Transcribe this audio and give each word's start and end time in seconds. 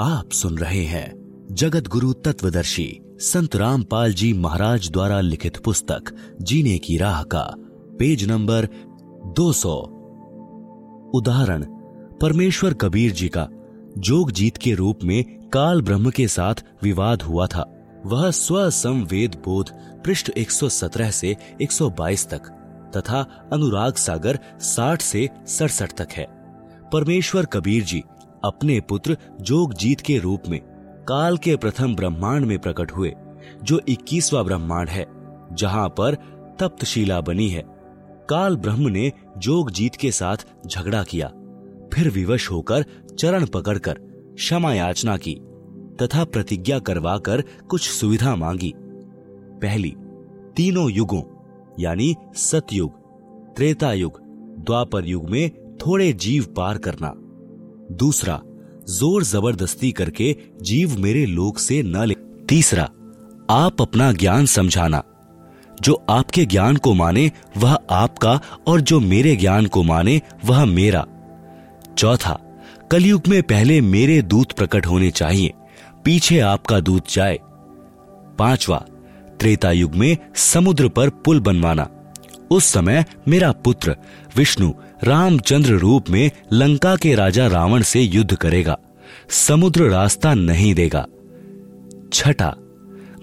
आप 0.00 0.30
सुन 0.32 0.58
रहे 0.58 0.84
हैं 0.84 1.14
जगत 1.52 1.88
गुरु 1.88 2.12
तत्वदर्शी 2.12 3.00
संत 3.20 3.56
रामपाल 3.56 4.12
जी 4.12 4.32
महाराज 4.32 4.90
द्वारा 4.90 5.20
लिखित 5.20 5.56
पुस्तक, 5.56 6.04
जीने 6.42 6.78
की 6.78 6.96
राह 6.96 7.22
का, 7.22 7.54
पेज 7.98 8.28
नंबर 8.28 8.68
200 9.26 9.74
उदाहरण, 11.14 11.64
परमेश्वर 12.20 12.74
कबीर 12.74 13.12
जी 13.12 13.28
का, 13.28 13.48
जोग 13.98 14.30
जीत 14.30 14.56
के 14.56 14.74
रूप 14.74 14.98
में 15.04 15.24
काल 15.48 15.82
ब्रह्म 15.82 16.10
के 16.10 16.28
साथ 16.28 16.54
विवाद 16.82 17.22
हुआ 17.22 17.46
था। 17.46 17.86
वह 18.06 18.30
स्व 18.30 18.70
संवेद 18.70 19.42
बोध 19.44 19.70
पृष्ठ 20.04 20.30
117 20.30 21.10
से 21.10 21.36
122 21.62 22.28
तक, 22.28 22.42
तथा 22.96 23.48
अनुराग 23.52 23.94
सागर 23.94 24.38
60 24.60 25.02
से 25.02 25.28
सड़सठ 25.46 25.92
तक 25.92 26.08
है। 26.12 26.26
परमेश्वर 26.92 27.44
कबीर 27.44 27.84
जी 27.84 28.02
अपने 28.44 28.80
पुत्र 28.80 29.16
जोग 29.40 29.74
जीत 29.74 30.00
के 30.00 30.18
रूप 30.18 30.42
में, 30.48 30.60
काल 31.08 31.36
के 31.36 31.56
प्रथम 31.56 31.94
ब्रह्मांड 31.96 32.46
में 32.46 32.58
प्रकट 32.58 32.92
हुए, 32.92 33.12
जो 33.62 33.80
21वां 33.88 34.44
ब्रह्मांड 34.44 34.88
है, 34.88 35.06
जहाँ 35.52 35.88
पर 35.88 36.14
तप्तशिला 36.60 37.20
बनी 37.20 37.48
है। 37.48 37.62
काल 38.28 38.56
ब्रह्म 38.56 38.88
ने 38.88 39.12
जोग 39.38 39.70
जीत 39.70 39.96
के 39.96 40.10
साथ 40.10 40.46
झगड़ा 40.66 41.02
किया, 41.02 41.28
फिर 41.94 42.10
विवश 42.10 42.50
होकर 42.50 42.84
चरण 43.18 43.46
पकड़कर 43.46 43.98
क्षमा 44.34 44.72
याचना 44.74 45.16
की, 45.16 45.34
तथा 46.02 46.24
प्रतिज्ञा 46.24 46.78
करवाकर 46.78 47.42
कुछ 47.68 47.88
सुविधा 47.90 48.36
मांगी। 48.36 48.72
पहली, 49.62 49.94
तीनों 50.56 50.90
युगों, 50.90 51.22
यानी 51.80 52.14
सतयुग 52.34 52.92
त्रेता 53.56 53.92
युग 53.92 54.20
द्वापर 54.64 55.04
युग 55.04 55.30
में 55.30 55.50
थोड़े 55.76 56.12
जीव 56.12 56.44
पार 56.56 56.78
करना। 56.78 57.14
दूसरा, 57.92 58.40
ज़ोर 58.88 59.24
ज़बरदस्ती 59.24 59.92
करके 59.92 60.36
जीव 60.62 60.98
मेरे 60.98 61.26
लोक 61.26 61.58
से 61.58 61.82
न 61.82 62.04
ले। 62.04 62.14
तीसरा, 62.48 62.90
आप 63.50 63.82
अपना 63.82 64.12
ज्ञान 64.12 64.46
समझाना। 64.46 65.02
जो 65.82 66.04
आपके 66.10 66.44
ज्ञान 66.44 66.76
को 66.76 66.94
माने, 66.94 67.32
वह 67.56 67.78
आपका, 67.90 68.40
और 68.66 68.80
जो 68.80 69.00
मेरे 69.00 69.36
ज्ञान 69.36 69.66
को 69.66 69.82
माने, 69.82 70.20
वह 70.44 70.64
मेरा। 70.64 71.06
चौथा, 71.98 72.40
कलयुग 72.90 73.22
में 73.28 73.42
पहले 73.42 73.80
मेरे 73.80 74.22
दूत 74.22 74.52
प्रकट 74.52 74.86
होने 74.86 75.10
चाहिए, 75.10 75.52
पीछे 76.04 76.38
आपका 76.40 76.80
दूत 76.80 77.10
जाए। 77.10 77.38
पांचवा, 78.38 78.84
त्रेता 79.40 79.70
युग 79.70 79.94
में 79.94 80.16
समुद्र 80.34 80.88
पर 80.88 81.08
पुल 81.08 81.40
बनवाना। 81.40 81.90
उस 82.50 82.64
समय 82.64 83.04
मेरा 83.28 83.52
पुत्र 83.52 83.96
विष्णु 84.36 84.72
रामचंद्र 85.04 85.72
रूप 85.72 86.10
में 86.10 86.30
लंका 86.52 86.96
के 86.96 87.14
राजा 87.14 87.46
रावण 87.46 87.82
से 87.82 88.00
युद्ध 88.00 88.36
करेगा, 88.36 88.78
समुद्र 89.28 89.88
रास्ता 89.88 90.34
नहीं 90.34 90.74
देगा। 90.74 91.06
छठा, 92.12 92.56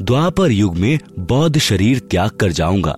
द्वापर 0.01 0.51
युग 0.51 0.77
में 0.77 0.99
बौद्ध 1.19 1.59
शरीर 1.59 1.99
त्याग 1.99 2.29
कर 2.29 2.51
जाऊँगा। 2.51 2.95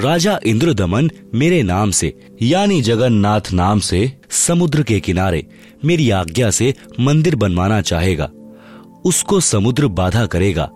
राजा 0.00 0.40
इंद्रदमन 0.46 1.10
मेरे 1.34 1.62
नाम 1.62 1.90
से, 1.90 2.26
यानी 2.42 2.82
जगन्नाथ 2.82 3.40
नाम 3.52 3.80
से, 3.80 4.12
समुद्र 4.30 4.82
के 4.82 5.00
किनारे 5.00 5.46
मेरी 5.84 6.10
आज्ञा 6.10 6.50
से 6.50 6.74
मंदिर 7.00 7.36
बनवाना 7.36 7.80
चाहेगा। 7.80 8.30
उसको 9.04 9.40
समुद्र 9.40 9.88
बाधा 9.88 10.26
करेगा। 10.26 10.70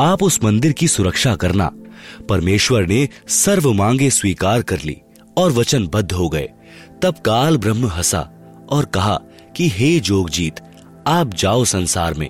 आप 0.00 0.22
उस 0.22 0.44
मंदिर 0.44 0.72
की 0.72 0.88
सुरक्षा 0.88 1.36
करना। 1.36 1.72
परमेश्वर 2.28 2.86
ने 2.86 3.08
सर्व 3.28 3.72
मांगे 3.72 4.10
स्वीकार 4.10 4.62
कर 4.62 4.78
ली। 4.84 4.96
और 5.40 5.52
वचनबद्ध 5.52 6.12
हो 6.12 6.28
गए। 6.28 6.50
तब 7.02 7.14
काल 7.14 7.56
ब्रह्म 7.56 7.86
हंसा 7.86 8.30
और 8.70 8.84
कहा 8.84 9.20
कि, 9.56 9.68
हे 9.68 10.00
जोगजीत, 10.00 10.60
आप 11.06 11.34
जाओ 11.34 11.64
संसार 11.64 12.14
में। 12.14 12.28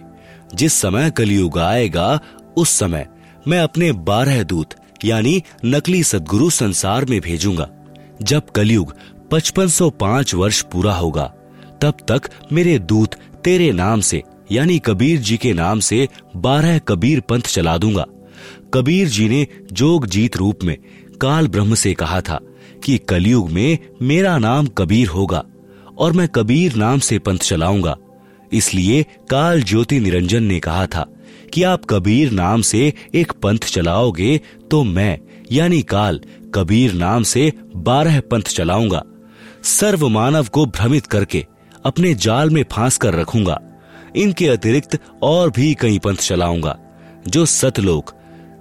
जिस 0.55 0.73
समय 0.73 1.11
कलयुग 1.11 1.59
आएगा, 1.59 2.21
उस 2.57 2.71
समय 2.71 3.07
मैं 3.49 3.59
अपने 3.59 3.93
बारह 3.93 4.43
दूत, 4.43 4.69
यानी 5.05 5.43
नकली 5.65 6.03
सदगुरु 6.03 6.51
संसार 6.51 7.05
में 7.05 7.21
भेजूँगा। 7.21 7.69
जब 8.23 8.51
कलयुग 8.51 8.95
5505 9.31 10.35
वर्ष 10.35 10.63
पूरा 10.63 10.95
होगा, 10.95 11.35
तब 11.83 11.95
तक 12.09 12.23
मेरे 12.53 12.79
दूत 12.79 13.15
तेरे 13.45 13.73
नाम 13.73 14.01
से, 14.01 14.23
यानी 14.53 14.79
कबीर 14.79 15.21
जी 15.21 15.37
के 15.37 15.53
नाम 15.53 15.81
से 15.81 16.09
बारह 16.37 16.79
कबीर 16.79 17.21
पंथ 17.21 17.43
चला 17.43 17.79
दूँगा। 17.79 18.07
कबीर 18.75 19.09
जी 19.09 19.29
ने 19.29 19.47
जोग 19.73 20.07
जीत 20.07 20.37
रूप 20.37 20.59
में 20.65 20.79
काल 21.21 21.49
ब्रह्म 21.49 21.75
से 21.75 21.95
कहा 21.95 22.21
था 22.21 22.41
कि 22.85 22.99
कलयुग 22.99 23.51
में 23.51 23.79
मेरा 24.03 24.37
नाम 24.39 24.67
कबीर 24.79 25.09
होगा 25.09 25.45
और 25.99 26.13
मैं 26.13 26.29
कबीर 26.29 26.75
नाम 26.75 26.99
से 26.99 27.19
पंथ 27.19 27.39
चलाऊँगा। 27.39 27.97
इसलिए 28.53 29.03
काल 29.31 29.63
ज्योति 29.63 30.01
निरंजन 30.01 30.43
ने 30.43 30.59
कहा 30.61 30.87
था 30.87 31.07
कि 31.55 31.63
आप 31.63 31.85
कबीर 31.85 32.31
नाम 32.31 32.63
से 32.63 32.93
एक 33.15 33.33
पंथ 33.33 33.59
चलाओगे 33.59 34.41
तो 34.71 34.83
मैं, 34.85 35.19
यानी 35.53 35.83
काल, 35.83 36.21
कबीर 36.55 36.93
नाम 36.93 37.23
से 37.23 37.53
बारह 37.77 38.21
पंथ 38.21 38.43
चलाऊँगा। 38.49 39.03
सर्व 39.63 40.09
मानव 40.09 40.47
को 40.47 40.67
भ्रमित 40.67 41.07
करके 41.07 41.45
अपने 41.85 42.15
जाल 42.15 42.51
में 42.51 42.65
फांस 42.73 42.97
कर 42.99 43.15
रखूँगा। 43.15 43.61
इनके 44.17 44.49
अतिरिक्त 44.49 44.99
और 45.23 45.51
भी 45.51 45.75
कई 45.75 45.99
पंथ 45.99 46.17
चलाऊँगा, 46.17 46.77
जो 47.29 47.45
सतलोक 47.47 48.13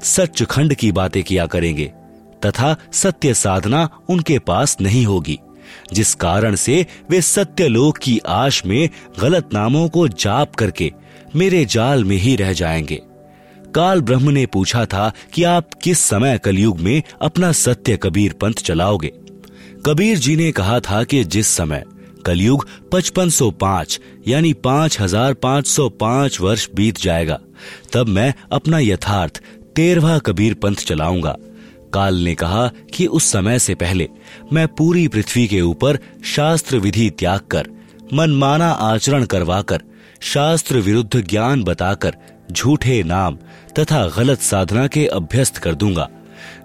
सचखंड 0.03 0.74
की 0.74 0.91
बातें 0.91 1.24
किया 1.24 1.46
करेंगे। 1.46 1.91
तथा 2.46 2.76
सत्य 2.94 3.34
साधना 3.34 3.90
उनके 4.10 4.40
पास 4.40 4.78
नहीं 4.82 5.06
होगी। 5.06 5.40
जिस 5.94 6.14
कारण 6.16 6.56
से 6.56 6.86
वे 7.10 7.22
सत्य 7.22 7.68
लोक 7.68 7.98
की 7.98 8.20
आश 8.28 8.66
में 8.66 8.90
गलत 9.20 9.50
नामों 9.54 9.90
को 9.90 10.08
जाप 10.08 10.56
करके 10.56 10.92
मेरे 11.36 11.66
जाल 11.66 12.04
में 12.04 12.18
ही 12.18 12.36
रह 12.36 12.54
जाएँगे। 12.54 13.02
काल 13.76 14.02
ब्रह्म 14.02 14.30
ने 14.30 14.46
पूछा 14.46 14.86
था 14.86 15.12
कि 15.34 15.44
आप 15.44 15.74
किस 15.74 16.00
समय 16.00 16.38
कलयुग 16.38 16.80
में 16.80 17.04
अपना 17.22 17.52
सत्य 17.52 17.98
कबीर 17.98 18.34
पंथ 18.34 18.54
चलाओगे। 18.54 19.12
कबीर 19.86 20.18
जी 20.18 20.36
ने 20.36 20.52
कहा 20.52 20.80
था 20.80 21.04
कि 21.04 21.24
जिस 21.24 21.48
समय 21.48 21.84
कलयुग 22.26 22.68
5505 22.92 24.00
यानी 24.28 24.54
5505 24.54 26.42
वर्ष 26.42 26.68
बीत 26.76 27.02
जाएगा, 27.02 27.40
तब 27.94 28.08
मैं 28.08 28.34
अपना 28.52 28.80
यथार्थ 28.80 29.42
तेरवा 29.76 30.18
कबीर 30.18 30.54
पंथ 30.54 30.76
चलाऊँगा। 30.76 31.38
काल 31.94 32.16
ने 32.16 32.36
कहा 32.36 32.68
कि 32.68 33.06
उस 33.06 33.32
समय 33.32 33.60
से 33.60 33.76
पहले 33.76 34.10
मैं 34.54 34.68
पूरी 34.68 35.08
पृथ्वी 35.08 35.48
के 35.48 35.62
ऊपर 35.62 36.00
शास्त्र 36.26 36.78
विधि 36.78 37.10
त्याग 37.10 37.40
कर, 37.40 37.68
मनमाना 38.14 38.72
आचरण 38.72 39.26
करवाकर, 39.26 39.82
शास्त्र 40.22 40.78
विरुद्ध 40.78 41.28
ज्ञान 41.28 41.64
बताकर, 41.64 42.16
झूठे 42.52 43.04
नाम 43.04 43.36
तथा 43.80 44.08
गलत 44.08 44.40
साधना 44.40 44.88
के 44.88 45.06
अभ्यस्त 45.06 45.58
कर 45.58 45.76
दूँगा। 45.76 46.10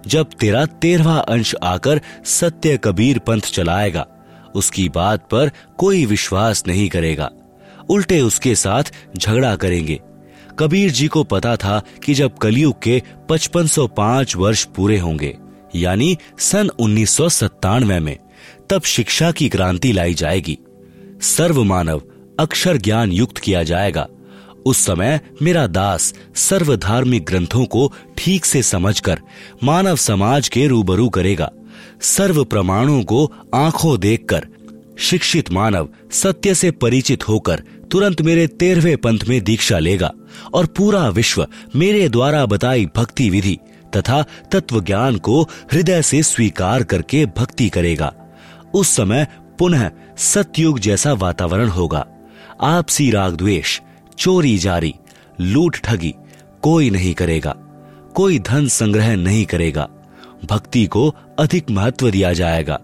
जब 0.07 0.29
तेरा 0.39 0.65
तेरहवा 0.65 1.17
अंश 1.17 1.55
आकर 1.63 2.01
सत्य 2.25 2.77
कबीर 2.77 3.19
पंथ 3.19 3.41
चलाएगा, 3.41 4.07
उसकी 4.55 4.89
बात 4.89 5.27
पर 5.31 5.51
कोई 5.77 6.05
विश्वास 6.05 6.63
नहीं 6.67 6.89
करेगा। 6.89 7.31
उल्टे 7.89 8.21
उसके 8.21 8.55
साथ 8.55 8.83
झगड़ा 9.17 9.55
करेंगे। 9.55 10.01
कबीर 10.59 10.91
जी 10.91 11.07
को 11.07 11.23
पता 11.23 11.55
था 11.55 11.81
कि 12.05 12.13
जब 12.13 12.37
कलयुग 12.37 12.81
के 12.81 13.01
5505 13.29 14.35
वर्ष 14.35 14.65
पूरे 14.65 14.99
होंगे, 14.99 15.37
यानी 15.75 16.17
सन 16.39 16.69
उन्नीस 16.79 17.09
सौ 17.09 17.29
सत्तानवे 17.29 17.99
में, 17.99 18.17
तब 18.69 18.81
शिक्षा 18.81 19.31
की 19.31 19.49
क्रांति 19.49 19.91
लाई 19.91 20.13
जाएगी। 20.13 20.57
सर्व 21.21 21.63
मानव 21.63 22.01
अक्षर 22.39 22.77
ज्ञान 22.77 23.11
युक्त 23.11 23.37
किया 23.37 23.63
जाएगा। 23.63 24.07
उस 24.65 24.85
समय 24.85 25.19
मेरा 25.41 25.67
दास 25.67 26.13
सर्व 26.35 26.75
धार्मिक 26.75 27.25
ग्रंथों 27.25 27.65
को 27.65 27.93
ठीक 28.17 28.45
से 28.45 28.63
समझकर 28.63 29.19
मानव 29.63 29.95
समाज 29.95 30.49
के 30.49 30.67
रूबरू 30.67 31.09
करेगा। 31.09 31.51
सर्व 32.01 32.43
प्रमाणों 32.43 33.03
को 33.03 33.33
आँखों 33.53 33.99
देखकर 33.99 34.47
शिक्षित 34.99 35.51
मानव 35.51 35.89
सत्य 36.11 36.55
से 36.55 36.71
परिचित 36.71 37.29
होकर 37.29 37.63
तुरंत 37.95 38.21
मेरे 38.21 38.47
तेरहवे 38.47 38.95
पंथ 38.95 39.19
में 39.29 39.43
दीक्षा 39.43 39.79
लेगा 39.79 40.11
और 40.53 40.65
पूरा 40.65 41.07
विश्व 41.07 41.47
मेरे 41.75 42.09
द्वारा 42.09 42.45
बताई 42.45 42.87
भक्ति 42.95 43.29
विधि 43.29 43.59
तथा 43.95 44.25
तत्व 44.51 44.81
ज्ञान 44.81 45.17
को 45.17 45.43
हृदय 45.43 46.01
से 46.01 46.23
स्वीकार 46.23 46.83
करके 46.83 47.25
भक्ति 47.25 47.69
करेगा। 47.69 48.13
उस 48.73 48.95
समय 48.95 49.27
पुनः 49.59 49.91
सतयुग 50.17 50.79
जैसा 50.79 51.13
वातावरण 51.13 51.67
होगा। 51.67 52.07
आपसी 52.61 53.11
राग 53.11 53.35
द्वेष 53.35 53.79
चोरी 54.19 54.57
जारी, 54.57 54.95
लूट 55.41 55.77
ठगी 55.77 56.15
कोई 56.61 56.89
नहीं 56.89 57.13
करेगा। 57.13 57.55
कोई 58.15 58.39
धन 58.39 58.67
संग्रह 58.67 59.15
नहीं 59.15 59.45
करेगा। 59.45 59.89
भक्ति 60.49 60.85
को 60.85 61.15
अधिक 61.39 61.71
महत्व 61.71 62.11
दिया 62.11 62.33
जाएगा। 62.33 62.79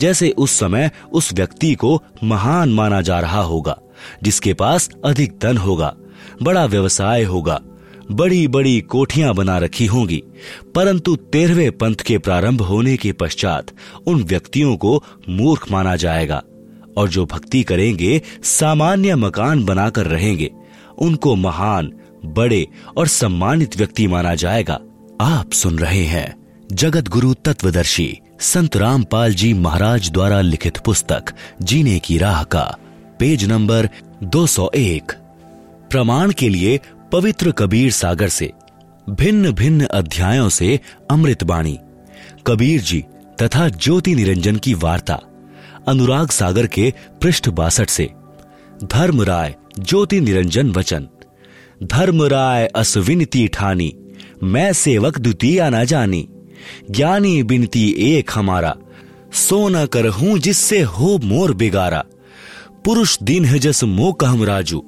जैसे 0.00 0.30
उस 0.30 0.58
समय 0.58 0.90
उस 1.12 1.32
व्यक्ति 1.32 1.74
को 1.74 2.02
महान 2.24 2.68
माना 2.68 3.00
जा 3.00 3.20
रहा 3.20 3.40
होगा। 3.40 3.78
जिसके 4.22 4.54
पास 4.54 4.88
अधिक 5.04 5.38
धन 5.42 5.56
होगा, 5.56 5.94
बड़ा 6.42 6.64
व्यवसाय 6.66 7.24
होगा 7.24 7.60
बड़ी 8.10 8.46
बड़ी 8.48 8.80
कोठियाँ 8.80 9.34
बना 9.34 9.56
रखी 9.58 9.84
होंगी, 9.86 10.22
परंतु 10.74 11.14
तेरहवे 11.32 11.70
पंथ 11.70 11.94
के 11.96 12.16
प्रारंभ 12.18 12.60
होने 12.60 12.96
के 12.96 13.12
पश्चात 13.12 13.66
उन 14.06 14.22
व्यक्तियों 14.22 14.76
को 14.76 15.02
मूर्ख 15.28 15.70
माना 15.72 15.94
जाएगा, 15.96 16.42
और 16.96 17.08
जो 17.08 17.26
भक्ति 17.26 17.62
करेंगे, 17.62 18.20
सामान्य 18.42 19.14
मकान 19.14 19.64
बनाकर 19.64 20.06
रहेंगे, 20.06 20.50
उनको 20.98 21.36
महान, 21.36 21.92
बड़े 22.26 22.66
और 22.96 23.06
सम्मानित 23.06 23.76
व्यक्ति 23.76 24.06
माना 24.06 24.34
जाएगा। 24.34 24.80
आप 25.20 25.52
सुन 25.52 25.78
रहे 25.78 26.04
हैं 26.04 26.34
जगत 26.72 27.08
गुरु 27.08 27.32
तत्वदर्शी 27.34 28.16
संत 28.40 28.76
रामपाल 28.76 29.34
जी 29.34 29.52
महाराज 29.54 30.10
द्वारा 30.10 30.40
लिखित 30.40 30.78
पुस्तक, 30.78 31.32
जीने 31.62 31.98
की 31.98 32.18
राह 32.18 32.42
का 32.44 32.78
पेज 33.20 33.44
नंबर 33.44 33.88
201 34.24 35.12
प्रमाण 35.90 36.30
के 36.32 36.48
लिए 36.48 36.80
पवित्र 37.12 37.50
कबीर 37.50 37.90
सागर 37.90 38.28
से 38.28 38.52
भिन्न 39.10 39.50
भिन्न 39.52 39.86
अध्यायों 39.86 40.48
से 40.48 40.78
अमृत 41.10 41.42
बाणी। 41.44 41.78
कबीर 42.46 42.80
जी 42.80 43.04
तथा 43.42 43.68
ज्योति 43.68 44.14
निरंजन 44.14 44.56
की 44.56 44.74
वार्ता 44.74 45.20
अनुराग 45.88 46.30
सागर 46.30 46.66
के 46.66 46.92
पृष्ठ 47.22 47.48
बासठ 47.48 47.90
से। 47.90 48.08
धर्म 48.84 49.22
राय 49.22 49.54
ज्योति 49.78 50.20
निरंजन 50.20 50.70
वचन। 50.70 51.08
धर्म 51.82 52.22
राय 52.22 52.66
असविनती 52.66 53.46
ठानी, 53.48 53.92
मैं 54.42 54.72
सेवक 54.72 55.18
द्वितीय 55.18 55.60
न 55.70 55.84
जानी। 55.84 56.28
ज्ञानी 56.90 57.42
बिनती 57.42 57.88
एक 57.98 58.30
हमारा, 58.34 58.74
सो 59.32 59.68
न 59.68 59.84
कर 59.86 60.06
हूँ 60.08 60.38
जिससे 60.38 60.80
हो 60.80 61.18
मोर 61.24 61.54
बिगारा। 61.54 62.04
पुरुष 62.84 63.16
दिन 63.22 63.44
है 63.44 63.58
जस 63.58 63.82
मो 63.84 64.12
कहम 64.12 64.44
राजू। 64.44 64.84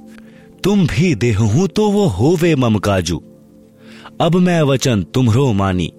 तुम 0.65 0.87
भी 0.87 1.15
देह 1.15 1.39
हूँ 1.39 1.67
तो 1.69 1.91
वो 1.91 2.07
होवे 2.09 2.55
मम 2.55 2.79
काजू। 2.79 3.23
अब 4.21 4.37
मैं 4.37 4.61
वचन 4.63 5.03
तुम्हरो 5.15 5.53
मानी, 5.53 5.93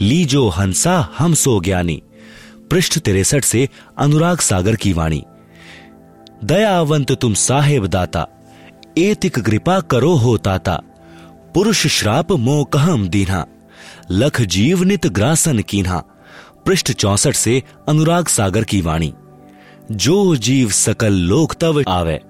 लीजो 0.00 0.48
हंसा 0.48 0.98
हम 1.18 1.34
सो 1.34 1.60
ज्ञानी। 1.60 2.02
पृष्ठ 2.70 2.98
तिरसठ 2.98 3.44
से 3.44 3.68
अनुराग 3.98 4.38
सागर 4.40 4.76
की 4.76 4.92
वाणी। 4.92 5.22
दयावंत 6.44 7.12
तुम 7.12 7.34
साहेब 7.36 7.86
दाता, 7.86 8.26
एतिक 8.98 9.38
कृपा 9.38 9.80
करो 9.80 10.14
हो 10.16 10.36
ताता। 10.38 10.80
पुरुष 11.54 11.86
श्राप 11.88 12.32
मो 12.32 12.62
कहम 12.64 13.08
दीना 13.08 13.44
लख 14.10 14.40
जीव 14.40 14.82
नित 14.82 15.06
ग्रासन 15.08 15.58
कीन्हा। 15.60 16.02
पृष्ठ 16.66 16.92
चौसठ 16.92 17.34
से 17.34 17.62
अनुराग 17.88 18.26
सागर 18.28 18.64
की 18.64 18.80
वाणी। 18.80 19.12
जो 19.90 20.36
जीव 20.36 20.70
सकल 20.70 21.12
लोक 21.12 21.52
तव 21.52 21.82
आवे, 21.88 22.20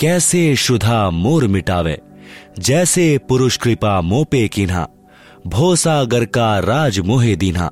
कैसे 0.00 0.56
शुधा 0.56 1.10
मोर 1.10 1.46
मिटावे, 1.46 2.00
जैसे 2.58 3.18
पुरुष 3.28 3.56
कृपा 3.56 4.00
मोपे 4.00 4.48
किन्हा, 4.48 4.88
भोसागर 5.46 6.24
का 6.24 6.58
राज 6.58 6.98
मोहे 6.98 7.36
दीन्हा, 7.36 7.70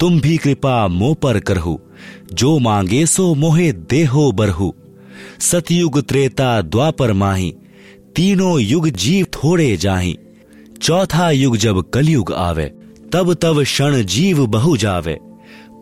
तुम 0.00 0.20
भी 0.20 0.36
कृपा 0.36 0.88
मो 0.88 1.14
पर 1.14 1.40
करहु, 1.40 1.78
जो 2.32 2.58
मांगे 2.58 3.06
सो 3.06 3.34
मोहे 3.34 3.72
देहो 3.72 4.32
बरहु। 4.32 4.72
सतयुग 5.40 6.00
त्रेता 6.00 6.62
द्वापर 6.62 7.12
माही, 7.12 7.54
तीनों 8.16 8.60
युग 8.60 8.88
जीव 8.88 9.26
थोड़े 9.34 9.76
जाही, 9.76 10.18
चौथा 10.82 11.30
युग 11.30 11.56
जब 11.56 11.90
कलयुग 11.90 12.32
आवे, 12.32 12.66
तब 13.12 13.34
तब 13.34 13.62
क्षण 13.62 14.02
जीव 14.02 14.46
बहु 14.46 14.76
जावे। 14.76 15.18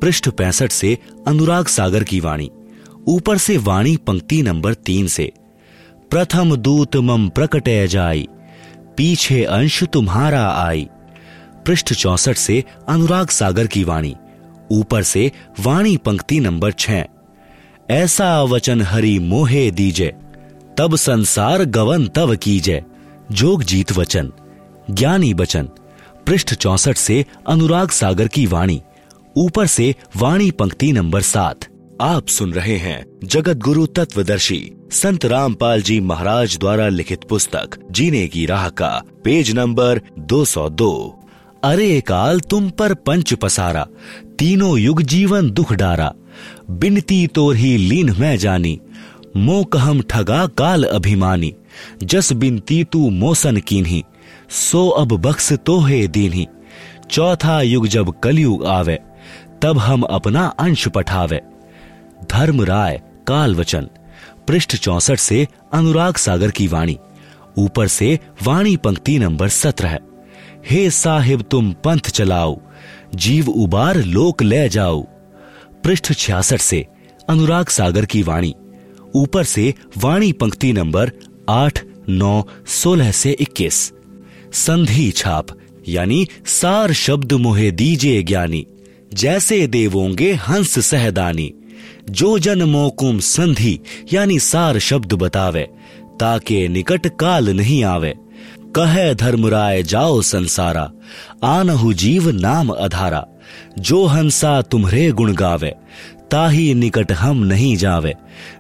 पृष्ठ 0.03 0.29
पैंसठ 0.29 0.73
से 0.73 0.99
अनुराग 1.26 1.67
सागर 1.67 2.05
की 2.05 2.21
वाणी। 2.21 2.50
ऊपर 3.08 3.38
से 3.38 3.56
वाणी 3.58 3.97
पंक्ति 3.97 4.43
नंबर 4.43 4.75
तीन 4.75 5.06
से, 5.06 5.32
प्रथम 6.11 6.56
दूत 6.56 6.97
मम 6.97 7.29
प्रकटे 7.29 7.88
जाई, 7.88 8.29
पीछे 8.97 9.44
अंश 9.44 9.85
तुम्हारा 9.85 10.49
आई। 10.50 10.88
पृष्ठ 11.67 11.94
चौसठ 11.94 12.37
से 12.37 12.64
अनुराग 12.88 13.29
सागर 13.29 13.67
की 13.67 13.85
वाणी, 13.85 14.17
ऊपर 14.70 15.02
से 15.02 15.32
वाणी 15.61 15.97
पंक्ति 15.97 16.41
नंबर 16.41 16.73
छह। 16.73 17.05
ऐसा 17.91 18.43
वचन 18.43 18.82
हरि 18.82 19.19
मोहे 19.19 19.70
दीजे, 19.70 20.14
तब 20.79 20.97
संसार 20.97 21.64
गवन 21.64 22.06
तव 22.06 22.37
कीजे। 22.37 22.82
जोग 23.32 23.62
जीत 23.62 23.93
वचन, 23.93 24.32
ज्ञानी 24.91 25.35
वचन, 25.35 25.69
पृष्ठ 26.26 26.55
चौसठ 26.55 26.97
से 26.97 27.25
अनुराग 27.49 27.91
सागर 27.91 28.29
की 28.29 28.47
वाणी, 28.47 28.82
ऊपर 29.37 29.67
से 29.67 29.94
वाणी 30.17 30.50
पंक्ति 30.50 30.93
नंबर 30.93 31.23
सात। 31.23 31.70
आप 32.00 32.29
सुन 32.29 32.52
रहे 32.52 32.76
हैं 32.76 33.05
जगत 33.25 33.56
गुरु 33.56 33.87
तत्वदर्शी 33.87 34.73
संत 34.93 35.25
रामपाल 35.25 35.82
जी 35.82 35.99
महाराज 36.00 36.56
द्वारा 36.58 36.88
लिखित 36.88 37.25
पुस्तक, 37.25 37.76
जीने 37.91 38.26
की 38.29 38.44
राह 38.47 38.69
का, 38.69 38.88
पेज 39.25 39.50
नंबर 39.55 40.00
202 40.19 41.19
अरे 41.64 42.00
काल 42.00 42.41
तुम 42.41 42.70
पर 42.70 42.94
पंच 42.94 43.35
पसारा, 43.35 43.87
तीनों 44.38 44.79
युग 44.79 45.02
जीवन 45.02 45.50
दुख 45.50 45.73
डारा। 45.73 46.12
बिनती 46.70 47.26
तोर 47.26 47.56
ही 47.56 47.76
लीन 47.76 48.14
मैं 48.19 48.37
जानी 48.37 48.79
मो 49.37 49.62
कहम 49.64 50.00
ठगा 50.02 50.47
काल 50.47 50.85
अभिमानी। 50.85 51.55
जस 52.02 52.32
बिनती 52.32 52.82
तू 52.85 53.11
मोसन 53.11 53.56
कीन्ही, 53.61 54.02
सो 54.50 54.88
अब 54.88 55.17
बख्स 55.20 55.52
तो 55.67 55.79
है 55.81 56.06
दीन्ही। 56.08 56.47
चौथा 57.11 57.61
युग 57.62 57.87
जब 57.88 58.12
कलयुग 58.20 58.67
आवे, 58.67 58.99
तब 59.62 59.79
हम 59.79 60.02
अपना 60.02 60.47
अंश 60.47 60.88
पठावे। 60.88 61.41
धर्म 62.25 62.63
राय 62.63 63.01
काल 63.27 63.55
वचन 63.55 63.89
पृष्ठ 64.49 64.77
चौसठ 64.77 65.19
से 65.19 65.47
अनुराग 65.73 66.17
सागर 66.17 66.51
की 66.51 66.67
वाणी, 66.67 66.99
ऊपर 67.59 67.89
से 67.89 68.19
वाणी 68.43 68.77
पंक्ति 68.77 69.19
नंबर 69.19 69.49
सत्रह 69.49 69.99
हे। 70.71 70.91
साहिब, 70.91 71.43
तुम 71.43 71.73
पंथ 71.85 72.11
चलाओ, 72.11 72.61
जीव 73.15 73.49
उबार 73.49 73.97
लोक 73.97 74.43
ले 74.43 74.69
जाओ। 74.69 75.03
पृष्ठ 75.85 76.13
छियासठ 76.13 76.61
से 76.61 76.87
अनुराग 77.29 77.69
सागर 77.69 78.05
की 78.05 78.23
वाणी, 78.23 78.55
ऊपर 79.15 79.45
से 79.45 79.75
वाणी 79.99 80.33
पंक्ति 80.33 80.73
नंबर 80.73 81.13
आठ, 81.49 81.85
नौ, 82.09 82.45
सोलह 82.67 83.11
से 83.13 83.31
इक्कीस। 83.31 83.93
संधि 84.53 85.11
छाप, 85.11 85.47
यानी 85.89 86.27
सार 86.47 86.93
शब्द 86.93 87.33
मोहे 87.33 87.71
दीजे 87.71 88.23
ज्ञानी, 88.23 88.67
जैसे 89.15 89.67
देवोंगे 89.67 90.33
हंस 90.33 90.79
सहदानी 90.87 91.53
जो 92.11 92.39
जन 92.39 92.62
मोकुम 92.62 93.19
संधि, 93.19 93.79
यानी 94.12 94.39
सार 94.39 94.79
शब्द 94.79 95.12
बतावे, 95.12 95.69
ताके 96.21 96.69
निकट 96.69 97.07
काल 97.07 97.49
नहीं 97.49 97.85
आवे। 97.85 98.15
कहे 98.77 99.15
धर्मराय, 99.15 99.83
जाओ 99.83 100.21
संसारा, 100.23 100.91
आनहु 101.45 101.93
जीव 101.93 102.31
नाम 102.31 102.69
अधारा। 102.69 103.27
जो 103.79 104.07
हंसा 104.07 104.62
तुम्हरे 104.62 105.11
गुण 105.12 105.33
गावे, 105.35 105.75
ताही 106.31 106.75
निकट 106.75 107.12
हम 107.12 107.45
नहीं 107.45 107.77
जावे। 107.77 108.15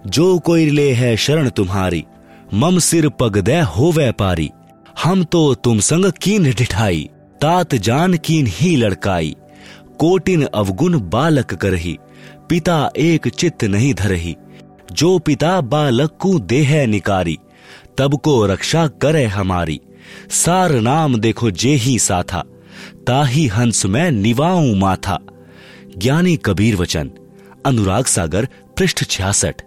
जो 0.06 0.38
कोई 0.38 0.70
ले 0.70 0.92
है 0.92 1.16
शरण 1.16 1.48
तुम्हारी, 1.48 2.04
मम 2.54 2.78
सिर 2.78 3.08
पग 3.08 3.38
दे 3.38 3.60
हो 3.60 3.92
व्यापारी 3.92 4.50
हम 5.02 5.24
तो 5.24 5.54
तुम 5.54 5.80
संग 5.80 6.12
कीन 6.22 6.50
ढिठाई 6.50 7.08
तात 7.42 7.74
जान 7.74 8.16
कीन 8.16 8.46
ही 8.48 8.76
लड़काई। 8.76 9.36
कोटिन 9.98 10.42
अवगुण 10.44 11.00
बालक 11.00 11.54
करही 11.54 11.98
पिता 12.50 12.90
एक 12.96 13.28
चित्त 13.28 13.64
नहीं 13.64 13.92
धरही। 13.94 14.36
जो 14.92 15.18
पिता 15.18 15.60
बालक 15.60 16.16
को 16.20 16.38
देह 16.38 16.86
निकारी, 16.86 17.38
तब 17.98 18.18
को 18.18 18.46
रक्षा 18.46 18.86
करे 19.02 19.24
हमारी। 19.26 19.80
सार 20.30 20.72
नाम 20.72 21.16
देखो 21.16 21.50
जे 21.50 21.74
ही 21.74 21.98
साथा, 21.98 22.42
ताही 23.06 23.46
हंस 23.46 23.86
में 23.86 24.10
निवाऊ 24.10 24.74
माथा। 24.74 25.18
ज्ञानी 25.98 26.36
कबीर 26.36 26.76
वचन, 26.76 27.10
अनुराग 27.66 28.04
सागर, 28.04 28.48
पृष्ठ 28.78 29.04
छियासठ। 29.04 29.62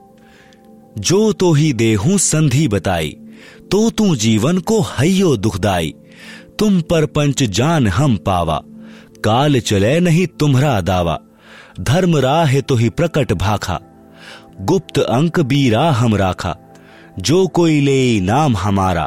जो 0.99 1.33
तो 1.33 1.53
ही 1.53 1.73
देहू 1.73 2.17
संधि 2.17 2.67
बताई 2.67 3.15
तो 3.71 3.89
तू 3.89 4.15
जीवन 4.15 4.57
को 4.59 4.81
हयो 4.81 5.35
दुखदाई 5.37 5.93
तुम 6.59 6.81
पर 6.81 7.05
पंच 7.05 7.43
जान 7.43 7.87
हम 7.87 8.17
पावा, 8.17 8.61
काल 9.23 9.59
चले 9.59 9.99
नहीं 9.99 10.27
तुम्हरा 10.39 10.81
दावा। 10.81 11.19
धर्म 11.79 12.17
राह 12.17 12.59
तो 12.59 12.75
ही 12.75 12.89
प्रकट 12.89 13.33
भाखा। 13.33 13.79
गुप्त 14.61 14.99
अंक 14.99 15.39
बीरा 15.39 15.91
हम 15.91 16.15
राखा। 16.15 16.55
जो 17.19 17.47
कोई 17.47 17.79
ले 17.81 18.19
नाम 18.19 18.57
हमारा, 18.57 19.05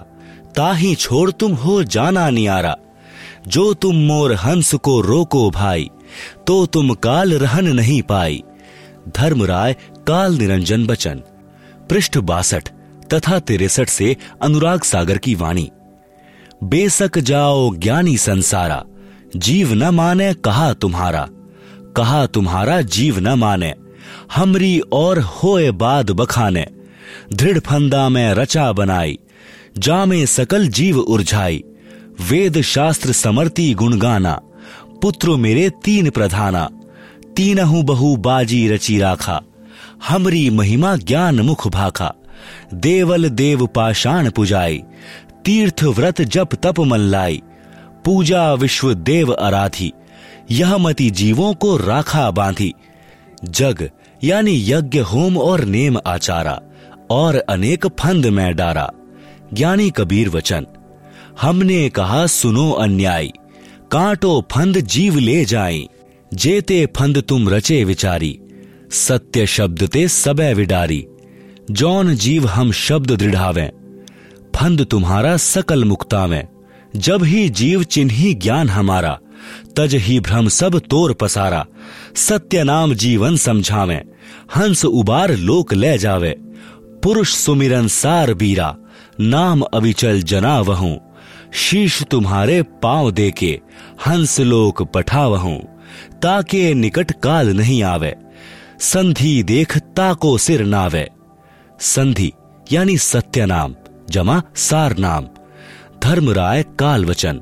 ताही 0.56 0.94
छोड़ 0.94 1.30
तुम 1.30 1.52
हो 1.52 1.82
जाना 1.84 2.30
नियारा। 2.30 2.76
जो 3.48 3.74
तुम 3.74 3.96
मोर 3.96 4.34
हंस 4.34 4.74
को 4.74 5.00
रोको 5.00 5.50
भाई 5.50 5.90
तो 6.46 6.66
तुम 6.66 6.94
काल 6.94 7.32
रहन 7.34 7.68
नहीं 7.68 8.02
पाई। 8.02 8.42
धर्म 9.16 9.44
राय 9.44 9.76
काल 10.06 10.34
निरंजन 10.34 10.86
बचन। 10.86 11.22
पृष्ठ 11.90 12.18
बासठ, 12.18 12.68
तथा 13.14 13.38
तिरसठ 13.38 13.88
से 13.88 14.16
अनुराग 14.42 14.82
सागर 14.82 15.18
की 15.18 15.34
वाणी। 15.34 15.70
बेसक 16.64 17.18
जाओ 17.18 17.74
ज्ञानी 17.74 18.16
संसारा, 18.18 18.84
जीव 19.36 19.72
न 19.72 19.88
माने 19.88 20.34
कहा 20.34 20.72
तुम्हारा। 20.72 21.28
कहा, 21.96 22.26
तुम्हारा 22.26 22.80
जीव 22.80 23.18
न 23.18 23.28
माने, 23.28 23.74
हमरी 24.34 24.78
और 24.92 25.18
होए 25.18 25.70
बाद 25.70 26.10
बखाने, 26.10 26.66
दृढ़ 27.32 27.58
फंदा 27.58 28.08
में 28.08 28.34
रचा 28.34 28.72
बनाई, 28.72 29.18
जामे 29.78 30.26
सकल 30.26 30.68
जीव 30.68 30.98
उर्झाई, 30.98 31.62
वेद 32.20 32.60
शास्त्र 32.60 33.12
समर्ति 33.12 33.72
गुणगाना 33.74 34.40
पुत्र 35.02 35.36
मेरे 35.36 35.70
तीन 35.84 36.10
प्रधाना, 36.10 36.68
तीनहु 37.36 37.82
बहु 37.82 38.16
बाजी 38.16 38.68
रची 38.68 38.98
राखा, 38.98 39.40
हमरी 40.08 40.48
महिमा 40.50 40.96
ज्ञान 40.96 41.40
मुख 41.40 41.68
भाखा, 41.68 42.12
देवल 42.74 43.28
देव 43.28 43.66
पाषाण 43.66 44.30
पुजाई, 44.30 44.82
तीर्थ 45.44 45.84
व्रत 45.84 46.22
जप 46.22 46.54
तप 46.54 46.80
मल्लाई, 46.80 47.42
पूजा 48.04 48.52
विश्व 48.54 48.94
देव 48.94 49.36
आराधी 49.40 49.92
यह 50.50 50.76
मति 50.76 51.10
जीवों 51.10 51.54
को 51.54 51.76
राखा 51.76 52.30
बांधी। 52.30 52.72
जग, 53.44 53.90
यानी 54.24 54.72
यज्ञ, 54.72 54.98
होम 54.98 55.38
और 55.38 55.64
नेम 55.64 55.98
आचारा, 56.06 56.60
और 57.10 57.36
अनेक 57.36 57.86
फंद 57.86 58.26
में 58.26 58.56
डारा। 58.56 58.90
ज्ञानी 59.54 59.90
कबीर 59.90 60.28
वचन, 60.28 60.66
हमने 61.40 61.88
कहा, 61.88 62.26
सुनो 62.26 62.70
अन्याय, 62.70 63.26
कांटो 63.90 64.46
फंद 64.50 64.80
जीव 64.80 65.18
ले 65.18 65.44
जाए 65.44 65.84
जेते 66.34 66.86
फंद 66.96 67.18
तुम 67.18 67.48
रचे 67.48 67.84
विचारी, 67.84 68.38
सत्य 68.90 69.46
शब्द 69.46 69.86
ते 69.86 70.08
सबे 70.08 70.54
विडारी, 70.54 71.06
जौन 71.70 72.14
जीव 72.14 72.46
हम 72.46 72.72
शब्द 72.72 73.12
दृढ़ावे, 73.12 73.70
फंद 74.56 74.84
तुम्हारा 74.84 75.36
सकल 75.36 75.84
मुक्तावे, 75.84 76.44
जब 76.96 77.24
ही 77.24 77.48
जीव 77.48 77.82
चिन्ही 77.82 78.34
ज्ञान 78.34 78.68
हमारा। 78.68 79.18
तज 79.76 79.94
ही 79.94 80.20
भ्रम 80.20 80.48
सब 80.48 80.78
तोर 80.78 81.12
पसारा। 81.12 81.66
सत्य 82.14 82.64
नाम 82.64 82.94
जीवन 82.94 83.36
समझावे। 83.36 84.04
हंस 84.56 84.84
उबार 84.84 85.36
लोक 85.36 85.74
ले 85.74 85.98
जावे। 85.98 86.36
पुरुष 87.02 87.34
सुमिरन 87.34 87.88
सार 87.88 88.34
बीरा। 88.34 88.76
नाम 89.20 89.60
अविचल 89.60 90.22
जना 90.22 90.60
वहू। 90.60 90.96
शीश 91.54 92.02
तुम्हारे 92.02 92.62
पाँव 92.62 93.10
देके 93.10 93.60
हंस 94.06 94.40
लोक 94.40 94.82
पठावहू। 94.82 95.58
ताके 96.22 96.74
निकट 96.74 97.12
काल 97.22 97.48
नहीं 97.48 97.82
आवे। 97.82 98.14
संधि 98.80 99.42
देख 99.42 99.78
ताको 99.78 100.38
सिर 100.38 100.64
नावे। 100.64 101.08
संधि, 101.80 102.32
यानी 102.72 102.98
सत्य 102.98 103.46
नाम, 103.46 103.74
जमा 104.10 104.42
सार 104.56 104.96
नाम। 104.98 105.26
धर्म 106.02 106.30
राय 106.30 106.62
काल 106.62 107.04
वचन। 107.04 107.40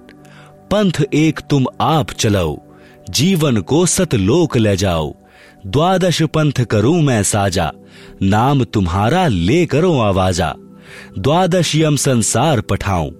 पंथ 0.74 0.92
एक 1.14 1.40
तुम 1.40 1.66
आप 1.80 2.10
चलाओ, 2.10 2.56
जीवन 3.10 3.60
को 3.60 3.84
सतलोक 3.86 4.56
ले 4.56 4.76
जाओ। 4.76 5.12
द्वादश 5.66 6.22
पंथ 6.22 6.52
करूँ 6.52 7.02
मैं 7.02 7.22
साजा, 7.22 7.70
नाम 8.22 8.64
तुम्हारा 8.64 9.26
ले 9.26 9.66
करो 9.66 9.92
आवाजा। 9.98 10.52
द्वादश 11.18 11.74
यम 11.74 11.96
संसार 11.96 12.60
पठाऊं, 12.60 13.10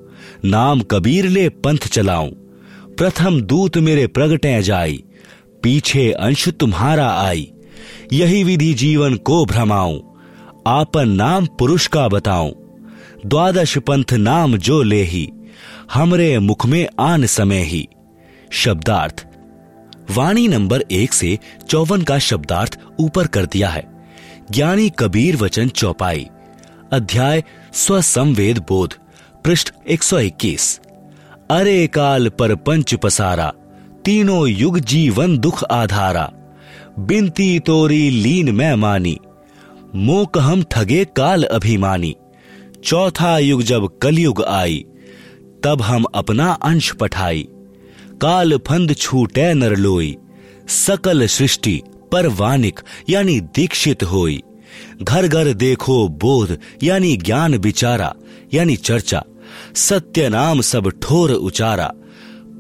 नाम 0.45 0.81
कबीर 0.81 1.29
ले 1.29 1.49
पंथ 1.49 1.79
चलाऊं। 1.79 2.31
प्रथम 2.99 3.41
दूत 3.41 3.77
मेरे 3.79 4.07
प्रगटे 4.07 4.63
जाई, 4.63 5.05
पीछे 5.63 6.11
अंश 6.11 6.49
तुम्हारा 6.49 7.09
आई। 7.11 7.51
यही 8.13 8.45
विधि 8.45 8.73
जीवन 8.75 9.17
को 9.17 9.45
भ्रमाऊं, 9.45 10.01
आपन 10.67 11.09
नाम 11.09 11.47
पुरुष 11.47 11.87
का 11.87 12.09
बताऊँ। 12.09 12.53
द्वादश 13.27 13.79
पंथ 13.79 14.13
नाम 14.13 14.57
जो 14.57 14.83
ले 14.83 15.03
ही 15.05 15.29
हमरे 15.93 16.39
मुख 16.39 16.67
में 16.67 16.89
आन 17.01 17.27
समय 17.27 17.63
ही। 17.63 17.89
शब्दार्थ। 18.51 19.27
वाणी 20.11 20.49
नंबर 20.49 20.85
एक 20.91 21.13
से 21.13 21.39
चौवन 21.69 22.03
का 22.03 22.19
शब्दार्थ 22.19 22.79
ऊपर 23.01 23.27
कर 23.27 23.47
दिया 23.47 23.69
है। 23.69 24.07
ज्ञानी 24.51 24.91
कबीर 24.99 25.37
वचन 25.37 25.69
चौपाई। 25.69 26.29
अध्याय, 26.93 27.45
स्वसंवेद 27.73 28.59
बोध, 28.59 28.95
पृष्ठ 29.45 29.73
121 29.89 30.81
अरे 31.51 31.87
काल 31.87 32.29
पर 32.29 32.55
पंच 32.55 32.95
पसारा, 32.95 33.53
तीनों 34.05 34.49
युग 34.49 34.79
जीवन 34.79 35.39
दुख 35.39 35.65
आधारा। 35.65 36.33
बिनती 36.99 37.61
तोरी 37.61 38.11
लीन 38.11 38.51
मैं 38.55 38.75
मानी, 38.75 39.19
मोक 39.95 40.39
हम 40.39 40.63
ठगे 40.63 41.05
काल 41.05 41.45
अभिमानी। 41.45 42.17
चौथा 42.85 43.39
युग 43.39 43.63
जब 43.63 43.99
कलयुग 43.99 44.43
आई 44.43 44.85
तब 45.65 45.83
हम 45.83 46.05
अपना 46.15 46.51
अंश 46.63 46.91
पठाई। 46.93 47.43
काल 48.21 48.57
फंद 48.59 48.95
छूटे 48.95 49.53
नरलोई 49.55 50.17
सकल 50.69 51.27
सृष्टि 51.27 51.81
पर 52.13 52.27
वानिक 52.35 52.81
यानी 53.11 53.41
दीक्षित 53.55 54.03
होई। 54.03 54.43
घर 55.03 55.27
घर 55.29 55.53
देखो 55.53 55.97
बोध, 56.09 56.57
यानी 56.83 57.17
ज्ञान 57.17 57.55
विचारा, 57.55 58.13
यानी 58.55 58.77
चर्चा। 58.77 59.23
सत्य 59.77 60.29
नाम 60.29 60.61
सब 60.61 60.91
ठोर 61.03 61.31
उचारा। 61.31 61.91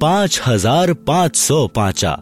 पाँच 0.01 0.41
हज़ार 0.47 0.93
पाँच 1.07 1.37
सौ 1.37 1.67
पांचा। 1.67 2.17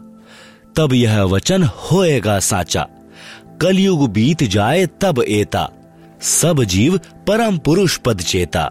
तब 0.75 0.93
यह 0.93 1.21
वचन 1.23 1.63
होएगा 1.63 2.39
साचा। 2.39 2.87
कलयुग 3.61 4.09
बीत 4.11 4.43
जाए 4.43 4.85
तब 5.01 5.23
एता। 5.27 5.67
सब 6.21 6.63
जीव 6.63 6.97
परम 7.27 7.57
पुरुष 7.57 7.97
पद 7.97 8.21
चेता। 8.21 8.69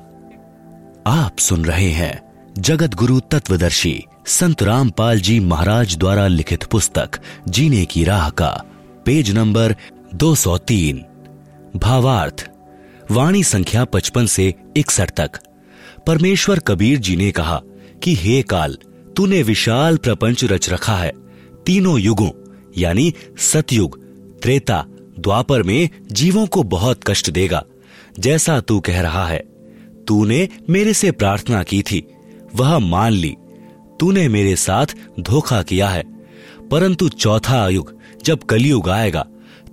आप 1.07 1.39
सुन 1.39 1.65
रहे 1.65 1.91
हैं 1.91 2.23
जगत 2.59 2.95
गुरु 2.95 3.21
तत्वदर्शी 3.21 4.05
संत 4.27 4.63
रामपाल 4.63 5.21
जी 5.21 5.41
महाराज 5.41 5.97
द्वारा 5.97 6.27
लिखित 6.27 6.65
पुस्तक, 6.65 7.11
जीने 7.49 7.85
की 7.85 8.05
राह 8.05 8.31
का, 8.31 8.65
पेज 9.07 9.31
नंबर 9.31 9.77
203 10.15 11.03
भावार्थ, 11.77 12.51
वाणी 13.11 13.45
संख्या 13.45 13.85
55 13.85 14.27
से 14.27 14.55
इकसठ 14.77 15.11
तक। 15.11 15.31
परमेश्वर 16.07 16.59
कबीर 16.59 16.99
जी 16.99 17.17
ने 17.17 17.31
कहा 17.31 17.63
कि 18.03 18.15
हे 18.15 18.43
काल, 18.43 18.79
तूने 19.17 19.43
विशाल 19.43 19.97
प्रपंच 19.97 20.45
रच 20.45 20.71
रखा 20.71 20.97
है। 20.97 21.13
तीनों 21.67 21.99
युगों, 21.99 22.31
यानी 22.79 23.15
सतयुग, 23.39 24.01
त्रेता, 24.41 24.85
द्वापर 25.19 25.63
में 25.63 25.89
जीवों 26.13 26.47
को 26.47 26.63
बहुत 26.63 27.01
कष्ट 27.07 27.31
देगा। 27.31 27.65
जैसा 28.19 28.61
तू 28.61 28.81
कह 28.81 29.01
रहा 29.01 29.27
है 29.27 29.52
तूने 30.09 30.49
मेरे 30.71 30.95
से 30.95 31.11
प्रार्थना 31.11 31.63
की 31.63 31.83
थी। 31.83 32.07
वह 32.55 32.79
मान 32.79 33.13
ली। 33.13 33.37
तूने 34.01 34.29
मेरे 34.29 34.57
साथ 34.57 34.87
धोखा 35.21 35.63
किया 35.63 35.89
है। 35.89 36.03
परंतु 36.71 37.09
चौथा 37.09 37.69
युग, 37.69 37.99
जब 38.25 38.43
कलयुग 38.43 38.89
आएगा, 38.89 39.27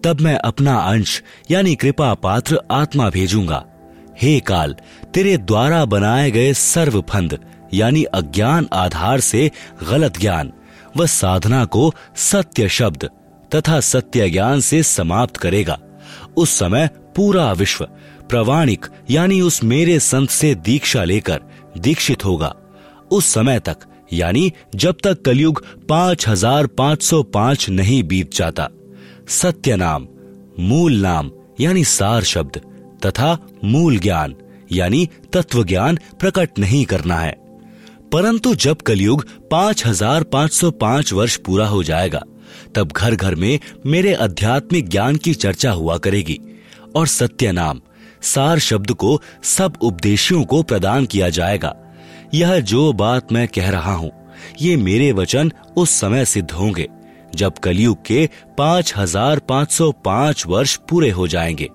तब 0.03 0.21
मैं 0.21 0.36
अपना 0.36 0.75
अंश, 0.75 1.24
यानी 1.51 1.75
कृपा 1.75 2.13
पात्र 2.13 2.62
आत्मा 2.71 3.09
भेजूँगा। 3.09 3.65
हे 4.21 4.39
काल, 4.39 4.75
तेरे 5.13 5.38
द्वारा 5.38 5.86
बनाए 5.86 6.31
गए 6.31 6.53
सर्व 6.53 7.03
फंद 7.09 7.39
यानी 7.74 8.03
अज्ञान 8.03 8.67
आधार 8.74 9.19
से 9.19 9.51
गलत 9.89 10.17
ज्ञान 10.19 10.51
व 10.98 11.05
साधना 11.05 11.65
को 11.65 11.93
सत्य 12.15 12.69
शब्द 12.69 13.09
तथा 13.55 13.79
सत्य 13.79 14.29
ज्ञान 14.29 14.59
से 14.59 14.83
समाप्त 14.83 15.38
करेगा। 15.38 15.79
उस 16.38 16.59
समय 16.59 16.89
पूरा 17.15 17.51
विश्व 17.51 17.88
प्रवाणिक 18.29 18.86
यानी 19.09 19.39
उस 19.41 19.63
मेरे 19.63 20.00
संत 20.00 20.29
से 20.29 20.53
दीक्षा 20.57 21.03
लेकर 21.03 21.41
दीक्षित 21.77 22.25
होगा। 22.25 22.53
उस 23.12 23.33
समय 23.33 23.59
तक, 23.59 23.77
यानी 24.13 24.51
जब 24.75 24.98
तक 25.03 25.21
कलयुग 25.21 25.63
पाँच 25.89 26.27
हज़ार 26.27 26.67
पाँच 26.67 27.03
सौ 27.03 27.21
पाँच 27.24 27.69
नहीं 27.69 28.01
बीत 28.03 28.33
जाता। 28.36 28.67
सत्य 29.31 29.75
नाम, 29.75 30.07
मूल 30.59 30.95
नाम, 30.98 31.31
यानी 31.59 31.83
सार 31.83 32.24
शब्द, 32.24 32.62
तथा 33.05 33.38
मूल 33.63 33.98
ज्ञान, 34.00 34.36
यानी 34.71 35.07
तत्व 35.33 35.63
ज्ञान 35.63 36.00
प्रकट 36.19 36.59
नहीं 36.59 36.83
करना 36.86 37.19
है। 37.19 37.36
परंतु 38.12 38.53
जब 38.55 38.81
कलयुग 38.81 39.25
पाँच 39.51 39.86
हज़ार 39.86 40.24
पाँच 40.24 40.51
सौ 40.51 40.71
पाँच 40.71 41.13
वर्ष 41.13 41.36
पूरा 41.38 41.67
हो 41.67 41.83
जाएगा, 41.83 42.21
तब 42.75 42.91
घर 42.91 43.15
घर 43.15 43.36
में 43.36 43.59
मेरे 43.86 44.13
आध्यात्मिक 44.15 44.89
ज्ञान 44.89 45.15
की 45.15 45.33
चर्चा 45.36 45.71
हुआ 45.71 45.98
करेगी, 45.98 46.39
और 46.95 47.07
सत्य 47.07 47.51
नाम 47.51 47.81
सार 48.23 48.59
शब्द 48.59 48.91
को 48.91 49.19
सब 49.43 49.77
उपदेशियों 49.81 50.43
को 50.43 50.61
प्रदान 50.63 51.05
किया 51.05 51.29
जाएगा। 51.29 51.75
यह 52.33 52.59
जो 52.59 52.91
बात 52.93 53.31
मैं 53.31 53.47
कह 53.47 53.69
रहा 53.69 53.93
हूँ, 53.93 54.11
ये 54.61 54.75
मेरे 54.77 55.11
वचन 55.11 55.51
उस 55.77 55.91
समय 55.91 56.25
सिद्ध 56.25 56.51
होंगे, 56.51 56.88
जब 57.35 57.57
कलयुग 57.57 58.05
के 58.05 58.29
पाँच 58.57 58.93
हज़ार 58.97 59.39
पाँच 59.39 59.71
सौ 59.71 59.91
पाँच 60.05 60.45
वर्ष 60.47 60.75
पूरे 60.89 61.09
हो 61.09 61.27
जाएँगे, 61.27 61.69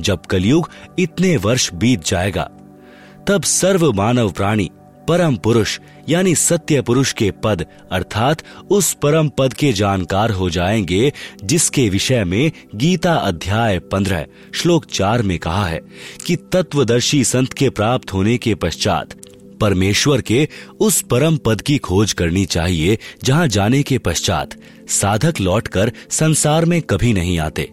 जब 0.00 0.26
कलयुग 0.26 0.70
इतने 0.98 1.36
वर्ष 1.36 1.72
बीत 1.74 2.04
जाएगा। 2.04 2.48
तब 3.28 3.42
सर्व 3.42 3.92
मानव 3.92 4.30
प्राणी 4.30 4.70
परम 5.10 5.36
पुरुष, 5.36 5.78
यानी 6.08 6.34
सत्य 6.34 6.82
पुरुष 6.82 7.12
के 7.12 7.30
पद, 7.30 7.66
अर्थात 7.92 8.42
उस 8.70 8.92
परम 8.92 9.28
पद 9.28 9.54
के 9.54 9.72
जानकार 9.72 10.30
हो 10.30 10.50
जाएँगे, 10.50 11.12
जिसके 11.44 11.88
विषय 11.88 12.24
में 12.24 12.52
गीता 12.74 13.14
अध्याय 13.14 13.78
पंद्रह, 13.78 14.26
श्लोक 14.54 14.84
चार 14.84 15.22
में 15.22 15.38
कहा 15.38 15.66
है 15.66 15.80
कि 16.26 16.36
तत्वदर्शी 16.36 17.24
संत 17.24 17.52
के 17.52 17.70
प्राप्त 17.70 18.12
होने 18.12 18.38
के 18.38 18.54
पश्चात 18.54 19.14
परमेश्वर 19.60 20.20
के 20.20 20.48
उस 20.80 21.02
परम 21.02 21.36
पद 21.36 21.60
की 21.60 21.78
खोज 21.78 22.12
करनी 22.12 22.44
चाहिए, 22.44 22.98
जहाँ 23.24 23.48
जाने 23.48 23.82
के 23.82 23.98
पश्चात 23.98 24.50
साधक 24.88 25.34
लौटकर 25.40 25.92
संसार 26.10 26.64
में 26.64 26.82
कभी 26.82 27.12
नहीं 27.12 27.38
आते। 27.38 27.70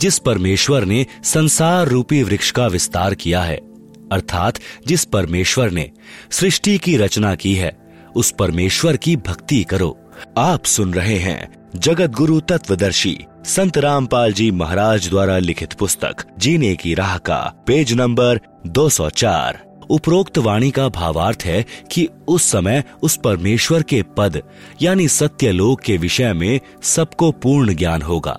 जिस 0.00 0.18
परमेश्वर 0.18 0.84
ने 0.84 1.06
संसार 1.24 1.88
रूपी 1.88 2.22
वृक्ष 2.22 2.50
का 2.50 2.66
विस्तार 2.66 3.14
किया 3.14 3.42
है 3.42 3.67
अर्थात 4.12 4.58
जिस 4.86 5.04
परमेश्वर 5.04 5.70
ने 5.70 5.90
सृष्टि 6.30 6.78
की 6.78 6.96
रचना 6.96 7.34
की 7.34 7.54
है, 7.54 7.76
उस 8.16 8.30
परमेश्वर 8.30 8.96
की 8.96 9.16
भक्ति 9.16 9.62
करो। 9.64 9.96
आप 10.38 10.64
सुन 10.64 10.94
रहे 10.94 11.18
हैं 11.18 11.68
जगत 11.76 12.10
गुरु 12.10 12.40
तत्वदर्शी 12.40 13.18
संत 13.44 13.78
रामपाल 13.78 14.32
जी 14.32 14.50
महाराज 14.50 15.08
द्वारा 15.08 15.38
लिखित 15.38 15.72
पुस्तक, 15.72 16.24
जीने 16.38 16.74
की 16.76 16.94
राह 16.94 17.18
का, 17.18 17.64
पेज 17.66 17.92
नंबर 17.92 18.40
204 18.66 19.62
उपरोक्त 19.90 20.38
वाणी 20.38 20.70
का 20.70 20.88
भावार्थ 20.88 21.42
है 21.44 21.64
कि 21.92 22.08
उस 22.28 22.50
समय 22.50 22.84
उस 23.02 23.18
परमेश्वर 23.24 23.82
के 23.82 24.02
पद, 24.16 24.42
यानी 24.82 25.08
सत्यलोक 25.08 25.80
के 25.80 25.96
विषय 25.96 26.32
में 26.32 26.60
सबको 26.82 27.30
पूर्ण 27.32 27.74
ज्ञान 27.74 28.02
होगा। 28.02 28.38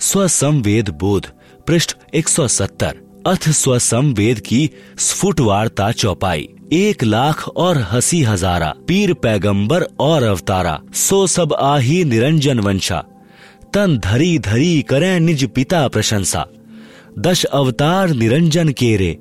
स्वसंवेद 0.00 0.88
बोध, 0.88 1.26
पृष्ठ 1.66 1.96
170 2.14 2.94
अथ 3.26 3.48
स्वसंवेद 3.48 4.38
की 4.40 4.70
स्फुट 4.98 5.40
वार्ता 5.40 5.90
चौपाई, 5.92 6.48
एक 6.72 7.02
लाख 7.04 7.48
और 7.48 7.78
हसी 7.90 8.22
हजारा, 8.22 8.74
पीर 8.88 9.12
पैगंबर 9.14 9.82
और 10.00 10.22
अवतारा, 10.22 10.78
सो 10.94 11.26
सब 11.26 11.52
आही 11.52 12.04
निरंजन 12.04 12.60
वंशा, 12.60 12.98
तन 13.74 13.96
धरी 13.98 14.38
धरी 14.38 14.82
करे 14.82 15.18
निज 15.20 15.44
पिता 15.44 15.86
प्रशंसा। 15.88 16.46
दश 17.18 17.44
अवतार 17.44 18.10
निरंजन 18.10 18.68
केरे 18.68 19.18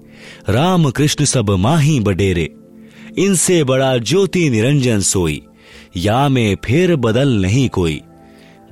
राम 0.50 0.90
कृष्ण 0.90 1.26
सब 1.26 1.50
माही 1.50 2.00
बडेरे। 2.00 2.50
इनसे 3.18 3.64
बड़ा 3.64 3.98
ज्योति 3.98 4.50
निरंजन 4.50 5.00
सोई, 5.00 5.42
या 5.98 6.28
में 6.30 6.58
फिर 6.66 6.96
बदल 6.96 7.30
नहीं 7.30 7.70
कोई। 7.70 8.02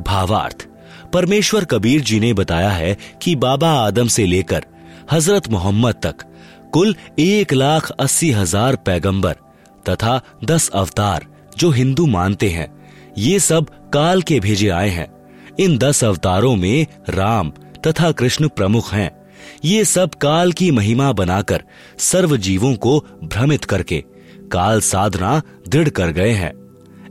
भावार्थ, 0.01 0.67
परमेश्वर 1.13 1.65
कबीर 1.65 2.01
जी 2.01 2.19
ने 2.19 2.33
बताया 2.33 2.69
है 2.69 2.97
कि 3.21 3.35
बाबा 3.35 3.71
आदम 3.77 4.07
से 4.07 4.25
लेकर 4.25 4.65
हज़रत 5.11 5.47
मोहम्मद 5.49 5.95
तक, 6.03 6.15
कुल 6.73 6.95
एक 7.19 7.53
लाख 7.53 7.89
अस्सी 7.91 8.31
हज़ार 8.31 8.75
पैगंबर 8.75 9.35
तथा 9.89 10.21
दस 10.43 10.69
अवतार 10.69 11.25
जो 11.57 11.69
हिंदू 11.71 12.05
मानते 12.07 12.49
हैं। 12.49 12.67
ये 13.17 13.39
सब 13.39 13.69
काल 13.93 14.21
के 14.21 14.39
भेजे 14.39 14.67
आए 14.69 14.89
हैं। 14.89 15.07
इन 15.59 15.77
दस 15.77 16.03
अवतारों 16.03 16.55
में 16.55 16.85
राम 17.09 17.51
तथा 17.87 18.11
कृष्ण 18.11 18.47
प्रमुख 18.47 18.93
हैं। 18.93 19.09
ये 19.65 19.83
सब 19.85 20.15
काल 20.15 20.51
की 20.51 20.69
महिमा 20.71 21.11
बनाकर 21.13 21.63
सर्व 21.99 22.35
जीवों 22.37 22.73
को 22.75 22.99
भ्रमित 23.23 23.65
करके 23.65 24.03
काल 24.51 24.81
साधना 24.81 25.41
दृढ़ 25.67 25.89
कर 25.89 26.11
गए 26.11 26.31
हैं। 26.33 26.51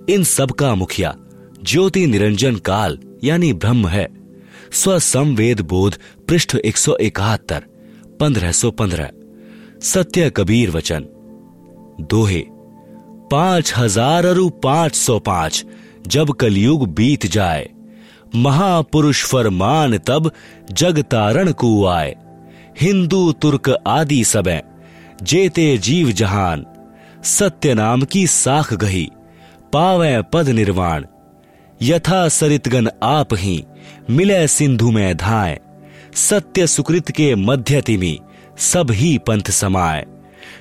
इन 0.08 0.24
सब 0.26 0.50
का 0.50 0.74
मुखिया 0.74 1.14
ज्योति 1.62 2.06
निरंजन 2.06 2.56
काल 2.64 2.98
यानी 3.24 3.52
ब्रह्म 3.54 3.88
है। 3.88 4.06
स्वसंवेद 4.72 5.60
बोध 5.60 5.98
पृष्ठ 6.28 6.54
एक 6.56 6.76
सौ 6.76 6.96
इकहत्तर 6.96 7.64
पंद्रह 8.20 8.52
सौ 8.52 8.70
पंद्रह। 8.70 9.10
सत्य 9.82 10.30
कबीर 10.30 10.70
वचन। 10.70 11.04
दोहे, 12.10 12.44
पाँच 13.30 13.72
हज़ार 13.76 14.26
अरु 14.26 14.48
पाँच 14.62 14.94
सौ 14.94 15.18
पाँच, 15.18 15.64
जब 16.06 16.32
कलयुग 16.32 16.86
बीत 16.94 17.26
जाए, 17.26 17.68
महापुरुष 18.36 19.24
फरमान 19.24 19.96
तब 19.98 20.30
जग 20.70 20.98
तारण 21.02 21.52
को 21.52 21.84
आए। 21.86 22.14
हिंदू, 22.80 23.20
तुर्क 23.32 23.70
आदि 23.86 24.22
सबे, 24.24 24.60
जेते 25.22 25.76
जीव 25.78 26.10
जहान, 26.12 26.64
सत्य 27.26 27.74
नाम 27.74 28.02
की 28.02 28.26
साख 28.26 28.72
गही, 28.74 29.08
पावे 29.72 30.20
पद 30.32 30.48
निर्वाण। 30.48 31.04
यथा 31.80 32.26
सरितगन 32.28 32.88
आप 33.02 33.34
ही, 33.34 33.64
मिले 34.10 34.46
सिंधु 34.48 34.90
में 34.90 35.16
धाए। 35.16 35.58
सत्य 36.18 36.66
सुकृत 36.66 37.10
के 37.10 37.34
मध्य 37.34 37.80
तिमी, 37.80 38.18
सब 38.58 38.90
ही 38.90 39.18
पंथ 39.18 39.50
समाए 39.50 40.06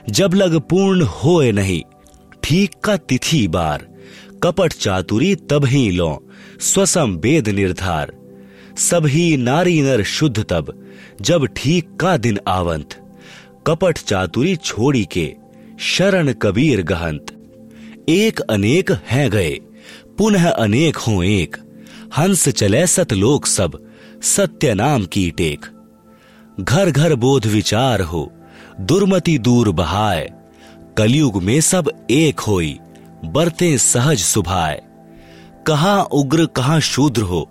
जब 0.09 0.33
लग 0.33 0.59
पूर्ण 0.59 1.01
होए 1.01 1.51
नहीं, 1.51 1.81
ठीक 2.43 2.75
का 2.83 2.97
तिथि 2.97 3.47
बार। 3.47 3.87
कपट 4.43 4.73
चातुरी 4.73 5.35
तब 5.35 5.65
ही 5.65 5.89
लो, 5.91 6.27
स्वसम 6.59 7.15
वेद 7.15 7.49
निर्धार। 7.49 8.13
सब 8.77 9.05
ही 9.05 9.37
नारी 9.37 9.81
नर 9.81 10.03
शुद्ध 10.03 10.43
तब, 10.43 10.73
जब 11.21 11.45
ठीक 11.47 11.89
का 11.99 12.17
दिन 12.17 12.39
आवंत। 12.47 12.95
कपट 13.67 13.97
चातुरी 13.97 14.55
छोड़ी 14.55 15.05
के, 15.05 15.33
शरण 15.79 16.33
कबीर 16.33 16.83
गहंत। 16.83 17.35
एक 18.09 18.39
अनेक 18.39 18.91
हैं 18.91 19.29
गए, 19.29 19.59
पुनः 20.17 20.49
अनेक 20.49 20.97
हो 20.97 21.21
एक। 21.23 21.57
हंस 22.17 22.49
चले 22.49 22.87
सतलोक 22.87 23.45
सब 23.45 23.86
सत्य 24.23 24.73
नाम 24.73 25.05
की 25.05 25.31
टेक। 25.31 25.65
घर 26.59 26.91
घर 26.91 27.15
बोध 27.15 27.45
विचार 27.45 28.01
हो, 28.01 28.31
दुर्मति 28.79 29.37
दूर 29.37 29.71
बहाय। 29.71 30.33
कलयुग 30.97 31.43
में 31.43 31.61
सब 31.61 32.07
एक 32.11 32.39
होई, 32.39 32.79
बरते 33.25 33.77
सहज 33.77 34.19
सुभाए 34.19 34.81
कहा 35.67 36.01
उग्र, 36.01 36.45
कहा 36.45 36.79
शूद्र 36.79 37.21
हो 37.21 37.49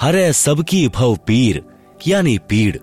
हरे 0.00 0.32
सबकी 0.32 0.88
भव 0.88 1.16
पीर, 1.16 1.62
यानी 2.06 2.38
पीड़। 2.38 2.76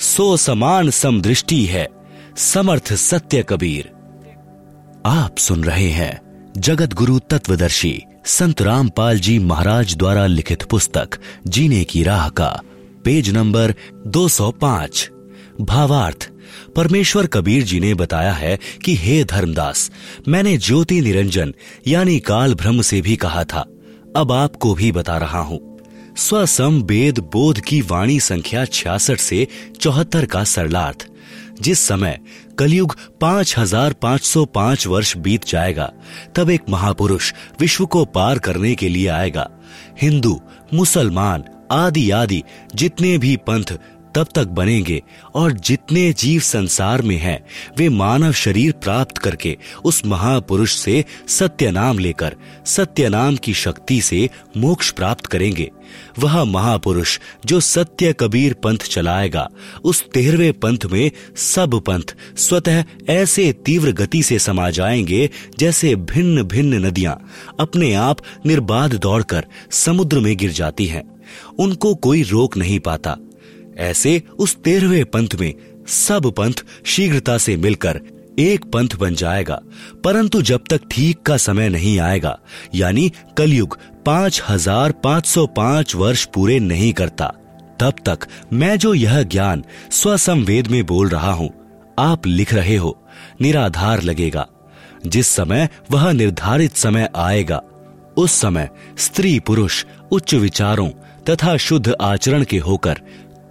सो 0.00 0.36
समान 0.36 0.90
समदृष्टि 0.90 1.64
है, 1.64 1.88
समर्थ 2.36 2.92
सत्य 2.92 3.42
कबीर। 3.42 3.90
आप 5.06 5.38
सुन 5.38 5.64
रहे 5.64 5.88
हैं 5.88 6.20
जगत 6.56 6.94
गुरु 6.94 7.18
तत्वदर्शी। 7.18 8.04
संत 8.26 8.62
रामपाल 8.62 9.18
जी 9.18 9.38
महाराज 9.38 9.96
द्वारा 9.96 10.26
लिखित 10.26 10.62
पुस्तक, 10.62 11.10
जीने 11.46 11.84
की 11.84 12.02
राह 12.02 12.28
का, 12.28 12.60
पेज 13.04 13.30
नंबर 13.30 13.74
205 14.06 15.10
भावार्थ, 15.60 16.30
परमेश्वर 16.76 17.26
कबीर 17.26 17.62
जी 17.62 17.80
ने 17.80 17.94
बताया 17.94 18.32
है 18.32 18.58
कि 18.84 18.94
हे 18.94 19.24
धर्मदास, 19.24 19.90
मैंने 20.28 20.58
ज्योति 20.58 21.00
निरंजन, 21.00 21.54
यानी 21.86 22.20
काल 22.20 22.54
ब्रह्म 22.54 22.82
से 22.82 23.00
भी 23.00 23.16
कहा 23.16 23.44
था। 23.44 23.66
अब 24.16 24.32
आपको 24.32 24.74
भी 24.74 24.92
बता 24.92 25.16
रहा 25.16 25.40
हूँ। 25.40 25.78
स्वसम 26.16 26.82
वेद 26.82 27.18
बोध 27.18 27.60
की 27.60 27.80
वाणी 27.80 28.20
संख्या 28.20 28.64
छियासठ 28.64 29.18
से 29.18 29.48
चौहत्तर 29.80 30.26
का 30.26 30.44
सरलार्थ। 30.44 31.11
जिस 31.62 31.80
समय 31.80 32.18
कलयुग 32.58 32.96
पाँच 33.20 33.54
हज़ार 33.58 33.92
पाँच 33.92 34.22
सौ 34.22 34.44
पाँच 34.44 34.86
वर्ष 34.86 35.16
बीत 35.16 35.44
जाएगा, 35.44 35.90
तब 36.36 36.50
एक 36.50 36.68
महापुरुष 36.68 37.32
विश्व 37.60 37.86
को 37.86 38.04
पार 38.06 38.38
करने 38.38 38.74
के 38.74 38.88
लिए 38.88 39.08
आएगा। 39.10 39.48
हिंदू, 40.00 40.40
मुसलमान 40.74 41.44
आदि 41.72 42.10
आदि 42.10 42.42
जितने 42.74 43.16
भी 43.18 43.36
पंथ 43.46 43.76
तब 44.14 44.26
तक 44.34 44.44
बनेंगे 44.44 45.02
और 45.34 45.52
जितने 45.52 46.12
जीव 46.12 46.40
संसार 46.40 47.02
में 47.02 47.16
हैं, 47.16 47.44
वे 47.78 47.88
मानव 47.88 48.32
शरीर 48.32 48.72
प्राप्त 48.72 49.18
करके 49.18 49.56
उस 49.84 50.02
महापुरुष 50.06 50.74
से 50.74 51.04
सत्य 51.28 51.70
नाम 51.70 51.98
लेकर 51.98 52.36
सत्य 52.66 53.08
नाम 53.08 53.36
की 53.36 53.54
शक्ति 53.54 54.00
से 54.00 54.28
मोक्ष 54.56 54.90
प्राप्त 54.90 55.26
करेंगे। 55.26 55.70
वह 56.18 56.44
महापुरुष 56.44 57.18
जो 57.46 57.60
सत्य 57.60 58.12
कबीर 58.12 58.54
पंथ 58.54 58.78
चलाएगा, 58.78 59.48
उस 59.84 60.04
तेरहवें 60.10 60.52
पंथ 60.52 60.78
में 60.92 61.10
सब 61.36 61.80
पंथ 61.80 62.14
स्वतः 62.36 62.84
ऐसे 63.08 63.52
तीव्र 63.52 63.92
गति 63.92 64.22
से 64.22 64.38
समा 64.38 64.70
जाएँगे 64.70 65.30
जैसे 65.58 65.94
भिन्न 65.96 66.42
भिन्न 66.42 66.86
नदियाँ 66.86 67.18
अपने 67.60 67.94
आप 67.94 68.18
निर्बाध 68.46 68.94
दौड़कर 68.94 69.46
समुद्र 69.70 70.20
में 70.20 70.36
गिर 70.36 70.52
जाती 70.52 70.86
हैं। 70.86 71.02
उनको 71.58 71.94
कोई 71.94 72.22
रोक 72.22 72.56
नहीं 72.56 72.80
पाता। 72.80 73.16
ऐसे 73.78 74.22
उस 74.38 74.56
तेरहवें 74.56 75.04
पंथ 75.04 75.34
में 75.40 75.52
सब 75.88 76.32
पंथ 76.36 76.64
शीघ्रता 76.86 77.36
से 77.38 77.56
मिलकर 77.56 78.00
एक 78.38 78.64
पंथ 78.64 78.88
बन 78.98 79.14
जाएगा। 79.14 79.60
परंतु 80.04 80.42
जब 80.42 80.64
तक 80.70 80.80
ठीक 80.90 81.22
का 81.22 81.36
समय 81.36 81.68
नहीं 81.68 81.98
आएगा, 82.00 82.38
यानी 82.74 83.10
कलयुग 83.36 83.78
पाँच 84.06 84.42
हज़ार 84.48 84.92
पाँच 84.92 85.26
सौ 85.26 85.46
पाँच 85.46 85.94
वर्ष 85.94 86.24
पूरे 86.24 86.58
नहीं 86.60 86.92
करता, 86.92 87.26
तब 87.80 87.94
तक 88.06 88.26
मैं 88.52 88.76
जो 88.78 88.94
यह 88.94 89.22
ज्ञान 89.22 89.64
स्वसंवेद 89.90 90.66
में 90.66 90.84
बोल 90.86 91.08
रहा 91.08 91.32
हूँ, 91.32 91.50
आप 91.98 92.26
लिख 92.26 92.54
रहे 92.54 92.76
हो, 92.76 92.98
निराधार 93.40 94.02
लगेगा। 94.02 94.48
जिस 95.06 95.26
समय 95.26 95.68
वह 95.90 96.10
निर्धारित 96.12 96.76
समय 96.76 97.08
आएगा, 97.16 97.62
उस 98.16 98.32
समय 98.32 98.68
स्त्री 98.98 99.38
पुरुष 99.40 99.84
उच्च 100.12 100.34
विचारों 100.34 100.88
तथा 101.28 101.56
शुद्ध 101.56 101.94
आचरण 102.00 102.44
के 102.44 102.58
होकर 102.58 103.00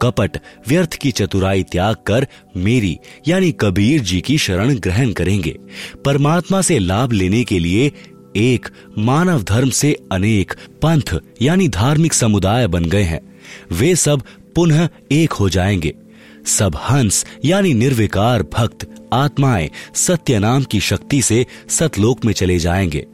कपट, 0.01 0.37
व्यर्थ 0.67 0.93
की 0.93 1.11
चतुराई 1.11 1.63
त्याग 1.63 1.95
कर 2.07 2.27
मेरी, 2.57 2.99
यानी 3.27 3.51
कबीर 3.51 4.01
जी 4.01 4.21
की 4.21 4.37
शरण 4.37 4.75
ग्रहण 4.75 5.11
करेंगे। 5.11 5.57
परमात्मा 6.05 6.61
से 6.61 6.79
लाभ 6.79 7.11
लेने 7.11 7.43
के 7.43 7.59
लिए 7.59 7.91
एक 8.35 8.69
मानव 8.97 9.43
धर्म 9.43 9.69
से 9.69 9.97
अनेक 10.11 10.53
पंथ, 10.81 11.19
यानी 11.41 11.67
धार्मिक 11.67 12.13
समुदाय 12.13 12.67
बन 12.67 12.85
गए 12.85 13.03
हैं। 13.03 13.21
वे 13.71 13.95
सब 13.95 14.23
पुनः 14.55 14.89
एक 15.11 15.31
हो 15.31 15.49
जाएँगे। 15.49 15.93
सब 16.45 16.75
हंस, 16.75 17.25
यानी 17.45 17.73
निर्विकार 17.73 18.43
भक्त, 18.43 19.09
आत्माएँ 19.13 19.69
सत्य 19.95 20.39
नाम 20.39 20.63
की 20.63 20.79
शक्ति 20.79 21.21
से 21.21 21.45
सतलोक 21.69 22.25
में 22.25 22.33
चले 22.33 22.59
जाएँगे। 22.59 23.05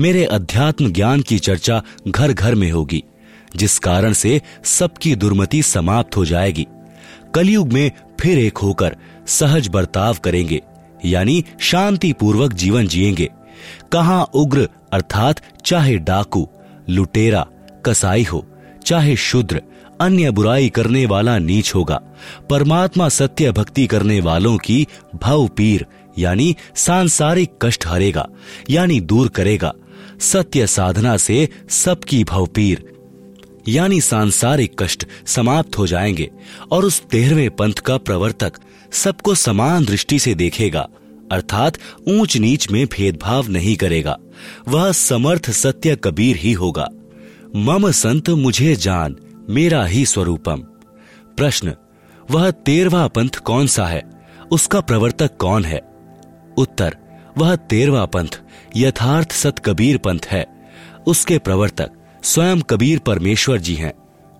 मेरे 0.00 0.24
अध्यात्म 0.24 0.92
ज्ञान 0.92 1.20
की 1.20 1.38
चर्चा 1.38 1.82
घर 2.08 2.32
घर 2.32 2.54
में 2.54 2.70
होगी। 2.70 3.02
जिस 3.56 3.78
कारण 3.78 4.12
से 4.12 4.40
सबकी 4.64 5.14
दुर्मति 5.14 5.62
समाप्त 5.62 6.16
हो 6.16 6.24
जाएगी। 6.24 6.66
कलयुग 7.34 7.72
में 7.72 7.90
फिर 8.20 8.38
एक 8.38 8.58
होकर 8.58 8.96
सहज 9.26 9.68
बर्ताव 9.68 10.16
करेंगे, 10.24 10.62
यानी 11.04 11.44
शांति 11.60 12.12
पूर्वक 12.12 12.52
जीवन 12.52 12.86
जिएँगे। 12.86 13.30
कहा 13.92 14.22
उग्र, 14.22 14.68
अर्थात 14.92 15.40
चाहे 15.64 15.96
डाकू, 15.98 16.48
लुटेरा, 16.88 17.46
कसाई 17.86 18.22
हो, 18.22 18.46
चाहे 18.86 19.16
शूद्र, 19.16 19.62
अन्य 20.00 20.30
बुराई 20.30 20.68
करने 20.68 21.06
वाला 21.06 21.38
नीच 21.38 21.74
होगा, 21.74 22.00
परमात्मा 22.50 23.08
सत्य 23.08 23.52
भक्ति 23.52 23.86
करने 23.86 24.20
वालों 24.20 24.56
की 24.58 24.86
भव 25.22 25.46
पीर, 25.48 25.86
यानी 26.18 26.56
सांसारिक 26.74 27.52
कष्ट 27.62 27.86
हरेगा, 27.86 28.28
यानी 28.70 29.00
दूर 29.00 29.28
करेगा। 29.28 29.72
सत्य 30.20 30.66
साधना 30.66 31.16
से 31.16 31.48
सबकी 31.68 32.24
भव 32.24 32.46
पीर 32.46 32.95
यानी 33.68 34.00
सांसारिक 34.00 34.82
कष्ट 34.82 35.06
समाप्त 35.26 35.78
हो 35.78 35.86
जाएँगे 35.86 36.30
और 36.70 36.84
उस 36.84 37.02
तेरहवें 37.02 37.50
पंथ 37.50 37.72
का 37.72 37.96
प्रवर्तक 37.96 38.52
सबको 38.92 39.34
समान 39.34 39.84
दृष्टि 39.84 40.18
से 40.18 40.34
देखेगा, 40.34 40.88
अर्थात 41.32 41.78
ऊंच 42.08 42.36
नीच 42.36 42.70
में 42.70 42.86
भेदभाव 42.86 43.48
नहीं 43.48 43.76
करेगा। 43.76 44.18
वह 44.68 44.92
समर्थ 44.92 45.50
सत्य 45.50 45.96
कबीर 45.96 46.36
ही 46.36 46.52
होगा। 46.52 46.88
मम 47.56 47.90
संत 47.90 48.30
मुझे 48.30 48.76
जान, 48.76 49.16
मेरा 49.50 49.84
ही 49.84 50.06
स्वरूपम। 50.06 50.58
प्रश्न, 51.36 51.74
वह 52.30 52.50
तेरवा 52.50 53.08
पंथ 53.08 53.28
कौन 53.28 53.66
सा 53.66 53.86
है? 53.86 54.02
उसका 54.50 54.80
प्रवर्तक 54.80 55.36
कौन 55.36 55.64
है? 55.64 55.80
उत्तर, 56.58 56.96
वह 57.38 57.56
तेरवा 57.56 58.04
पंथ, 58.04 58.40
यथार्थ 58.76 59.32
सत 59.32 59.58
कबीर 59.58 59.98
पंथ 59.98 60.20
है। 60.26 60.46
उसके 61.06 61.38
प्रवर्तक 61.38 61.90
स्वयं 62.26 62.60
कबीर 62.60 62.98
परमेश्वर 62.98 63.58
जी 63.58 63.74
हैं। 63.74 63.92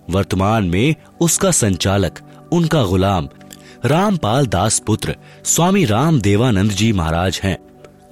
वर्तमान 0.09 0.63
में 0.63 0.95
उसका 1.21 1.51
संचालक, 1.51 2.19
उनका 2.51 2.83
गुलाम, 2.83 3.29
रामपाल 3.85 4.47
दास 4.47 4.79
पुत्र, 4.79 5.15
स्वामी 5.45 5.85
राम 5.85 6.21
देवानंद 6.21 6.71
जी 6.71 6.93
महाराज 6.93 7.41
हैं। 7.43 7.57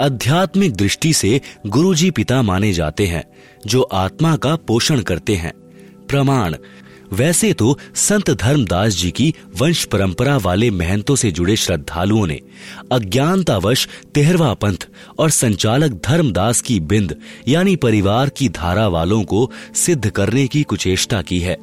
आध्यात्मिक 0.02 0.76
दृष्टि 0.76 1.14
से 1.14 1.42
गुरु 1.68 1.96
जी 1.96 2.12
पिता 2.12 2.42
माने 2.42 2.74
जाते 2.74 3.08
हैं, 3.08 3.24
जो 3.66 3.82
आत्मा 3.82 4.36
का 4.36 4.56
पोषण 4.56 5.02
करते 5.02 5.36
हैं। 5.36 5.54
प्रमाण 6.10 6.56
वैसे 7.14 7.54
तो 7.54 7.80
संत 7.96 8.30
धर्मदास 8.30 8.94
जी 8.94 9.12
की 9.12 9.36
वंश 9.58 9.86
परंपरा 9.86 10.38
वाले 10.38 10.72
महंतों 10.72 11.16
से 11.16 11.32
जुड़े 11.32 11.56
श्रद्धालुओं 11.56 12.28
ने 12.28 12.40
अज्ञानतावश 12.92 13.88
तेहरवा 14.14 14.54
पंथ 14.54 14.78
और 15.20 15.30
संचालक 15.30 15.92
धर्मदास 15.92 16.62
की 16.62 16.80
बिंद, 16.80 17.16
यानी 17.48 17.76
परिवार 17.76 18.30
की 18.30 18.50
धारा 18.50 18.88
वालों 18.88 19.24
को 19.24 19.52
सिद्ध 19.76 20.10
करने 20.10 20.48
की 20.48 20.64
कुचेष्टा 20.64 21.22
की 21.22 21.40
है। 21.40 21.58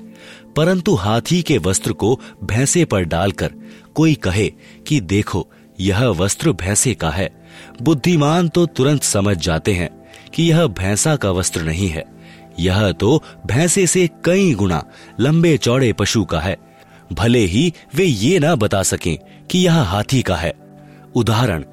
परंतु 0.56 0.94
हाथी 0.94 1.42
के 1.42 1.58
वस्त्र 1.58 1.92
को 1.92 2.20
भैंसे 2.44 2.84
पर 2.84 3.02
डालकर 3.02 3.52
कोई 3.94 4.14
कहे 4.14 4.52
कि 4.86 5.00
देखो, 5.00 5.48
यह 5.80 6.04
वस्त्र 6.04 6.52
भैंसे 6.52 6.94
का 6.94 7.10
है। 7.10 7.46
बुद्धिमान 7.82 8.48
तो 8.48 8.66
तुरंत 8.66 9.02
समझ 9.02 9.36
जाते 9.36 9.72
हैं 9.72 10.08
कि 10.34 10.42
यह 10.42 10.66
भैंसा 10.66 11.16
का 11.16 11.30
वस्त्र 11.30 11.62
नहीं 11.62 11.88
है। 11.88 12.21
यह 12.60 12.92
तो 12.92 13.22
भैंसे 13.46 13.86
से 13.86 14.10
कई 14.24 14.54
गुना 14.54 14.84
लंबे 15.20 15.56
चौड़े 15.56 15.92
पशु 15.92 16.24
का 16.24 16.40
है। 16.40 16.56
भले 17.12 17.38
ही 17.38 17.72
वे 17.94 18.04
ये 18.04 18.38
ना 18.38 18.54
बता 18.54 18.82
सकें 18.82 19.18
कि 19.50 19.58
यह 19.58 19.74
हाथी 19.74 20.22
का 20.22 20.36
है। 20.36 20.54
उदाहरण, 21.14 21.64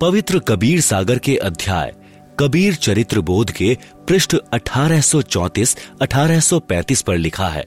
पवित्र 0.00 0.38
कबीर 0.38 0.80
सागर 0.80 1.18
के 1.18 1.36
अध्याय, 1.36 1.94
कबीर 2.40 2.74
चरित्र 2.74 3.20
बोध 3.20 3.50
के 3.50 3.78
पृष्ठ 4.08 4.36
1834-1835 4.52 7.02
पर 7.02 7.16
लिखा 7.16 7.48
है। 7.48 7.64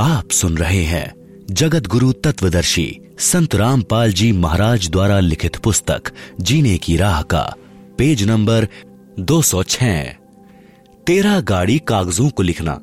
आप 0.00 0.30
सुन 0.30 0.58
रहे 0.58 0.84
हैं 0.84 1.14
जगत 1.50 1.86
गुरु 1.86 2.12
तत्वदर्शी 2.12 3.00
संत 3.18 3.54
रामपाल 3.54 4.12
जी 4.12 4.32
महाराज 4.32 4.90
द्वारा 4.90 5.20
लिखित 5.20 5.56
पुस्तक, 5.56 6.02
जीने 6.40 6.78
की 6.78 6.96
राह 6.96 7.22
का, 7.22 7.54
पेज 7.98 8.22
नंबर 8.22 8.68
206 9.20 10.19
तेरह 11.06 11.40
गाड़ी 11.40 11.78
कागजों 11.78 12.28
को 12.30 12.42
लिखना। 12.42 12.80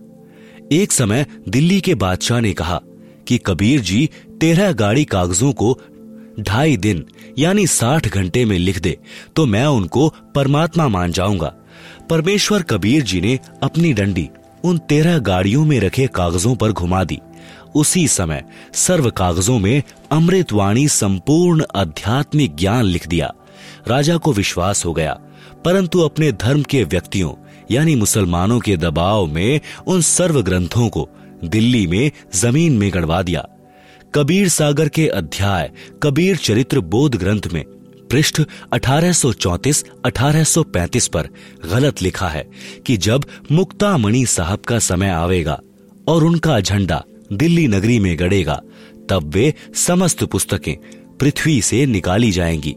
एक 0.72 0.92
समय 0.92 1.26
दिल्ली 1.50 1.80
के 1.82 1.96
बादशाह 1.96 2.40
ने 2.40 2.54
कहा 2.54 2.80
कि 3.28 3.38
कबीर 3.38 3.82
जी 3.82 4.10
तेरह 4.42 4.72
गाड़ी 4.72 5.06
कागजों 5.06 5.52
को 5.54 5.78
ढाई 6.40 6.78
दिन, 6.78 7.06
यानी 7.38 7.66
साठ 7.68 8.08
घंटे 8.08 8.44
में 8.46 8.58
लिख 8.60 8.80
दे 8.80 8.98
तो 9.36 9.46
मैं 9.46 9.66
उनको 9.66 10.08
परमात्मा 10.36 10.88
मान 10.88 11.12
जाऊँगा। 11.12 11.54
परमेश्वर 12.10 12.62
कबीर 12.62 13.04
जी 13.04 13.22
ने 13.22 13.40
अपनी 13.64 13.94
डंडी 13.94 14.28
उन 14.64 14.78
तेरह 14.90 15.18
गाड़ियों 15.20 15.66
में 15.66 15.80
रखे 15.80 16.08
कागजों 16.08 16.56
पर 16.56 16.72
घुमा 16.72 17.04
दी। 17.04 17.20
उसी 17.76 18.08
समय 18.08 18.44
सर्व 18.76 19.10
कागजों 19.12 19.58
में 19.60 19.84
अमृतवाणी 20.12 20.88
संपूर्ण 20.88 21.66
आध्यात्मिक 21.76 22.56
ज्ञान 22.56 22.84
लिख 22.86 23.08
दिया। 23.08 23.34
राजा 23.88 24.18
को 24.18 24.34
विश्वास 24.34 24.86
हो 24.86 24.94
गया, 24.94 25.14
परंतु 25.66 26.00
अपने 26.00 26.32
धर्म 26.34 26.64
के 26.64 26.84
व्यक्तियों 26.84 27.32
यानी 27.72 27.96
मुसलमानों 27.96 28.60
के 28.60 28.78
दबाव 28.78 29.26
में 29.26 29.62
उन 29.88 30.02
सर्व 30.02 30.42
ग्रंथों 30.42 30.90
को 30.90 31.10
दिल्ली 31.46 31.88
में 31.88 32.12
ज़मीन 32.36 32.78
में 32.78 32.94
गड़वा 32.94 33.22
दिया। 33.22 33.48
कबीर 34.16 34.48
सागर 34.48 34.90
के 34.90 35.08
अध्याय, 35.08 35.72
कबीर 36.04 36.36
चरित्र 36.36 36.80
बोध 36.80 37.16
ग्रंथ 37.16 37.42
में 37.54 37.66
पृष्ठ 38.12 38.42
1834-1835 38.74 41.08
पर 41.08 41.30
गलत 41.72 42.02
लिखा 42.02 42.28
है 42.28 42.50
कि 42.86 42.98
जब 42.98 43.26
मुक्तामणि 43.52 44.26
साहब 44.26 44.60
का 44.60 44.80
समय 44.80 45.10
आवेगा 45.10 45.60
और 46.08 46.24
उनका 46.24 46.60
झंडा 46.60 47.04
दिल्ली 47.34 47.68
नगरी 47.68 48.00
में 48.00 48.20
गड़ेगा 48.20 48.62
तब 49.10 49.32
वे 49.34 49.54
समस्त 49.76 50.24
पुस्तकें 50.24 50.78
पृथ्वी 51.18 51.62
से 51.62 51.86
निकाली 51.86 52.32
जाएँगी। 52.32 52.76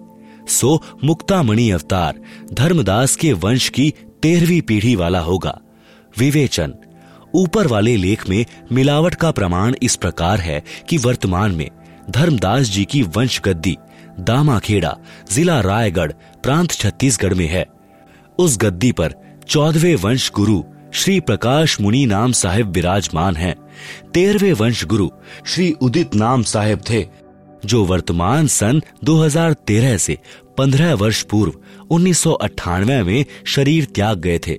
सो 0.48 0.82
मुक्तामणि 1.04 1.70
अवतार, 1.70 2.20
धर्मदास 2.52 3.16
के 3.16 3.32
वंश 3.32 3.68
की 3.68 3.94
तेरहवीं 4.22 4.60
पीढ़ी 4.60 4.94
वाला 4.94 5.20
होगा। 5.20 5.60
विवेचन। 6.18 6.74
ऊपर 7.34 7.66
वाले 7.66 7.96
लेख 7.96 8.28
में 8.28 8.46
मिलावट 8.72 9.14
का 9.14 9.30
प्रमाण 9.30 9.74
इस 9.82 9.96
प्रकार 9.96 10.40
है 10.40 10.62
कि 10.88 10.98
वर्तमान 10.98 11.52
में 11.52 11.70
धर्मदास 12.10 12.62
जी 12.62 12.84
की 12.84 13.02
वंश 13.02 13.40
गद्दी 13.44 13.76
दामाखेड़ा, 14.20 14.98
जिला 15.32 15.60
रायगढ़, 15.60 16.12
प्रांत 16.12 16.70
छत्तीसगढ़ 16.70 17.34
में 17.34 17.46
है। 17.46 17.66
उस 18.38 18.58
गद्दी 18.58 18.92
पर 18.92 19.14
चौदहवें 19.48 19.96
वंश 19.96 20.30
गुरु 20.34 20.62
श्री 20.92 21.20
प्रकाश 21.20 21.80
मुनि 21.80 22.06
नाम 22.06 22.32
साहेब 22.32 22.70
विराजमान 22.70 23.36
हैं। 23.36 23.54
तेरहवे 24.14 24.52
वंश 24.52 24.84
गुरु 24.84 25.10
श्री 25.46 25.72
उदित 25.72 26.14
नाम 26.14 26.42
साहेब 26.42 26.80
थे। 26.90 27.08
जो 27.64 27.84
वर्तमान 27.84 28.46
सन 28.46 28.80
2013 29.04 29.96
से 29.98 30.18
15 30.58 30.92
वर्ष 30.92 31.22
पूर्व 31.22 31.52
उन्नीस 31.90 32.18
सौ 32.18 32.32
अठानवे 32.32 33.02
में 33.02 33.24
शरीर 33.46 33.84
त्याग 33.84 34.18
गए 34.18 34.38
थे। 34.38 34.58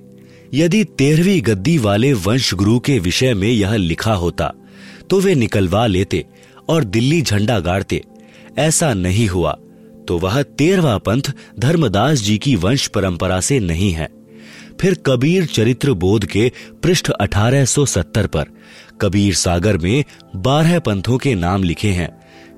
यदि 0.54 0.84
तेरहवीं 0.98 1.40
गद्दी 1.46 1.76
वाले 1.78 2.12
वंश 2.12 2.52
गुरु 2.54 2.78
के 2.78 2.98
विषय 2.98 3.34
में 3.34 3.48
यह 3.48 3.76
लिखा 3.76 4.14
होता 4.14 4.52
तो 5.10 5.20
वे 5.20 5.34
निकलवा 5.34 5.86
लेते 5.86 6.24
और 6.68 6.84
दिल्ली 6.84 7.20
झंडा 7.22 7.58
गाड़ते। 7.60 8.02
ऐसा 8.58 8.92
नहीं 8.94 9.28
हुआ 9.28 9.52
तो 10.08 10.18
वह 10.18 10.42
तेरवा 10.42 10.96
पंथ 10.98 11.32
धर्मदास 11.58 12.18
जी 12.18 12.36
की 12.38 12.54
वंश 12.56 12.86
परंपरा 12.86 13.40
से 13.40 13.58
नहीं 13.60 13.92
है। 13.92 14.08
फिर 14.80 14.94
कबीर 15.06 15.44
चरित्र 15.46 15.92
बोध 15.94 16.24
के 16.26 16.50
पृष्ठ 16.82 17.10
1870 17.12 18.26
पर 18.26 18.46
कबीर 19.00 19.34
सागर 19.34 19.76
में 19.78 20.04
बारह 20.36 20.78
पंथों 20.78 21.18
के 21.18 21.34
नाम 21.34 21.62
लिखे 21.62 21.90
हैं। 21.90 22.08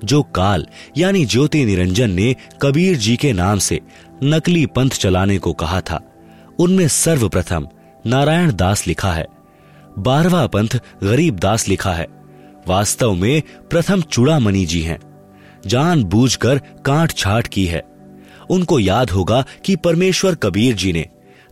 जो 0.05 0.21
काल, 0.35 0.65
यानी 0.97 1.25
ज्योति 1.25 1.63
निरंजन 1.65 2.11
ने 2.11 2.35
कबीर 2.61 2.97
जी 2.97 3.15
के 3.17 3.31
नाम 3.33 3.59
से 3.59 3.79
नकली 4.23 4.65
पंथ 4.65 4.89
चलाने 4.91 5.37
को 5.37 5.53
कहा 5.53 5.79
था, 5.81 6.01
उनमें 6.59 6.87
सर्वप्रथम 6.87 7.67
नारायण 8.05 8.51
दास 8.53 8.85
लिखा 8.87 9.11
है 9.11 9.25
बारवा 9.99 10.45
पंथ 10.47 10.79
गरीब 11.03 11.39
दास 11.39 11.67
लिखा 11.67 11.93
है, 11.93 12.07
वास्तव 12.67 13.13
में 13.13 13.41
प्रथम 13.69 14.01
चूड़ामणि 14.01 14.65
जी 14.65 14.81
हैं, 14.81 14.99
जान 15.67 16.03
बूझ 16.03 16.35
कर 16.35 16.57
काट 16.85 17.13
छाट 17.13 17.47
की 17.47 17.65
है। 17.65 17.83
उनको 18.49 18.79
याद 18.79 19.09
होगा 19.09 19.43
कि 19.65 19.75
परमेश्वर 19.75 20.35
कबीर 20.35 20.75
जी 20.75 20.91
ने 20.93 21.05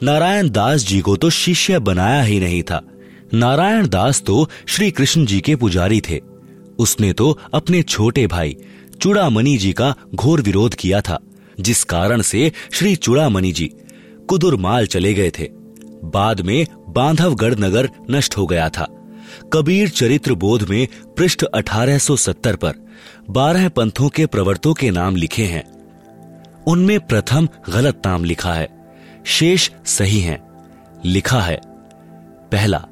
नारायण 0.03 0.49
दास 0.49 0.85
जी 0.85 0.99
को 0.99 1.15
तो 1.15 1.29
शिष्य 1.29 1.79
बनाया 1.79 2.21
ही 2.21 2.39
नहीं 2.39 2.61
था, 2.63 2.81
नारायण 3.33 3.87
दास 3.87 4.21
तो 4.21 4.47
श्री 4.67 4.89
कृष्ण 4.91 5.25
जी 5.25 5.39
के 5.41 5.55
पुजारी 5.55 6.01
थे। 6.01 6.19
उसने 6.79 7.11
तो 7.13 7.37
अपने 7.53 7.81
छोटे 7.83 8.25
भाई 8.27 8.55
चूड़ामणि 9.01 9.57
जी 9.57 9.71
का 9.73 9.93
घोर 10.15 10.41
विरोध 10.41 10.75
किया 10.75 11.01
था, 11.01 11.17
जिस 11.59 11.83
कारण 11.83 12.21
से 12.21 12.51
श्री 12.71 12.95
चूड़ामणि 12.95 13.51
जी 13.51 13.71
कुदुरमाल 14.29 14.87
चले 14.87 15.13
गए 15.13 15.31
थे। 15.39 15.49
बाद 16.03 16.41
में 16.41 16.65
बांधवगढ़ 16.89 17.55
नगर 17.55 17.89
नष्ट 18.11 18.37
हो 18.37 18.45
गया 18.47 18.69
था। 18.69 18.87
कबीर 19.53 19.89
चरित्र 19.89 20.33
बोध 20.33 20.67
में 20.69 20.87
पृष्ठ 21.17 21.43
1870 21.45 22.55
पर 22.55 22.73
बारह 23.29 23.67
पंथों 23.69 24.09
के 24.09 24.25
प्रवर्तों 24.25 24.73
के 24.73 24.91
नाम 24.91 25.15
लिखे 25.15 25.45
हैं। 25.45 25.63
उनमें 26.67 26.99
प्रथम 26.99 27.47
गलत 27.69 28.01
नाम 28.05 28.23
लिखा 28.23 28.53
है, 28.53 28.67
शेष 29.25 29.69
सही 29.85 30.19
हैं। 30.19 30.41
लिखा 31.05 31.39
है, 31.39 31.59
पहला, 32.51 32.85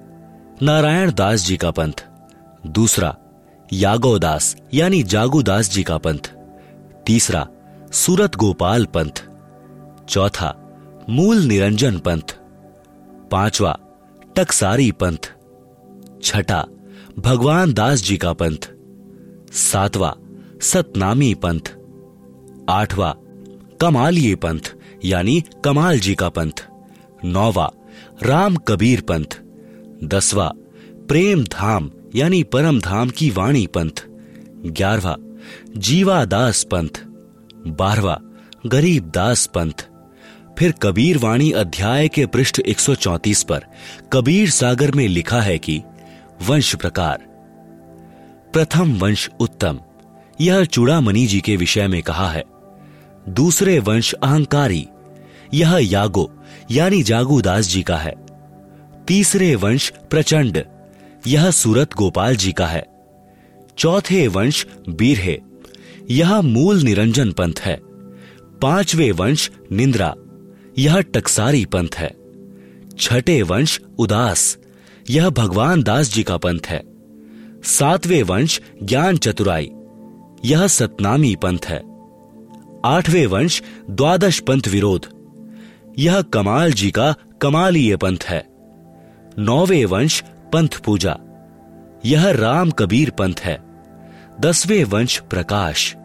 नारायण 0.62 1.12
दास 1.12 1.46
जी 1.46 1.58
का 1.58 1.72
पंथ, 1.72 2.06
दूसरा 2.67 3.15
यागोदास, 3.73 4.55
यानी 4.73 5.03
जागुदास 5.03 5.71
जी 5.71 5.84
का 5.84 5.97
पंथ। 5.97 6.34
तीसरा, 7.05 7.47
सूरत 7.91 8.36
गोपाल 8.36 8.86
पंथ। 8.86 9.23
चौथा, 10.10 10.77
मूल 11.10 11.38
निरंजन 11.38 11.99
पंथ। 11.99 12.38
पांचवा, 13.31 13.79
टकसारी 14.36 14.91
पंथ। 14.91 15.34
छठा, 16.23 16.67
भगवान 17.19 17.73
दास 17.73 18.03
जी 18.03 18.17
का 18.17 18.34
पंथ। 18.34 18.69
सातवां, 19.53 20.38
सतनामी 20.60 21.36
पंथ। 21.36 21.77
आठवां 22.69 23.13
कमालिए 23.81 24.36
पंथ, 24.36 24.75
यानी 25.05 25.43
कमाल 25.63 25.99
जी 25.99 26.15
का 26.15 26.29
पंथ। 26.29 26.65
नौवा, 27.25 27.71
राम 28.23 28.55
कबीर 28.55 29.01
पंथ। 29.01 29.41
दसवा, 30.03 30.53
प्रेम 30.91 31.43
धाम 31.43 31.91
यानी 32.15 32.43
परम 32.43 32.80
धाम 32.80 33.10
की 33.10 33.30
वाणी 33.30 33.67
पंथ, 33.67 34.06
ग्यारहवा 34.65 35.17
जीवादास 35.78 36.63
पंथ, 36.63 37.04
बारहवा 37.67 38.21
गरीब 38.65 39.12
दास 39.15 39.45
पंथ। 39.45 39.88
फिर 40.60 40.71
कबीर 40.71 41.17
वाणी 41.17 41.52
अध्याय 41.52 42.08
के 42.08 42.26
पृष्ठ 42.26 42.60
134 42.60 43.43
पर 43.43 43.65
कबीर 44.13 44.50
सागर 44.50 44.91
में 44.91 45.08
लिखा 45.08 45.41
है 45.41 45.58
कि, 45.58 45.82
वंश 46.47 46.76
प्रकार। 46.76 47.17
प्रथम 48.54 49.00
वंश 49.00 49.30
उत्तम, 49.39 49.80
यह 50.41 50.65
चूड़ामणि 50.65 51.26
जी 51.26 51.41
के 51.41 51.56
विषय 51.56 51.88
में 51.88 52.04
कहा 52.04 52.30
है। 52.30 52.43
दूसरे 53.30 53.80
वंश 53.80 54.13
अहंकारी, 54.13 54.88
यह 55.54 55.80
यागो, 55.82 56.32
यानी 56.71 57.04
जागूदास 57.04 57.65
जी 57.65 57.84
का 57.84 57.97
है। 57.97 58.13
तीसरे 59.08 59.56
वंश 59.56 59.93
प्रचंड 60.10 60.65
यह 61.27 61.51
सूरत 61.51 61.93
गोपाल 61.93 62.36
जी 62.36 62.51
का 62.51 62.67
है। 62.67 62.88
चौथे 63.77 64.27
वंश 64.27 64.67
बीरहे 64.89 65.41
यह 66.10 66.41
मूल 66.41 66.81
निरंजन 66.81 67.31
पंथ 67.31 67.53
है। 67.60 67.79
पांचवे 68.62 69.12
वंश 69.12 69.51
निंद्रा। 69.71 70.15
यह 70.77 70.99
टकसारी 70.99 71.65
पंथ 71.65 71.89
है। 71.95 72.15
छठे 72.99 73.41
वंश 73.41 73.81
उदास। 73.99 74.57
यह 75.10 75.29
भगवान 75.29 75.84
दास 75.84 76.13
जी 76.13 76.23
का 76.23 76.38
पंथ 76.38 76.60
है। 76.65 76.84
सातवें 77.63 78.23
वंश 78.23 78.62
ज्ञान 78.84 79.17
चतुराई। 79.17 79.71
यह 80.45 80.67
सतनामी 80.67 81.36
पंथ 81.36 81.60
है। 81.65 81.84
आठवें 82.86 83.27
वंश 83.27 83.63
द्वादश 83.89 84.39
पंथ 84.39 84.62
विरोध। 84.67 85.07
यह 85.99 86.21
कमाल 86.21 86.73
जी 86.73 86.91
का 86.91 87.15
कमालीय 87.41 87.97
पंथ 87.97 88.17
है। 88.23 88.47
नौवे 89.39 89.86
वंश 89.86 90.23
पंथ 90.54 90.68
पूजा। 90.68 91.18
यह 92.06 92.32
राम 92.32 92.72
कबीर 92.72 93.10
पंथ 93.10 93.34
है। 93.40 93.64
दसवें 94.40 94.84
वंश 94.84 95.22
प्रकाश। 95.30 95.96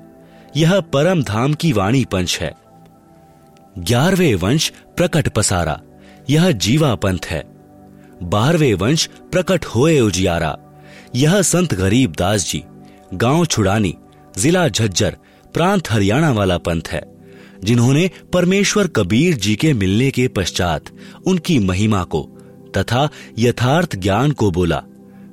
यह 0.57 0.81
परम 0.81 1.23
धाम 1.23 1.55
की 1.55 1.73
वाणी 1.73 2.05
पंच 2.05 2.39
है। 2.41 2.55
ग्यारहवें 3.79 4.35
वंश 4.35 4.73
प्रकट 4.97 5.29
पसारा। 5.29 5.81
यह 6.31 6.51
जीवा 6.51 6.95
पंथ 6.95 7.19
है। 7.27 7.45
बारहवें 8.23 8.75
वंश 8.75 9.07
प्रकट 9.07 9.65
होए 9.65 10.01
उजियारा। 10.01 10.59
यह 11.15 11.43
संत 11.43 11.75
गरीब 11.75 12.13
दास 12.19 12.51
जी, 12.51 12.65
गाँव 13.15 13.47
छुड़ानी, 13.47 13.95
जिला 14.39 14.69
झज्जर, 14.69 15.17
प्रांत 15.55 15.91
हरियाणा 15.91 16.33
वाला 16.33 16.59
पंथ 16.59 16.83
है, 16.89 17.03
जिन्होंने 17.65 18.11
परमेश्वर 18.33 18.87
कबीर 18.87 19.37
जी 19.37 19.57
के 19.57 19.73
मिलने 19.73 20.11
के 20.11 20.29
पश्चात 20.29 20.85
उनकी 21.27 21.59
महिमा 21.59 22.05
को 22.05 22.36
तथा 22.77 23.09
यथार्थ 23.39 23.97
ज्ञान 23.97 24.31
को 24.31 24.51
बोला, 24.51 24.83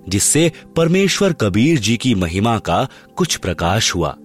जिससे 0.10 0.51
परमेश्वर 0.75 1.34
कबीर 1.34 1.79
जी 1.79 1.97
की 1.97 2.15
महिमा 2.15 2.58
का 2.60 2.88
कुछ 3.15 3.36
प्रकाश 3.36 3.95
हुआ। 3.95 4.17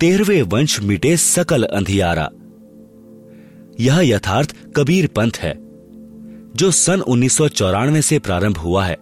तेरहवे 0.00 0.42
वंश 0.42 0.80
मिटे 0.80 1.16
सकल 1.16 1.62
अंधियारा। 1.62 2.30
यह 3.80 4.00
यथार्थ 4.00 4.56
कबीर 4.76 5.06
पंथ 5.06 5.30
है, 5.36 5.54
जो 6.56 6.70
सन 6.70 7.00
उन्नीस 7.00 7.36
सौ 7.36 7.48
चौरानवे 7.48 8.02
से 8.02 8.18
प्रारंभ 8.18 8.56
हुआ 8.56 8.84
है, 8.84 8.96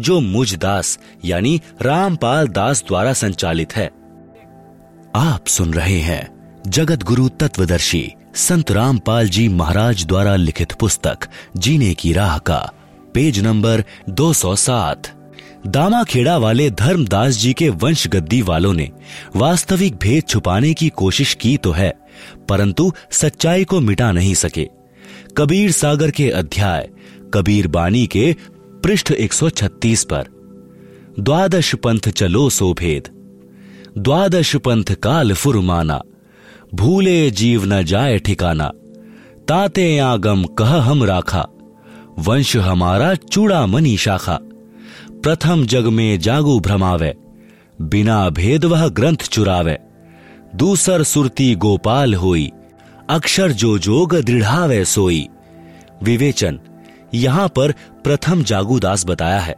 जो 0.00 0.20
मुझ 0.20 0.54
दास, 0.56 0.98
यानी 1.24 1.60
रामपाल 1.82 2.48
दास 2.48 2.84
द्वारा 2.88 3.12
संचालित 3.12 3.76
है। 3.76 3.86
आप 5.14 5.46
सुन 5.46 5.74
रहे 5.74 5.98
हैं 5.98 6.22
जगत 6.66 7.02
गुरु 7.02 7.28
तत्वदर्शी 7.28 8.12
संत 8.34 8.70
रामपाल 8.70 9.28
जी 9.28 9.48
महाराज 9.48 10.04
द्वारा 10.06 10.36
लिखित 10.36 10.72
पुस्तक, 10.72 11.18
जीने 11.56 11.94
की 11.94 12.12
राह 12.12 12.38
का, 12.38 12.72
पेज 13.14 13.40
नंबर 13.40 13.84
207 14.10 15.10
दामाखेड़ा 15.66 16.36
वाले 16.38 16.70
धर्मदास 16.70 17.34
जी 17.34 17.52
के 17.52 17.68
वंश 17.68 18.06
गद्दी 18.08 18.42
वालों 18.42 18.72
ने 18.72 18.90
वास्तविक 19.36 19.96
भेद 19.96 20.24
छुपाने 20.28 20.74
की 20.74 20.88
कोशिश 20.88 21.34
की 21.34 21.56
तो 21.56 21.72
है, 21.72 21.92
परंतु 22.48 22.92
सच्चाई 23.10 23.64
को 23.64 23.80
मिटा 23.80 24.12
नहीं 24.12 24.34
सके। 24.34 24.68
कबीर 25.36 25.70
सागर 25.72 26.10
के 26.10 26.30
अध्याय, 26.30 26.88
कबीर 27.34 27.66
बानी 27.68 28.06
के 28.06 28.36
पृष्ठ 28.84 29.12
136 29.12 30.04
पर। 30.04 30.26
द्वादश 31.20 31.74
पंथ 31.74 32.08
चलो 32.08 32.50
सो 32.50 32.72
भेद। 32.74 33.08
द्वादश 33.98 34.56
पंथ 34.56 34.84
काल 34.84 35.32
फुरमाना। 35.32 36.02
भूले 36.72 37.30
जीव 37.30 37.64
न 37.64 37.82
जाए 37.82 38.18
ठिकाना, 38.18 38.70
ताते 39.48 39.98
आगम 39.98 40.44
कह 40.44 40.74
हम 40.82 41.04
राखा। 41.04 41.46
वंश 42.18 42.56
हमारा 42.56 43.14
चूड़ा 43.14 43.66
मनी 43.66 43.96
शाखा। 43.96 44.38
प्रथम 45.22 45.66
जग 45.66 45.86
में 45.86 46.18
जागू 46.18 46.60
भ्रमावे, 46.60 47.14
बिना 47.80 48.30
भेद 48.30 48.64
वह 48.64 48.88
ग्रंथ 48.88 49.16
चुरावे। 49.16 49.78
दूसर 50.54 51.02
सुरती 51.02 51.54
गोपाल 51.54 52.14
होई, 52.14 52.50
अक्षर 53.10 53.52
जो 53.52 53.78
जोग 53.78 54.14
दृढ़ावे 54.20 54.84
सोई। 54.84 55.28
विवेचन, 56.02 56.58
यहाँ 57.14 57.48
पर 57.48 57.72
प्रथम 58.04 58.42
जागुदास 58.42 59.06
बताया 59.06 59.40
है, 59.40 59.54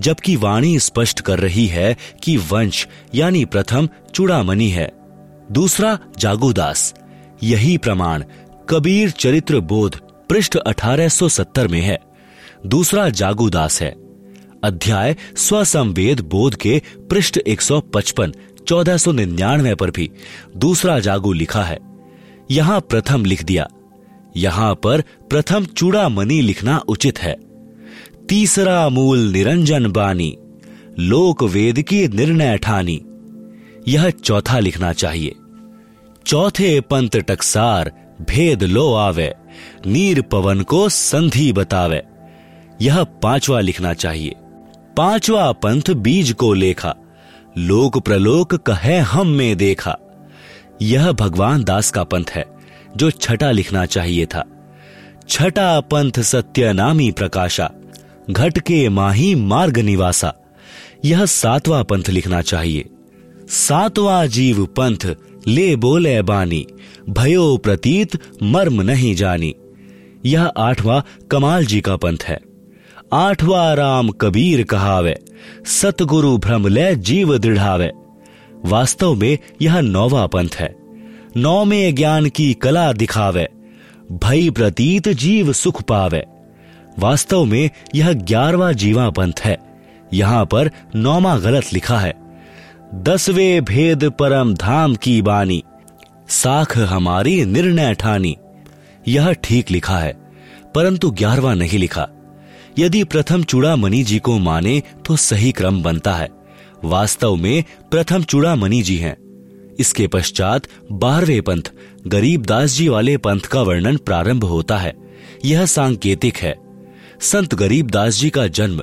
जबकि 0.00 0.36
वाणी 0.36 0.78
स्पष्ट 0.78 1.20
कर 1.20 1.38
रही 1.38 1.66
है 1.66 1.96
कि 2.22 2.36
वंश, 2.36 2.86
यानी 3.14 3.44
प्रथम 3.44 3.88
चूड़ामणि 4.14 4.68
है। 4.68 4.99
दूसरा 5.52 5.98
जागूदास। 6.18 6.94
यही 7.42 7.78
प्रमाण 7.78 8.24
कबीर 8.68 9.10
चरित्र 9.10 9.60
बोध 9.60 9.96
पृष्ठ 10.28 10.56
1870 10.56 11.68
में 11.68 11.80
है। 11.80 11.98
दूसरा 12.66 13.08
जागूदास 13.08 13.82
है। 13.82 13.90
अध्याय 14.64 15.16
स्वसंवेद 15.36 16.20
बोध 16.20 16.54
के 16.54 16.82
पृष्ठ 17.10 17.38
155 17.46 18.32
1499 18.68 19.74
पर 19.74 19.90
भी 19.90 20.10
दूसरा 20.56 20.98
जागू 21.00 21.32
लिखा 21.32 21.62
है। 21.62 21.78
यहाँ 22.50 22.80
प्रथम 22.80 23.24
लिख 23.24 23.44
दिया। 23.44 23.68
यहाँ 24.36 24.74
पर 24.74 25.00
प्रथम 25.00 25.64
चूड़ामणि 25.64 26.40
लिखना 26.40 26.78
उचित 26.88 27.18
है। 27.18 27.36
तीसरा 28.28 28.88
मूल 28.88 29.18
निरंजन 29.18 29.92
बानी 29.92 30.36
लोक 30.98 31.42
वेद 31.42 31.82
की 31.82 32.08
निर्णय 32.08 32.58
ठानी। 32.58 33.00
यह 33.88 34.10
चौथा 34.10 34.58
लिखना 34.58 34.92
चाहिए। 34.92 35.34
चौथे 36.26 36.80
पंत 36.80 37.16
टकसार 37.16 37.92
भेद 38.30 38.64
लो 38.64 38.94
आवे, 38.94 39.34
नीर 39.86 40.22
पवन 40.22 40.60
को 40.60 40.88
संधि 40.88 41.52
बतावे। 41.52 42.02
यह 42.80 43.04
पांचवा 43.04 43.60
लिखना 43.60 43.94
चाहिए। 43.94 44.34
पांचवा 44.96 45.52
पंथ 45.52 45.90
बीज 45.90 46.32
को 46.32 46.54
लेखा, 46.54 46.94
लोक 47.58 47.98
प्रलोक 47.98 48.54
कहे 48.54 48.98
हम 48.98 49.26
में 49.26 49.56
देखा। 49.56 49.96
यह 50.82 51.12
भगवान 51.12 51.64
दास 51.64 51.90
का 51.90 52.04
पंथ 52.04 52.24
है, 52.30 52.44
जो 52.96 53.10
छठा 53.10 53.50
लिखना 53.50 53.86
चाहिए 53.86 54.26
था। 54.26 54.44
छठा 55.28 55.80
पंथ 55.80 56.20
सत्य 56.20 56.72
नामी 56.72 57.10
प्रकाशा, 57.10 57.70
घट 58.30 58.58
के 58.58 58.88
माही 58.88 59.34
मार्ग 59.34 59.78
निवासा। 59.78 60.34
यह 61.04 61.24
सातवां 61.26 61.84
पंथ 61.84 62.08
लिखना 62.08 62.42
चाहिए। 62.42 62.88
सातवां 63.48 64.26
जीव 64.26 64.66
पंथ 64.66 65.14
ले 65.50 65.76
बोले 65.76 66.22
बानी, 66.22 66.66
भयो 67.08 67.56
प्रतीत, 67.56 68.18
मर्म 68.42 68.82
नहीं 68.82 69.14
जानी। 69.14 69.54
यह 70.26 70.44
आठवां 70.44 71.00
कमाल 71.30 71.66
जी 71.66 71.80
का 71.80 71.96
पंथ 71.96 72.18
है। 72.24 72.40
आठवां 73.12 73.76
राम 73.76 74.08
कबीर 74.10 74.62
कहावे, 74.62 75.18
सतगुरु 75.66 76.38
भ्रम 76.38 76.66
ले 76.66 76.94
जीव 76.96 77.38
दृढ़ावे। 77.38 77.90
वास्तव 78.64 79.14
में 79.14 79.38
यह 79.62 79.80
नौवा 79.80 80.26
पंथ 80.26 80.48
है। 80.54 80.74
नौ 81.36 81.64
में 81.64 81.94
ज्ञान 81.94 82.28
की 82.28 82.52
कला 82.54 82.92
दिखावे, 82.92 83.48
भई 84.12 84.50
प्रतीत 84.50 85.08
जीव 85.08 85.52
सुख 85.52 85.82
पावे। 85.82 86.24
वास्तव 86.98 87.44
में 87.44 87.70
यह 87.94 88.12
ग्यारहवा 88.12 88.72
जीवा 88.72 89.10
पंथ 89.10 89.40
है। 89.40 89.58
यहाँ 90.12 90.44
पर 90.46 90.70
नौमा 90.96 91.38
गलत 91.38 91.72
लिखा 91.72 91.98
है। 91.98 92.19
दसवें 92.94 93.64
भेद 93.64 94.04
परम 94.04 94.54
धाम 94.54 94.94
की 94.94 95.22
बानी। 95.22 95.62
साख 96.28 96.78
हमारी 96.78 97.44
निर्णय 97.44 97.94
ठानी। 97.94 98.36
यह 99.08 99.32
ठीक 99.32 99.70
लिखा 99.70 99.98
है, 99.98 100.12
परंतु 100.74 101.10
ग्यारहवा 101.10 101.54
नहीं 101.54 101.78
लिखा। 101.78 102.08
यदि 102.78 103.04
प्रथम 103.04 103.42
चूड़ामणि 103.42 104.02
जी 104.02 104.18
को 104.18 104.38
माने 104.38 104.82
तो 105.06 105.16
सही 105.16 105.52
क्रम 105.52 105.82
बनता 105.82 106.14
है। 106.14 106.28
वास्तव 106.84 107.36
में 107.36 107.64
प्रथम 107.90 108.22
चूड़ामणि 108.22 108.82
जी 108.82 108.96
हैं। 108.96 109.16
इसके 109.78 110.06
पश्चात 110.06 110.66
बारहवें 110.92 111.42
पंथ 111.42 111.72
गरीबदास 112.06 112.70
जी 112.70 112.88
वाले 112.88 113.16
पंथ 113.16 113.40
का 113.40 113.62
वर्णन 113.62 113.96
प्रारंभ 113.96 114.44
होता 114.44 114.78
है। 114.78 114.94
यह 115.44 115.66
सांकेतिक 115.66 116.36
है। 116.36 116.54
संत 117.20 117.54
गरीबदास 117.54 118.14
जी 118.14 118.30
का 118.30 118.46
जन्म 118.46 118.82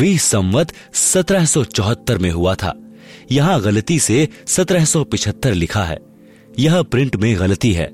वी 0.00 0.18
संवत 0.18 0.72
1774 0.94 2.18
में 2.18 2.30
हुआ 2.30 2.54
था। 2.54 2.74
यहाँ 3.32 3.60
गलती 3.60 3.98
से 3.98 4.28
1775 4.46 5.52
लिखा 5.52 5.84
है। 5.84 5.98
यह 6.58 6.82
प्रिंट 6.82 7.16
में 7.16 7.34
गलती 7.38 7.72
है। 7.72 7.90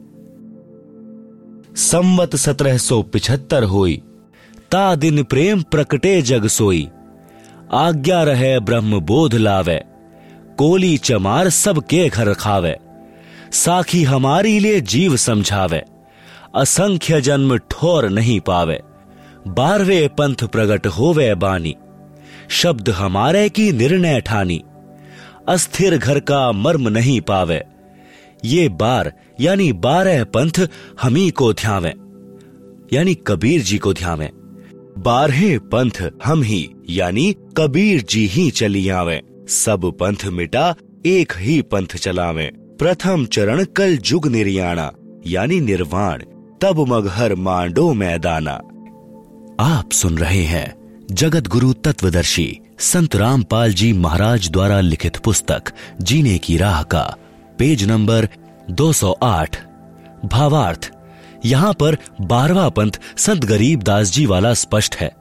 संवत 1.77 2.37
1775 2.37 3.65
होई, 3.65 4.03
ता 4.71 4.95
दिन 4.95 5.23
प्रेम 5.23 5.63
प्रकटे 5.63 6.23
जग 6.23 6.47
सोई, 6.47 6.89
आज्ञा 7.73 8.23
रहे 8.23 8.59
ब्रह्म 8.61 9.01
बोध 9.01 9.35
लावे, 9.35 9.81
कोली 10.59 10.97
चमार 10.99 11.49
सबके 11.49 12.09
घर 12.09 12.33
खावे, 12.35 12.77
साखी 13.53 14.03
हमारी 14.05 14.59
लिए 14.59 14.81
जीव 14.81 15.17
समझावे, 15.17 15.83
असंख्य 16.57 17.21
जन्म 17.21 17.57
ठोर 17.71 18.09
नहीं 18.09 18.41
पावे 18.41 18.81
बारवे 19.49 20.09
पंथ 20.09 20.45
प्रगट 20.45 20.87
होवे 20.87 21.35
बानी, 21.35 21.75
शब्द 22.51 22.91
हमारे 22.91 23.49
की 23.49 23.71
निर्णय 23.73 24.21
ठानी। 24.21 24.63
अस्थिर 25.49 25.99
घर 25.99 26.21
का 26.21 26.53
मर्म 26.53 26.89
नहीं 26.89 27.21
पावे। 27.21 27.65
ये 28.45 28.69
बार, 28.69 29.13
यानी 29.41 29.73
बारह 29.73 30.25
पंथ, 30.25 30.69
हमी 31.03 31.31
को 31.31 31.53
ध्यावे। 31.53 31.95
यानी 32.93 33.15
कबीर 33.15 33.63
जी 33.63 33.79
को 33.79 33.95
ध्यावे। 33.95 34.31
बारहे 34.99 35.59
पंथ, 35.59 36.11
हम 36.25 36.43
ही, 36.43 36.71
यानी 36.91 37.37
कबीर 37.57 38.03
जी 38.03 38.27
ही 38.27 38.51
चली 38.51 38.89
आवे। 38.89 39.23
सब 39.49 39.93
पंथ 40.01 40.27
मिटा, 40.27 40.75
एक 41.07 41.33
ही 41.37 41.63
पंथ 41.63 41.87
चलावे। 41.87 42.53
प्रथम 42.57 43.27
चरण 43.27 43.65
कल 43.65 43.97
जुग 43.97 44.27
निर्याणा, 44.27 44.93
यानी 45.27 45.61
निर्वाण। 45.61 46.23
तब 46.61 46.85
मगहर 46.89 47.35
मांडो 47.35 47.95
मैदाना। 47.95 48.61
आप 49.61 49.93
सुन 49.93 50.19
रहे 50.19 50.43
हैं 50.43 50.75
जगत 51.11 51.49
गुरु 51.49 51.73
तत्वदर्शी। 51.73 52.61
संत 52.81 53.17
रामपाल 53.17 53.73
जी 53.73 53.93
महाराज 53.93 54.51
द्वारा 54.51 54.81
लिखित 54.81 55.17
पुस्तक, 55.17 55.63
जीने 56.03 56.39
की 56.39 56.57
राह 56.57 56.83
का, 56.83 57.17
पेज 57.59 57.85
नंबर 57.85 58.29
208 58.71 59.57
भावार्थ। 60.25 60.91
यहाँ 61.47 61.73
पर 61.73 61.97
बारवा 62.21 62.69
पंथ 62.69 62.91
संत 63.17 63.45
गरीब 63.45 63.83
दास 63.83 64.13
जी 64.13 64.27
वाला 64.27 64.55
स्पष्ट 64.55 64.97
है। 64.97 65.17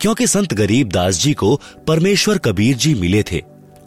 क्योंकि 0.00 0.26
संत 0.26 0.54
गरीब 0.54 0.88
दास 0.88 1.14
जी 1.14 1.34
को 1.34 1.60
परमेश्वर 1.86 2.38
कबीर 2.38 2.76
जी 2.76 2.94
मिले 2.94 3.22
थे 3.22 3.42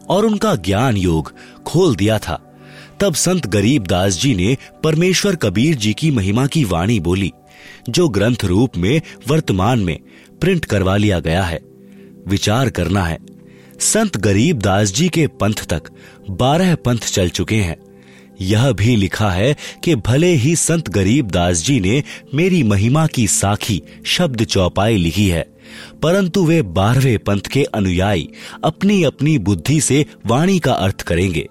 और 0.09 0.25
उनका 0.25 0.55
ज्ञान 0.55 0.97
योग 0.97 1.33
खोल 1.65 1.95
दिया 1.95 2.19
था, 2.19 2.39
तब 2.99 3.13
संत 3.13 3.47
गरीब 3.47 3.87
दास 3.87 4.13
जी 4.13 4.35
ने 4.35 4.57
परमेश्वर 4.83 5.35
कबीर 5.35 5.75
जी 5.75 5.93
की 5.93 6.11
महिमा 6.11 6.47
की 6.47 6.63
वाणी 6.63 6.99
बोली, 6.99 7.31
जो 7.89 8.09
ग्रंथ 8.09 8.45
रूप 8.45 8.77
में, 8.77 9.01
वर्तमान 9.27 9.79
में, 9.79 9.99
प्रिंट 10.41 10.65
करवा 10.65 10.97
लिया 10.97 11.19
गया 11.19 11.43
है। 11.43 11.70
विचार 12.27 12.69
करना 12.69 13.03
है। 13.03 13.17
संत 13.79 14.17
गरीब 14.17 14.59
दास 14.59 14.93
जी 14.93 15.09
के 15.09 15.27
पंथ 15.27 15.65
तक 15.69 15.83
बारह 16.29 16.75
पंथ 16.75 16.97
चल 16.97 17.29
चुके 17.29 17.55
हैं। 17.55 17.77
यह 18.41 18.71
भी 18.71 18.95
लिखा 18.95 19.29
है 19.29 19.55
कि 19.83 19.95
भले 19.95 20.27
ही 20.27 20.55
संत 20.55 20.89
गरीब 20.89 21.29
दास 21.31 21.63
जी 21.63 21.79
ने 21.79 22.03
मेरी 22.35 22.63
महिमा 22.63 23.05
की 23.07 23.27
साखी, 23.27 23.81
शब्द 24.05 24.43
चौपाई 24.43 24.97
लिखी 24.97 25.27
है, 25.27 25.45
परंतु 26.03 26.45
वे 26.45 26.61
बारहवें 26.61 27.17
पंथ 27.19 27.41
के 27.41 27.63
अनुयायी 27.63 28.27
अपनी 28.63 29.03
अपनी 29.03 29.37
बुद्धि 29.39 29.81
से 29.81 30.05
वाणी 30.25 30.59
का 30.59 30.73
अर्थ 30.73 31.01
करेंगे। 31.01 31.47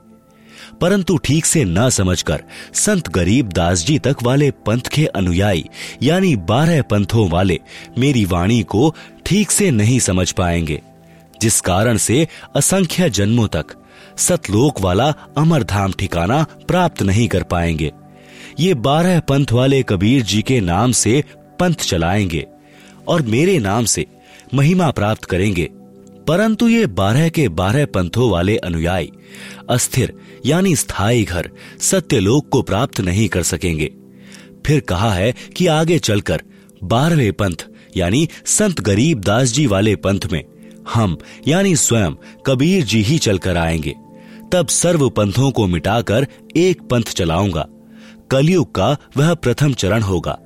परंतु 0.81 1.17
ठीक 1.17 1.45
से 1.45 1.65
न 1.65 1.89
समझकर 1.91 2.43
संत 2.75 3.09
गरीब 3.09 3.49
दास 3.49 3.85
जी 3.87 3.99
तक 3.99 4.17
वाले 4.23 4.51
पंथ 4.51 4.89
के 4.95 5.07
अनुयायी, 5.07 5.65
यानी 6.03 6.37
बारह 6.37 6.83
पंथों 6.83 7.29
वाले 7.31 7.59
मेरी 7.99 8.25
वाणी 8.25 8.63
को 8.63 8.95
ठीक 9.31 9.51
से 9.51 9.71
नहीं 9.71 9.99
समझ 9.99 10.33
पाएँगे, 10.33 10.81
जिस 11.43 11.61
कारण 11.61 11.97
से 11.97 12.29
असंख्य 12.57 13.11
जन्मों 13.11 13.49
तक 13.49 13.67
सतलोक 14.19 14.81
वाला 14.81 15.15
अमर 15.37 15.63
धाम 15.63 15.93
ठिकाना 15.93 16.47
प्राप्त 16.69 17.03
नहीं 17.03 17.29
कर 17.29 17.43
पाएँगे। 17.43 17.93
ये 18.61 18.75
बारह 18.75 19.21
पंथ 19.21 19.47
वाले 19.53 19.83
कबीर 19.83 20.23
जी 20.23 20.43
के 20.43 20.61
नाम 20.61 20.93
से 20.93 21.25
पंथ 21.61 21.75
चलाएँगे 21.75 22.47
और 23.09 23.23
मेरे 23.23 23.59
नाम 23.59 23.85
से 23.85 24.07
महिमा 24.55 24.91
प्राप्त 24.91 25.25
करेंगे। 25.25 25.69
परंतु 26.29 26.69
ये 26.69 26.87
बारह 26.87 27.29
के 27.29 27.49
बारह 27.49 27.87
पंथों 27.87 28.31
वाले 28.31 28.57
अनुयायी 28.57 29.13
अस्थिर, 29.71 30.15
यानी 30.47 30.77
स्थायी 30.77 31.25
घर, 31.25 31.51
सत्यलोक 31.81 32.49
को 32.49 32.63
प्राप्त 32.63 33.01
नहीं 33.01 33.29
कर 33.29 33.43
सकेंगे। 33.43 33.93
फिर 34.67 34.81
कहा 34.81 35.13
है 35.13 35.35
कि 35.57 35.67
आगे 35.67 35.99
चलकर 35.99 36.43
बारहवें 36.85 37.33
पंथ 37.33 37.70
यानी 37.97 38.29
संत 38.47 38.81
गरीब 38.81 39.21
दास 39.21 39.49
जी 39.49 39.67
वाले 39.67 39.97
पंथ 39.97 40.21
में। 40.33 40.45
हम, 40.95 41.19
यानी 41.49 41.77
स्वयं, 41.77 42.13
कबीर 42.47 42.85
जी 42.85 43.03
ही 43.03 43.19
चलकर 43.19 43.57
आएँगे। 43.57 43.95
तब 44.53 44.69
सर्व 44.69 45.11
पंथों 45.11 45.51
को 45.51 45.67
मिटाकर 45.67 46.27
एक 46.57 46.83
पंथ 46.83 47.03
चलाऊँगा। 47.03 47.67
कलयुग 48.31 48.75
का 48.75 48.97
वह 49.17 49.35
प्रथम 49.35 49.73
चरण 49.73 50.03
होगा। 50.03 50.39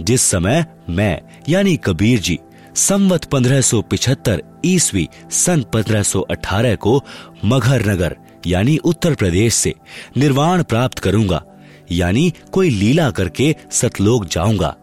जिस 0.00 0.22
समय 0.22 0.66
मैं, 0.90 1.20
यानी 1.48 1.76
कबीर 1.76 2.20
जी, 2.20 2.38
संवत 2.76 3.24
1575 3.24 4.42
ईस्वी 4.64 5.08
सन 5.30 5.62
1518 5.62 6.74
को 6.74 7.02
मगहर 7.44 7.90
नगर, 7.90 8.16
यानी 8.46 8.76
उत्तर 8.76 9.14
प्रदेश 9.14 9.54
से 9.54 9.74
निर्वाण 10.16 10.62
प्राप्त 10.62 10.98
करूँगा। 10.98 11.44
यानी 11.92 12.32
कोई 12.52 12.70
लीला 12.70 13.10
करके 13.10 13.56
सतलोक 13.70 14.24
जाऊँगा। 14.26 14.76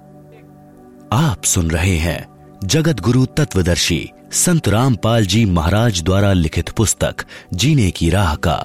आप 1.13 1.43
सुन 1.43 1.71
रहे 1.71 1.95
हैं 1.95 2.27
जगत 2.63 2.99
गुरु 2.99 3.25
तत्वदर्शी 3.25 4.09
संत 4.31 4.67
रामपाल 4.67 5.25
जी 5.25 5.45
महाराज 5.45 6.01
द्वारा 6.03 6.33
लिखित 6.33 6.69
पुस्तक, 6.69 7.25
जीने 7.53 7.91
की 7.91 8.09
राह 8.09 8.35
का, 8.35 8.55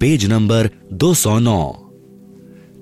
पेज 0.00 0.26
नंबर 0.26 0.68
209 0.92 1.72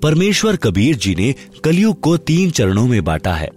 परमेश्वर 0.03 0.55
कबीर 0.55 0.95
जी 0.95 1.15
ने 1.15 1.33
कलयुग 1.63 1.99
को 1.99 2.17
तीन 2.17 2.51
चरणों 2.51 2.87
में 2.87 3.03
बांटा 3.03 3.33
है। 3.33 3.49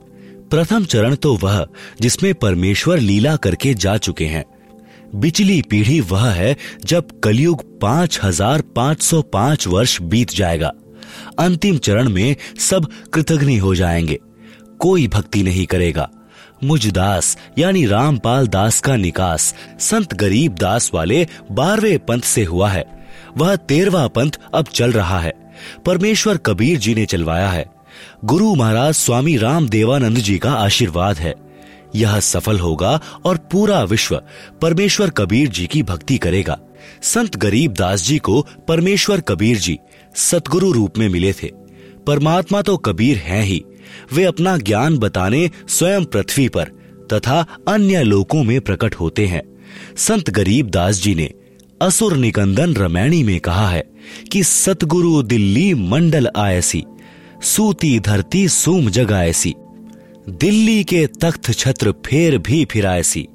प्रथम 0.50 0.84
चरण 0.84 1.14
तो 1.14 1.34
वह 1.36 1.66
जिसमें 2.00 2.34
परमेश्वर 2.34 2.98
लीला 2.98 3.36
करके 3.36 3.74
जा 3.74 3.96
चुके 3.96 4.26
हैं। 4.26 4.44
बिचली 5.14 5.60
पीढ़ी 5.62 6.00
वह 6.00 6.30
है 6.30 6.56
जब 6.84 7.20
कलयुग 7.20 7.80
पाँच 7.80 8.20
हज़ार 8.22 8.62
पाँच 8.76 9.02
सौ 9.02 9.22
पाँच 9.22 9.66
वर्ष 9.66 10.00
बीत 10.02 10.30
जाएगा। 10.30 10.72
अंतिम 11.38 11.78
चरण 11.78 12.08
में 12.08 12.36
सब 12.60 12.88
कृतघ्नि 13.12 13.56
हो 13.56 13.74
जाएँगे। 13.74 14.18
कोई 14.80 15.08
भक्ति 15.08 15.42
नहीं 15.42 15.66
करेगा। 15.66 16.10
मुझ 16.64 16.90
दास, 16.90 17.38
यानी 17.58 17.86
रामपाल 17.86 18.46
दास 18.46 18.80
का 18.80 18.96
निकास, 18.96 19.54
संत 19.80 20.14
गरीब 20.14 20.54
दास 20.54 20.90
वाले 20.94 21.26
बारहवें 21.52 21.98
पंथ 21.98 22.20
से 22.20 22.44
हुआ 22.44 22.68
है। 22.68 23.08
वह 23.36 23.56
तेरवा 23.56 24.08
पंथ 24.08 24.30
अब 24.54 24.64
चल 24.64 24.92
रहा 24.92 25.20
है। 25.20 25.54
परमेश्वर 25.86 26.36
कबीर 26.36 26.78
जी 26.78 26.94
ने 26.94 27.06
चलवाया 27.06 27.48
है। 27.48 27.66
गुरु 28.24 28.54
महाराज 28.54 28.94
स्वामी 28.94 29.36
राम 29.36 29.68
देवानंद 29.68 30.16
जी 30.16 30.38
का 30.38 30.52
आशीर्वाद 30.52 31.16
है। 31.16 31.34
यह 31.94 32.20
सफल 32.20 32.58
होगा 32.58 33.00
और 33.24 33.36
पूरा 33.36 33.82
विश्व 33.82 34.22
परमेश्वर 34.62 35.10
कबीर 35.10 35.48
जी 35.48 35.66
की 35.66 35.82
भक्ति 35.82 36.18
करेगा। 36.18 36.58
संत 37.02 37.36
गरीब 37.36 37.72
दास 37.72 38.02
जी 38.02 38.18
को 38.18 38.46
परमेश्वर 38.68 39.20
कबीर 39.20 39.58
जी 39.58 39.78
सतगुरु 40.14 40.72
रूप 40.72 40.98
में 40.98 41.08
मिले 41.08 41.32
थे। 41.32 41.50
परमात्मा 42.06 42.62
तो 42.62 42.76
कबीर 42.76 43.16
हैं 43.16 43.44
ही। 43.44 43.64
वे 44.12 44.24
अपना 44.24 44.56
ज्ञान 44.56 44.98
बताने 44.98 45.50
स्वयं 45.68 46.04
पृथ्वी 46.04 46.48
पर 46.48 46.64
तथा 47.12 47.46
अन्य 47.68 48.02
लोकों 48.02 48.44
में 48.44 48.60
प्रकट 48.60 48.94
होते 48.94 49.26
हैं। 49.26 49.42
संत 49.96 50.30
गरीब 50.30 50.70
दास 50.70 51.02
जी 51.02 51.14
ने 51.14 51.30
असुर 51.82 52.16
निकंदन 52.16 52.74
रमैणी 52.74 53.22
में 53.22 53.40
कहा 53.40 53.68
है 53.68 53.90
कि, 54.32 54.42
सतगुरु 54.42 55.22
दिल्ली 55.22 55.74
मंडल 55.74 56.30
आयसी, 56.36 56.84
सूती 57.42 58.00
धरती 58.00 58.48
सूम 58.48 58.90
जगाएसी 58.90 59.54
दिल्ली 60.28 60.84
के 60.84 61.06
तख्त 61.06 61.52
छत्र 61.52 61.92
फेर 61.92 62.38
भी 62.38 62.64
फिरायसी, 62.64 63.28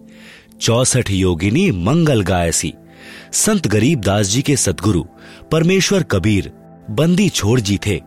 चौसठ 0.61 1.11
योगिनी 1.11 1.71
मंगल 1.71 2.21
गायसी। 2.21 2.73
संत 3.33 3.67
गरीब 3.67 4.01
दास 4.01 4.27
जी 4.27 4.41
के 4.41 4.55
सतगुरु 4.55 5.03
परमेश्वर 5.51 6.03
कबीर 6.03 6.51
बंदी 6.89 7.29
छोड़ 7.29 7.59
जी 7.59 7.79
थे। 7.87 8.01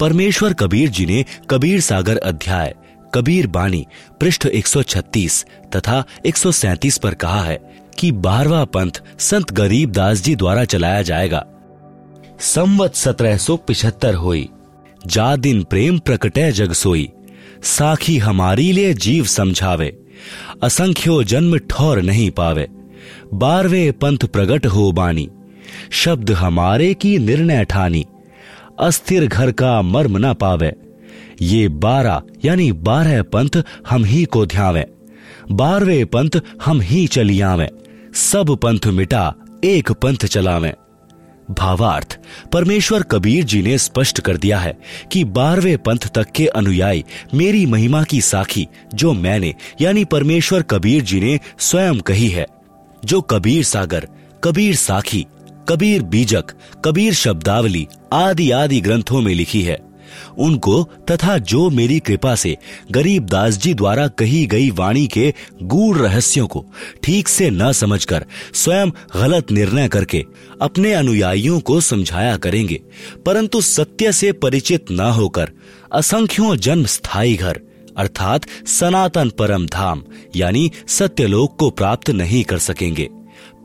परमेश्वर 0.00 0.52
कबीर 0.52 0.88
जी 0.88 1.06
ने 1.06 1.24
कबीर 1.50 1.80
सागर 1.80 2.16
अध्याय, 2.16 2.74
कबीर 3.14 3.46
बानी 3.46 3.86
पृष्ठ 4.20 4.46
136 4.46 5.44
तथा 5.76 6.04
137 6.26 6.98
पर 6.98 7.14
कहा 7.14 7.42
है 7.42 7.58
कि 7.98 8.10
बारवा 8.12 8.64
पंथ 8.64 9.02
संत 9.18 9.52
गरीब 9.52 9.92
दास 9.92 10.22
जी 10.22 10.34
द्वारा 10.36 10.64
चलाया 10.64 11.02
जाएगा। 11.02 11.44
संवत 12.40 12.94
सत्रह 12.94 13.36
सो 13.36 13.56
पिछहत्तर 13.56 14.14
हुई 14.14 14.48
जा 15.06 15.34
दिन 15.36 15.62
प्रेम 15.62 15.98
प्रकटे 15.98 16.50
जग 16.52 16.72
सोई, 16.72 17.08
साखी 17.62 18.18
हमारी 18.18 18.70
लिए 18.72 18.92
जीव 18.94 19.24
समझावे, 19.24 19.88
असंख्यो 20.62 21.22
जन्म 21.22 21.56
ठौर 21.70 22.02
नहीं 22.02 22.30
पावे 22.30 22.66
बारवे 23.34 23.90
पंथ 23.92 24.24
प्रगट 24.26 24.66
हो 24.66 24.90
बानी 24.92 25.28
शब्द 25.92 26.30
हमारे 26.30 26.92
की 26.94 27.16
निर्णय 27.18 27.64
ठानी 27.64 28.04
अस्थिर 28.80 29.26
घर 29.26 29.52
का 29.52 29.82
मर्म 29.82 30.26
न 30.26 30.34
पावे। 30.34 30.72
ये 31.42 31.68
बारह, 31.68 32.22
यानी 32.44 32.72
बारह 32.72 33.22
पंथ 33.22 33.62
हम 33.90 34.04
ही 34.04 34.24
को 34.24 34.46
ध्यावे। 34.46 34.86
बारहवें 35.50 36.06
पंथ 36.06 36.30
हम 36.64 36.80
ही 36.80 37.06
चली 37.06 37.40
आवे 37.40 37.68
सब 38.14 38.58
पंथ 38.62 38.86
मिटा, 38.86 39.34
एक 39.64 39.92
पंथ 39.92 40.16
चलावे। 40.16 40.74
भावार्थ, 41.50 42.18
परमेश्वर 42.52 43.02
कबीर 43.02 43.44
जी 43.44 43.62
ने 43.62 43.78
स्पष्ट 43.78 44.20
कर 44.20 44.36
दिया 44.36 44.58
है 44.58 44.78
कि 45.12 45.24
बारहवें 45.24 45.78
पंथ 45.78 46.08
तक 46.14 46.30
के 46.30 46.46
अनुयायी 46.46 47.04
मेरी 47.34 47.66
महिमा 47.66 48.02
की 48.02 48.20
साखी, 48.20 48.68
जो 48.94 49.12
मैंने, 49.12 49.54
यानी 49.80 50.04
परमेश्वर 50.04 50.62
कबीर 50.62 51.02
जी 51.02 51.20
ने 51.20 51.40
स्वयं 51.58 52.00
कही 52.00 52.28
है। 52.28 52.46
जो 53.04 53.20
कबीर 53.20 53.64
सागर, 53.64 54.08
कबीर 54.44 54.74
साखी 54.74 55.26
कबीर 55.68 56.02
बीजक, 56.02 56.44
कबीर 56.84 57.14
शब्दावली 57.14 57.86
आदि 58.12 58.50
आदि 58.50 58.80
ग्रंथों 58.80 59.20
में 59.20 59.34
लिखी 59.34 59.62
है। 59.62 59.78
उनको 60.38 60.82
तथा 61.10 61.36
जो 61.38 61.68
मेरी 61.70 61.98
कृपा 62.00 62.34
से 62.34 62.56
गरीब 62.90 63.24
दास 63.26 63.56
जी 63.58 63.72
द्वारा 63.74 64.06
कही 64.08 64.46
गई 64.46 64.70
वाणी 64.70 65.06
के 65.06 65.32
गूढ़ 65.62 65.96
रहस्यों 65.96 66.46
को 66.46 66.64
ठीक 67.02 67.28
से 67.28 67.50
न 67.50 67.72
समझकर, 67.72 68.24
स्वयं 68.54 68.90
गलत 69.16 69.50
निर्णय 69.50 69.88
करके 69.88 70.24
अपने 70.62 70.92
अनुयायियों 70.92 71.60
को 71.60 71.80
समझाया 71.80 72.36
करेंगे, 72.36 72.80
परंतु 73.26 73.60
सत्य 73.60 74.12
से 74.12 74.32
परिचित 74.32 74.90
न 74.90 75.00
होकर 75.00 75.52
असंख्यों 75.92 76.56
जन्म 76.56 76.84
स्थायी 76.86 77.36
घर, 77.36 77.60
अर्थात 77.96 78.48
सनातन 78.68 79.30
परम 79.30 79.66
धाम, 79.66 80.04
यानी 80.36 80.70
सत्यलोक 80.88 81.56
को 81.58 81.70
प्राप्त 81.70 82.10
नहीं 82.10 82.44
कर 82.44 82.58
सकेंगे। 82.58 83.08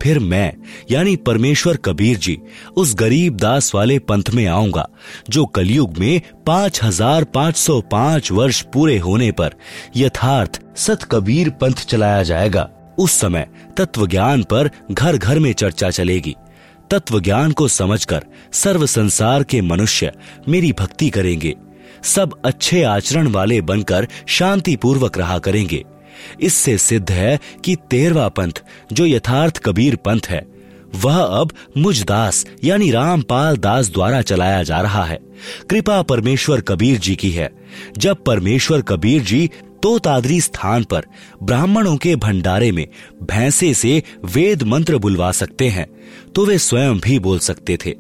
फिर 0.04 0.20
मैं, 0.20 0.54
यानी 0.92 1.16
परमेश्वर 1.16 1.78
कबीर 1.78 2.18
जी, 2.18 2.38
उस 2.78 2.94
गरीब 2.96 3.38
दास 3.38 3.74
वाले 3.76 3.98
पंथ 4.00 4.30
में 4.34 4.46
आऊँगा, 4.48 4.88
जो 5.30 5.46
कलयुग 5.46 5.98
में 5.98 6.22
पाँच 6.46 6.84
हज़ार 6.84 7.24
पाँच 7.24 7.56
सौ 7.56 7.80
पाँच 7.82 8.32
वर्ष 8.32 8.62
पूरे 8.74 8.98
होने 8.98 9.32
पर 9.32 9.56
यथार्थ 9.96 10.62
सत 10.78 11.04
कबीर 11.12 11.50
पंथ 11.50 11.86
चलाया 11.88 12.24
जाएगा। 12.24 12.70
उस 13.00 13.12
समय 13.12 13.48
तत्व 13.78 14.08
ज्ञान 14.08 14.44
पर 14.44 14.70
घर 14.92 15.18
घर 15.18 15.40
में 15.40 15.52
चर्चा 15.54 15.90
चलेगी। 15.90 16.36
तत्व 16.92 17.20
ज्ञान 17.20 17.52
को 17.52 17.68
समझकर 17.68 18.26
सर्व 18.54 18.86
संसार 18.86 19.44
के 19.44 19.62
मनुष्य 19.62 20.12
मेरी 20.50 20.72
भक्ति 20.74 21.10
करेंगे। 21.10 21.56
सब 22.04 22.42
अच्छे 22.46 22.84
आचरण 22.84 23.28
वाले 23.28 23.62
बनकर 23.62 24.08
शांति 24.28 24.76
पूर्वक 24.76 25.18
रहा 25.18 25.40
करेंगे। 25.40 25.84
इससे 26.42 26.78
सिद्ध 26.78 27.12
है 27.12 27.40
कि 27.66 27.76
तेरवा 27.90 28.28
पंथ, 28.30 28.64
जो 28.94 29.06
यथार्थ 29.06 29.58
कबीर 29.58 29.96
पंथ 29.96 30.28
है, 30.30 30.46
वह 30.96 31.18
अब 31.18 31.52
मुझ 31.78 32.04
दास 32.04 32.46
यानी 32.64 32.90
रामपाल 32.92 33.58
दास 33.58 33.90
द्वारा 33.90 34.22
चलाया 34.22 34.64
जा 34.64 34.82
रहा 34.82 35.04
है। 35.04 35.20
कृपा 35.70 36.02
परमेश्वर 36.02 36.62
कबीर 36.62 36.98
जी 36.98 37.16
की 37.16 37.32
है। 37.32 37.50
जब 37.98 38.24
परमेश्वर 38.24 38.82
कबीर 38.82 39.22
जी 39.22 39.50
तो 39.84 39.98
तादरी 40.00 40.40
स्थान 40.42 40.84
पर, 40.84 41.06
ब्राह्मणों 41.44 41.96
के 41.98 42.16
भंडारे 42.16 42.72
में 42.72 42.88
भैंसे 43.24 43.74
से 43.74 44.02
वेद 44.26 44.64
मंत्र 44.64 44.98
बुलवा 44.98 45.32
सकते 45.32 45.68
हैं 45.70 45.88
तो 46.36 46.46
वे 46.46 46.58
स्वयं 46.58 47.00
भी 47.00 47.18
बोल 47.20 47.40
सकते 47.40 47.78
थे। 47.86 47.96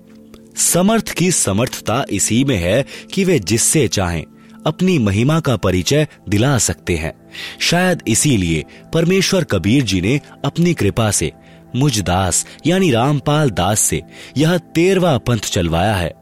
समर्थ 0.57 1.09
की 1.09 1.32
समर्थता 1.32 2.03
इसी 2.09 2.43
में 2.43 2.57
है 2.57 2.86
कि 3.14 3.24
वे 3.24 3.39
जिससे 3.39 3.88
चाहें 3.88 4.24
अपनी 4.68 4.99
महिमा 4.99 5.39
का 5.39 5.55
परिचय 5.57 6.07
दिला 6.30 6.57
सकते 6.57 6.95
हैं। 6.95 7.14
शायद 7.59 8.03
इसीलिए 8.07 8.66
परमेश्वर 8.93 9.43
कबीर 9.43 9.84
जी 9.84 10.01
ने 10.01 10.20
अपनी 10.45 10.74
कृपा 10.74 11.11
से 11.11 11.32
मुझ 11.76 12.01
दास 12.01 12.45
यानी 12.66 12.91
रामपाल 12.91 13.49
दास 13.49 13.80
से 13.80 14.01
यह 14.38 14.57
तेरवा 14.57 15.18
पंथ 15.18 15.39
चलवाया 15.39 15.95
है। 15.95 16.14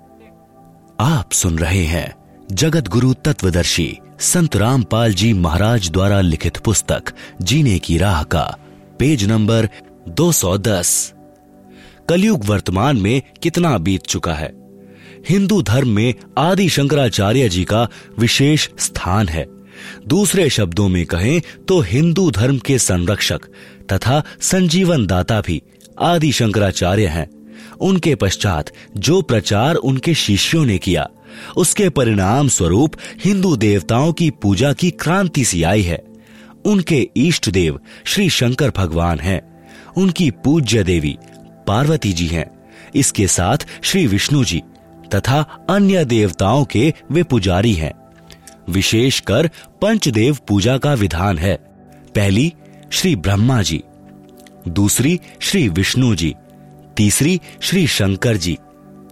आप 0.99 1.31
सुन 1.31 1.59
रहे 1.59 1.83
हैं 1.85 2.13
जगत 2.51 2.87
गुरु 2.87 3.13
तत्वदर्शी 3.13 3.97
संत 4.19 4.55
रामपाल 4.55 5.13
जी 5.13 5.33
महाराज 5.33 5.89
द्वारा 5.91 6.21
लिखित 6.21 6.57
पुस्तक 6.57 7.03
जीने 7.41 7.79
की 7.79 7.97
राह 7.97 8.23
का, 8.23 8.57
पेज 8.99 9.23
नंबर 9.23 9.69
210 10.09 11.13
कलयुग 12.09 12.45
वर्तमान 12.45 12.97
में 12.97 13.21
कितना 13.41 13.77
बीत 13.77 14.01
चुका 14.01 14.33
है? 14.33 14.60
हिंदू 15.29 15.61
धर्म 15.61 15.89
में 15.89 16.13
आदि 16.37 16.69
शंकराचार्य 16.69 17.49
जी 17.49 17.63
का 17.63 17.87
विशेष 18.19 18.67
स्थान 18.79 19.27
है। 19.27 19.45
दूसरे 20.07 20.49
शब्दों 20.49 20.87
में 20.89 21.05
कहें 21.05 21.41
तो 21.67 21.79
हिंदू 21.81 22.29
धर्म 22.31 22.57
के 22.57 22.77
संरक्षक 22.79 23.41
तथा 23.93 24.23
संजीवन 24.41 25.05
दाता 25.05 25.41
भी 25.41 25.61
आदि 25.99 26.31
शंकराचार्य 26.31 27.07
हैं। 27.07 27.29
उनके 27.81 28.15
पश्चात 28.15 28.71
जो 28.97 29.21
प्रचार 29.21 29.75
उनके 29.75 30.13
शिष्यों 30.13 30.65
ने 30.65 30.77
किया, 30.77 31.07
उसके 31.57 31.89
परिणाम 31.89 32.47
स्वरूप 32.47 32.95
हिंदू 33.25 33.55
देवताओं 33.55 34.13
की 34.13 34.29
पूजा 34.31 34.73
की 34.73 34.91
क्रांति 34.91 35.45
सी 35.45 35.63
आई 35.63 35.81
है। 35.81 36.03
उनके 36.65 37.07
इष्ट 37.17 37.49
देव 37.49 37.79
श्री 38.05 38.29
शंकर 38.29 38.71
भगवान 38.77 39.19
हैं। 39.19 39.41
उनकी 39.97 40.31
पूज्य 40.31 40.83
देवी 40.83 41.17
पार्वती 41.67 42.13
जी 42.13 42.27
हैं। 42.27 42.49
इसके 42.95 43.27
साथ 43.27 43.57
श्री 43.83 44.05
विष्णु 44.07 44.43
जी 44.43 44.61
तथा 45.15 45.65
अन्य 45.69 46.05
देवताओं 46.05 46.65
के 46.65 46.93
वे 47.11 47.23
पुजारी 47.23 47.73
हैं। 47.73 47.93
विशेषकर 48.69 49.49
पंचदेव 49.81 50.37
पूजा 50.47 50.77
का 50.77 50.93
विधान 50.93 51.37
है। 51.37 51.55
पहली, 52.15 52.53
श्री 52.91 53.15
ब्रह्मा 53.15 53.61
जी। 53.61 53.83
दूसरी, 54.67 55.19
श्री 55.39 55.69
विष्णु 55.69 56.15
जी। 56.15 56.35
तीसरी, 56.97 57.41
श्री 57.61 57.87
शंकर 57.87 58.37
जी। 58.37 58.57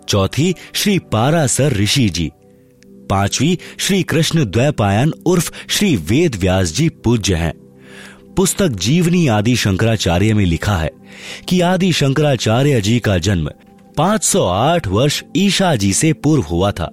चौथी, 0.08 0.56
श्री 0.74 1.00
पारासर 1.00 1.74
ऋषि 1.74 2.10
जी। 2.10 2.32
पांचवी, 2.88 3.60
श्री 3.78 4.04
कृष्ण 4.04 4.46
द्वैपायन 4.46 5.14
उर्फ़ 5.26 5.52
श्री 5.70 5.96
वेद 5.96 6.36
व्यास 6.36 6.74
जी 6.74 6.90
पूज्य 6.90 7.36
हैं। 7.36 7.54
पुस्तक 8.38 8.68
जीवनी 8.68 9.28
आदि 9.28 9.56
शंकराचार्य 9.56 10.34
में 10.34 10.46
लिखा 10.46 10.78
है 10.78 10.92
कि 11.48 11.62
आदि 11.62 11.94
शंकराचार्य 11.94 12.82
जी 12.82 13.00
का 13.00 13.18
जन्म 13.18 13.50
508 14.00 14.88
वर्ष 14.88 15.24
ईशा 15.36 15.76
जी 15.76 15.94
से 15.94 16.14
पूर्व 16.14 16.44
हुआ 16.44 16.72
था। 16.72 16.90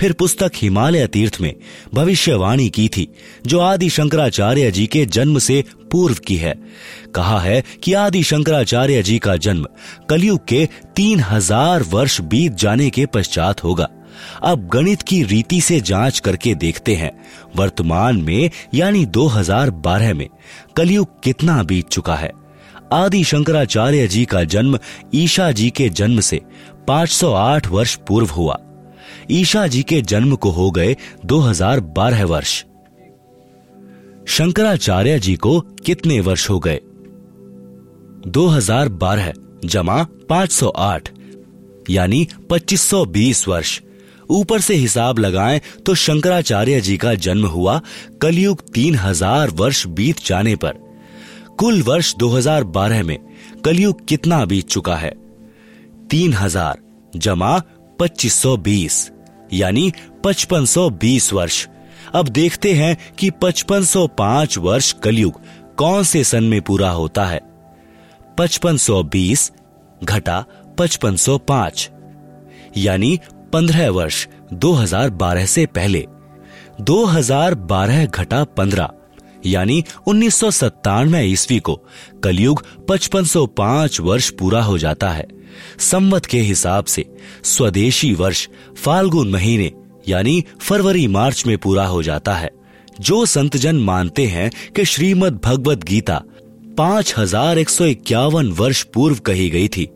फिर 0.00 0.12
पुस्तक 0.12 0.52
हिमालय 0.54 1.06
तीर्थ 1.06 1.36
में 1.40 1.54
भविष्यवाणी 1.94 2.68
की 2.68 2.88
थी, 2.88 3.06
जो 3.46 3.60
आदि 3.60 3.90
शंकराचार्य 3.90 4.70
जी 4.70 4.86
के 4.86 5.04
जन्म 5.06 5.38
से 5.38 5.64
पूर्व 5.92 6.16
की 6.26 6.36
है। 6.36 6.54
कहा 7.14 7.40
है 7.40 7.64
कि 7.82 7.92
आदि 7.92 8.22
शंकराचार्य 8.22 9.02
जी 9.02 9.18
का 9.18 9.36
जन्म 9.36 9.66
कलयुग 10.10 10.46
के 10.48 10.68
तीन 10.96 11.20
हज़ार 11.20 11.82
वर्ष 11.82 12.20
बीत 12.20 12.52
जाने 12.52 12.90
के 12.90 13.06
पश्चात 13.06 13.64
होगा। 13.64 13.88
अब 14.42 14.68
गणित 14.68 15.02
की 15.02 15.22
रीति 15.22 15.60
से 15.60 15.80
जाँच 15.80 16.18
करके 16.18 16.54
देखते 16.54 16.94
हैं, 16.94 17.10
वर्तमान 17.56 18.22
में 18.22 18.50
यानी 18.74 19.06
2012 19.06 20.14
में 20.14 20.28
कलयुग 20.76 21.22
कितना 21.22 21.62
बीत 21.62 21.88
चुका 21.88 22.14
है। 22.14 22.47
आदि 22.92 23.24
शंकराचार्य 23.24 24.06
जी 24.08 24.24
का 24.24 24.44
जन्म 24.44 24.78
ईशा 25.14 25.52
जी 25.52 25.70
के 25.70 25.88
जन्म 25.88 26.20
से 26.20 26.40
508 26.88 27.66
वर्ष 27.66 27.96
पूर्व 27.96 28.26
हुआ। 28.26 28.58
ईशा 29.30 29.66
जी 29.66 29.82
के 29.82 30.02
जन्म 30.02 30.36
को 30.36 30.50
हो 30.50 30.70
गए 30.70 30.96
2012 31.26 32.24
वर्ष। 32.24 32.64
शंकराचार्य 34.28 35.18
जी 35.18 35.36
को 35.36 35.60
कितने 35.60 36.20
वर्ष 36.20 36.50
हो 36.50 36.58
गए? 36.58 36.80
2012 38.28 39.32
जमा 39.64 40.06
508 40.30 41.08
यानी 41.90 42.28
2520 42.50 43.48
वर्ष। 43.48 43.80
ऊपर 44.30 44.60
से 44.60 44.74
हिसाब 44.74 45.18
लगाएँ 45.18 45.60
तो 45.86 45.94
शंकराचार्य 45.94 46.80
जी 46.80 46.96
का 46.96 47.14
जन्म 47.14 47.46
हुआ 47.46 47.80
कलयुग 48.22 48.62
3000 48.72 49.50
वर्ष 49.50 49.86
बीत 49.86 50.16
जाने 50.26 50.56
पर। 50.56 50.87
कुल 51.58 51.82
वर्ष 51.82 52.14
2012 52.14 53.02
में 53.02 53.18
कलयुग 53.64 54.04
कितना 54.06 54.44
बीत 54.44 54.68
चुका 54.68 54.96
है? 54.96 55.10
तीन 56.10 56.34
हज़ार 56.34 56.78
जमा 57.16 57.62
2520 58.00 58.98
यानी 59.52 59.92
5520 60.24 61.32
वर्ष। 61.32 61.66
अब 62.14 62.28
देखते 62.28 62.72
हैं 62.72 62.96
कि 63.18 63.30
5505 63.30 64.58
वर्ष 64.58 64.92
कलयुग 64.92 65.40
कौन 65.78 66.02
से 66.02 66.22
सन 66.24 66.44
में 66.44 66.60
पूरा 66.62 66.90
होता 66.90 67.24
है? 67.24 67.40
5520 68.38 69.50
घटा 70.04 70.44
5505 70.78 71.88
यानी 72.76 73.18
15 73.52 73.88
वर्ष 73.88 74.26
2012 74.54 75.46
से 75.46 75.66
पहले। 75.66 76.06
2012 76.80 78.06
घटा 78.06 78.44
15 78.44 78.90
यानी 79.46 79.82
उन्नीस 80.06 80.40
ईस्वी 81.14 81.58
को, 81.58 81.74
कलयुग 82.24 82.64
5505 82.88 84.00
वर्ष 84.00 84.30
पूरा 84.30 84.62
हो 84.62 84.78
जाता 84.78 85.10
है। 85.10 85.26
संवत 85.80 86.26
के 86.26 86.40
हिसाब 86.40 86.84
से 86.84 87.04
स्वदेशी 87.46 88.12
वर्ष 88.14 88.46
फाल्गुन 88.76 89.30
महीने, 89.30 89.72
यानी 90.08 90.44
फरवरी 90.60 91.06
मार्च 91.08 91.44
में 91.46 91.56
पूरा 91.58 91.86
हो 91.86 92.02
जाता 92.02 92.34
है। 92.34 92.50
जो 93.00 93.24
संतजन 93.26 93.76
मानते 93.76 94.26
हैं 94.26 94.50
कि 94.76 94.84
श्रीमद् 94.84 95.40
भगवत 95.44 95.84
गीता 95.84 96.22
पाँच 96.78 97.14
हज़ार 97.18 97.58
एक 97.58 97.68
सौ 97.68 97.84
इक्यावन 97.84 98.50
वर्ष 98.52 98.82
पूर्व 98.84 99.18
कही 99.18 99.48
गई 99.50 99.68
थी, 99.68 99.88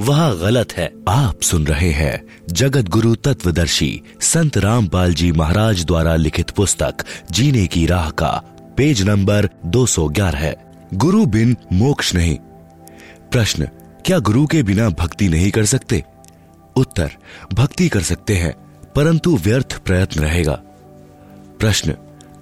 वह 0.00 0.32
गलत 0.34 0.72
है। 0.72 0.86
आप 1.08 1.42
सुन 1.42 1.66
रहे 1.66 1.90
हैं 1.90 2.24
जगत 2.50 2.88
गुरु 2.88 3.14
तत्वदर्शी 3.16 4.00
संत 4.22 4.56
रामपाल 4.58 5.14
जी 5.14 5.30
महाराज 5.32 5.84
द्वारा 5.84 6.16
लिखित 6.16 6.50
पुस्तक, 6.50 7.04
जीने 7.30 7.66
की 7.66 7.86
राह 7.86 8.10
का 8.12 8.32
पेज 8.76 9.02
नंबर 9.02 9.48
211 9.66 10.34
है। 10.34 10.56
गुरु 10.94 11.26
बिन 11.26 11.56
मोक्ष 11.72 12.14
नहीं। 12.14 12.38
प्रश्न, 13.32 13.68
क्या 14.06 14.18
गुरु 14.18 14.46
के 14.46 14.62
बिना 14.62 14.88
भक्ति 14.88 15.28
नहीं 15.28 15.50
कर 15.50 15.64
सकते? 15.64 16.04
उत्तर, 16.76 17.10
भक्ति 17.54 17.88
कर 17.88 18.00
सकते 18.00 18.34
हैं, 18.36 18.54
परंतु 18.96 19.36
व्यर्थ 19.36 19.78
प्रयत्न 19.78 20.20
रहेगा। 20.20 20.60
प्रश्न, 21.60 21.92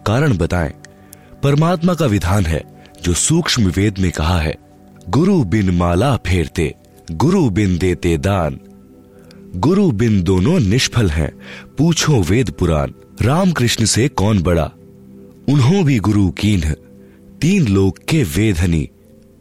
कारण 0.06 0.36
बताएँ। 0.36 0.72
परमात्मा 1.42 1.94
का 1.94 2.06
विधान 2.06 2.46
है, 2.46 2.64
जो 3.02 3.14
सूक्ष्म 3.14 3.66
वेद 3.66 3.98
में 3.98 4.12
कहा 4.12 4.38
है, 4.38 4.56
गुरु 5.08 5.44
बिन 5.44 5.70
माला 5.70 6.16
फेरते, 6.16 6.74
गुरु 7.12 7.50
बिन 7.50 7.78
देते 7.78 8.18
दान। 8.18 8.60
गुरु 9.56 9.90
बिन 9.90 10.22
दोनों 10.22 10.60
निष्फल 10.60 11.10
हैं, 11.10 11.32
पूछो 11.78 12.22
वेद 12.22 12.50
पुराण, 12.50 12.90
रामकृष्ण 13.22 13.84
से 13.84 14.08
कौन 14.08 14.42
बड़ा? 14.42 14.70
उन्हों 15.48 15.84
भी 15.84 15.98
गुरु 15.98 16.30
कीन 16.30 16.60
तीन 17.40 17.66
लोग 17.68 17.98
के 18.08 18.22
वेधनी, 18.22 18.88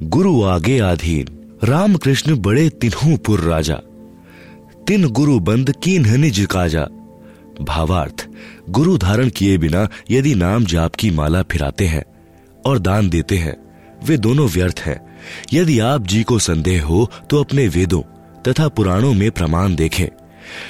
गुरु 0.03 0.43
आगे 0.43 0.79
आधीन। 0.79 1.27
रामकृष्ण 1.63 2.35
बड़े 2.37 2.69
तिन्हू 2.69 3.17
पुर 3.17 3.39
राजा। 3.39 3.75
तिन 4.87 5.07
गुरु 5.09 5.39
बंद 5.39 5.73
कीन 5.83 6.19
निज 6.19 6.47
काजा। 6.51 6.87
भावार्थ, 7.61 8.27
गुरु 8.69 8.97
धारण 8.97 9.29
किए 9.29 9.57
बिना 9.57 9.87
यदि 10.11 10.35
नाम 10.35 10.65
जाप 10.65 10.95
की 10.95 11.11
माला 11.11 11.43
फिराते 11.43 11.87
हैं 11.87 12.03
और 12.65 12.79
दान 12.79 13.09
देते 13.09 13.37
हैं, 13.37 13.55
वे 14.05 14.17
दोनों 14.17 14.47
व्यर्थ 14.49 14.79
हैं। 14.79 14.99
यदि 15.53 15.79
आप 15.79 16.07
जी 16.07 16.23
को 16.23 16.39
संदेह 16.39 16.83
हो 16.83 17.09
तो 17.29 17.39
अपने 17.39 17.67
वेदों 17.67 18.01
तथा 18.43 18.67
पुराणों 18.67 19.13
में 19.13 19.31
प्रमाण 19.31 19.75
देखें। 19.75 20.07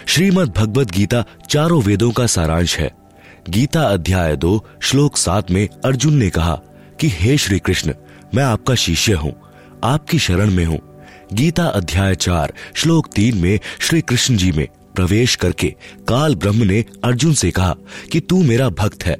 श्रीमद् 0.07 0.57
भगवत 0.57 0.91
गीता 0.91 1.25
चारों 1.49 1.81
वेदों 1.81 2.11
का 2.11 2.25
सारांश 2.25 2.77
है। 2.79 3.00
गीता 3.49 3.81
अध्याय 3.81 4.35
दो, 4.35 4.65
श्लोक 4.81 5.17
सात 5.17 5.51
में 5.51 5.69
अर्जुन 5.85 6.13
ने 6.13 6.29
कहा 6.29 6.61
कि, 6.99 7.07
हे 7.13 7.37
श्री 7.37 7.59
कृष्ण 7.59 7.93
मैं 8.35 8.43
आपका 8.43 8.75
शिष्य 8.75 9.13
हूँ, 9.13 9.35
आपकी 9.83 10.19
शरण 10.19 10.51
में 10.51 10.65
हूँ। 10.65 10.79
गीता 11.33 11.65
अध्याय 11.65 12.15
चार, 12.15 12.53
श्लोक 12.73 13.07
तीन 13.15 13.37
में 13.37 13.59
श्री 13.79 14.01
कृष्ण 14.01 14.37
जी 14.37 14.51
में 14.51 14.67
प्रवेश 14.95 15.35
करके 15.35 15.75
काल 16.07 16.35
ब्रह्म 16.35 16.63
ने 16.63 16.85
अर्जुन 17.03 17.33
से 17.33 17.51
कहा 17.51 17.75
कि, 18.11 18.19
तू 18.19 18.43
मेरा 18.43 18.69
भक्त 18.69 19.05
है। 19.05 19.17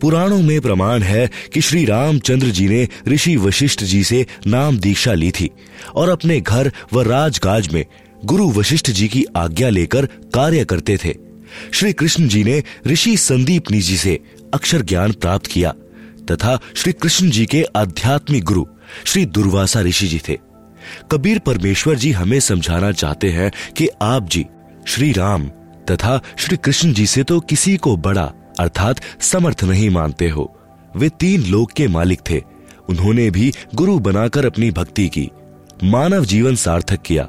पुराणों 0.00 0.42
में 0.42 0.60
प्रमाण 0.60 1.02
है 1.02 1.30
कि 1.54 1.60
श्री 1.60 1.84
रामचंद्र 1.84 2.46
जी 2.46 2.68
ने 2.68 2.88
ऋषि 3.08 3.36
वशिष्ठ 3.36 3.84
जी 3.84 4.04
से 4.04 4.26
नाम 4.46 4.78
दीक्षा 4.78 5.12
ली 5.12 5.30
थी 5.30 5.50
और 5.94 6.08
अपने 6.08 6.40
घर 6.40 6.72
व 6.92 7.02
राजकाज 7.02 7.68
में 7.68 7.84
गुरु 8.24 8.50
वशिष्ठ 8.50 8.90
जी 8.90 9.08
की 9.08 9.24
आज्ञा 9.36 9.68
लेकर 9.68 10.06
कार्य 10.06 10.64
करते 10.64 10.96
थे। 10.96 11.29
श्री 11.72 11.92
कृष्ण 11.92 12.28
जी 12.28 12.44
ने 12.44 12.62
ऋषि 12.86 13.16
संदीप 13.16 13.72
जी 13.72 13.96
से 13.96 14.18
अक्षर 14.54 14.82
ज्ञान 14.82 15.12
प्राप्त 15.12 15.46
किया, 15.46 15.72
तथा 16.30 16.58
श्री 16.76 16.92
कृष्ण 16.92 17.30
जी 17.30 17.46
के 17.46 17.62
आध्यात्मिक 17.76 18.44
गुरु 18.44 18.64
श्री 19.04 19.24
दुर्वासा 19.26 19.80
ऋषि 19.80 20.06
जी 20.06 20.20
थे। 20.28 20.38
कबीर 21.10 21.38
परमेश्वर 21.38 21.94
जी 21.94 22.12
हमें 22.12 22.38
समझाना 22.40 22.92
चाहते 22.92 23.30
हैं 23.30 23.50
कि 23.76 23.88
आप 24.02 24.28
जी 24.28 24.46
श्री 24.88 25.12
राम 25.12 25.46
तथा 25.90 26.20
श्री 26.38 26.56
कृष्ण 26.56 26.92
जी 26.92 27.06
से 27.06 27.22
तो 27.22 27.40
किसी 27.40 27.76
को 27.76 27.96
बड़ा, 27.96 28.32
अर्थात 28.60 29.00
समर्थ 29.20 29.64
नहीं 29.64 29.90
मानते 29.90 30.28
हो। 30.28 30.56
वे 30.96 31.08
तीन 31.08 31.44
लोक 31.44 31.72
के 31.72 31.88
मालिक 31.88 32.20
थे। 32.30 32.42
उन्होंने 32.88 33.30
भी 33.30 33.52
गुरु 33.74 33.98
बनाकर 33.98 34.46
अपनी 34.46 34.70
भक्ति 34.70 35.08
की, 35.08 35.30
मानव 35.84 36.24
जीवन 36.24 36.54
सार्थक 36.54 37.02
किया। 37.02 37.28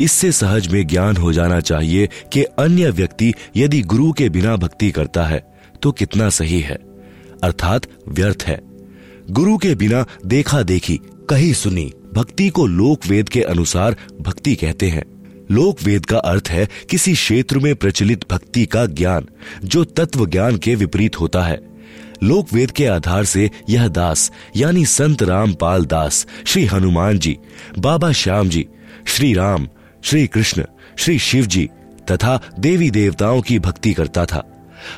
इससे 0.00 0.32
सहज 0.32 0.66
में 0.68 0.86
ज्ञान 0.86 1.16
हो 1.16 1.32
जाना 1.32 1.60
चाहिए 1.60 2.08
कि 2.32 2.42
अन्य 2.42 2.90
व्यक्ति 2.90 3.32
यदि 3.56 3.80
गुरु 3.82 4.12
के 4.12 4.28
बिना 4.28 4.56
भक्ति 4.56 4.90
करता 4.90 5.24
है 5.24 5.42
तो 5.82 5.92
कितना 5.92 6.28
सही 6.30 6.60
है? 6.60 6.78
अर्थात 7.44 7.86
व्यर्थ 8.08 8.44
है। 8.46 8.60
गुरु 9.30 9.56
के 9.58 9.74
बिना 9.74 10.04
देखा 10.26 10.62
देखी 10.62 11.00
कही 11.30 11.54
सुनी, 11.54 11.92
भक्ति 12.14 12.48
को 12.48 12.66
लोक 12.66 13.06
वेद 13.06 13.28
के 13.28 13.42
अनुसार 13.42 13.96
भक्ति 14.20 14.54
कहते 14.54 14.88
हैं। 14.88 15.04
लोक 15.50 15.82
वेद 15.82 16.06
का 16.06 16.18
अर्थ 16.18 16.48
है 16.48 16.68
किसी 16.90 17.12
क्षेत्र 17.12 17.58
में 17.58 17.74
प्रचलित 17.76 18.24
भक्ति 18.30 18.66
का 18.66 18.86
ज्ञान, 18.86 19.26
जो 19.64 19.84
तत्व 19.84 20.26
ज्ञान 20.26 20.56
के 20.56 20.74
विपरीत 20.74 21.20
होता 21.20 21.42
है। 21.42 21.60
लोक 22.22 22.52
वेद 22.52 22.70
के 22.70 22.86
आधार 22.86 23.24
से 23.24 23.50
यह 23.68 23.88
दास, 23.88 24.30
यानी 24.56 24.84
संत 24.86 25.22
रामपाल 25.22 25.84
दास, 25.84 26.26
श्री 26.46 26.64
हनुमान 26.64 27.18
जी, 27.18 27.36
बाबा 27.78 28.12
श्याम 28.12 28.48
जी, 28.48 28.66
श्री 29.06 29.34
राम 29.34 29.68
श्री 30.02 30.26
कृष्ण 30.26 30.64
श्री 30.98 31.18
शिव 31.18 31.46
जी 31.46 31.68
तथा 32.10 32.40
देवी 32.58 32.90
देवताओं 32.90 33.40
की 33.40 33.58
भक्ति 33.58 33.92
करता 33.92 34.24
था। 34.26 34.42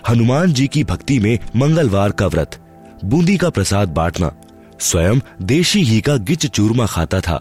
हनुमान 0.09 0.53
जी 0.53 0.67
की 0.67 0.85
भक्ति 0.85 1.19
में 1.19 1.39
मंगलवार 1.57 2.11
का 2.11 2.27
व्रत, 2.27 2.59
बूंदी 3.05 3.37
का 3.37 3.51
प्रसाद 3.51 3.89
बांटना, 3.89 4.33
स्वयं 4.81 5.21
देशी 5.43 5.83
घी 5.83 6.01
का 6.01 6.17
गिच 6.17 6.47
चूरमा 6.47 6.87
खाता 6.87 7.21
था। 7.21 7.41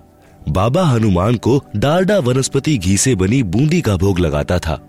बाबा 0.50 0.84
हनुमान 0.84 1.36
को 1.36 1.64
डालडा 1.76 2.18
वनस्पति 2.20 2.78
घी 2.78 2.98
से 2.98 3.16
बनी 3.16 3.44
बूंदी 3.44 3.82
का 3.82 3.96
भोग 3.98 4.20
लगाता 4.20 4.60
था। 4.60 4.80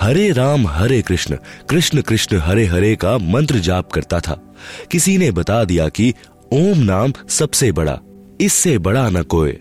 हरे 0.00 0.30
राम, 0.32 0.66
हरे 0.66 1.02
कृष्ण 1.02 1.36
कृष्ण 1.70 2.00
कृष्ण, 2.00 2.38
हरे 2.38 2.66
हरे 2.66 2.94
का 2.96 3.16
मंत्र 3.18 3.58
जाप 3.58 3.92
करता 3.92 4.20
था। 4.20 4.40
किसी 4.90 5.16
ने 5.18 5.30
बता 5.30 5.64
दिया 5.64 5.88
कि 5.88 6.14
ओम 6.52 6.78
नाम 6.78 7.12
सबसे 7.28 7.72
बड़ा, 7.72 7.98
इससे 8.40 8.78
बड़ा 8.78 9.08
न 9.10 9.22
कोय 9.22 9.56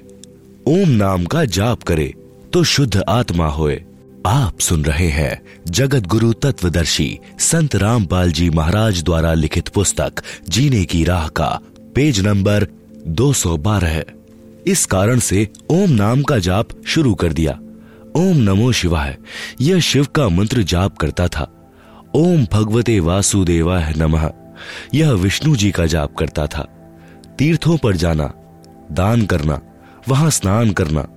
ओम 0.68 0.90
नाम 0.90 1.26
का 1.26 1.46
जाप 1.46 1.84
करे। 1.84 2.14
तो 2.54 2.64
शुद्ध 2.64 3.04
आत्मा 3.10 3.48
होए। 3.48 3.84
आप 4.26 4.60
सुन 4.60 4.86
रहे 4.86 5.08
हैं 5.08 5.42
जगत 5.68 6.06
गुरु 6.08 6.34
तत्वदर्शी 6.34 7.20
संत 7.40 7.76
रामपाल 7.76 8.32
जी 8.32 8.50
महाराज 8.50 9.04
द्वारा 9.04 9.34
लिखित 9.34 9.68
पुस्तक, 9.68 10.24
जीने 10.50 10.84
की 10.86 11.04
राह 11.04 11.28
का, 11.28 11.60
पेज 11.96 12.20
नंबर 12.20 12.68
212 13.08 14.04
इस 14.68 14.86
कारण 14.86 15.20
से 15.20 15.48
ओम 15.70 15.90
नाम 15.90 16.24
का 16.24 16.38
जाप 16.40 16.70
शुरू 16.86 17.14
कर 17.16 17.34
दिया। 17.34 17.60
ओम 18.16 18.38
नमो 18.38 18.72
शिवाय, 18.72 19.18
यह 19.62 19.80
शिव 19.80 20.06
का 20.06 20.30
मंत्र 20.30 20.64
जाप 20.64 20.98
करता 20.98 21.28
था। 21.28 21.52
ओम 22.16 22.46
भगवते 22.54 23.00
वासुदेवाय 23.00 23.94
नमः, 23.98 24.32
यह 24.94 25.12
विष्णु 25.12 25.56
जी 25.56 25.72
का 25.72 25.86
जाप 25.86 26.16
करता 26.16 26.48
था। 26.48 26.68
तीर्थों 27.38 27.78
पर 27.78 27.96
जाना, 27.96 28.34
दान 28.92 29.26
करना, 29.26 29.62
वहाँ 30.10 30.30
स्नान 30.30 30.72
करना 30.72 31.08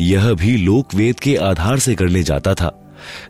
यह 0.00 0.32
भी 0.32 0.56
लोक 0.56 0.94
वेद 0.94 1.20
के 1.20 1.34
आधार 1.36 1.78
से 1.78 1.94
करने 1.94 2.22
जाता 2.22 2.54
था। 2.54 2.72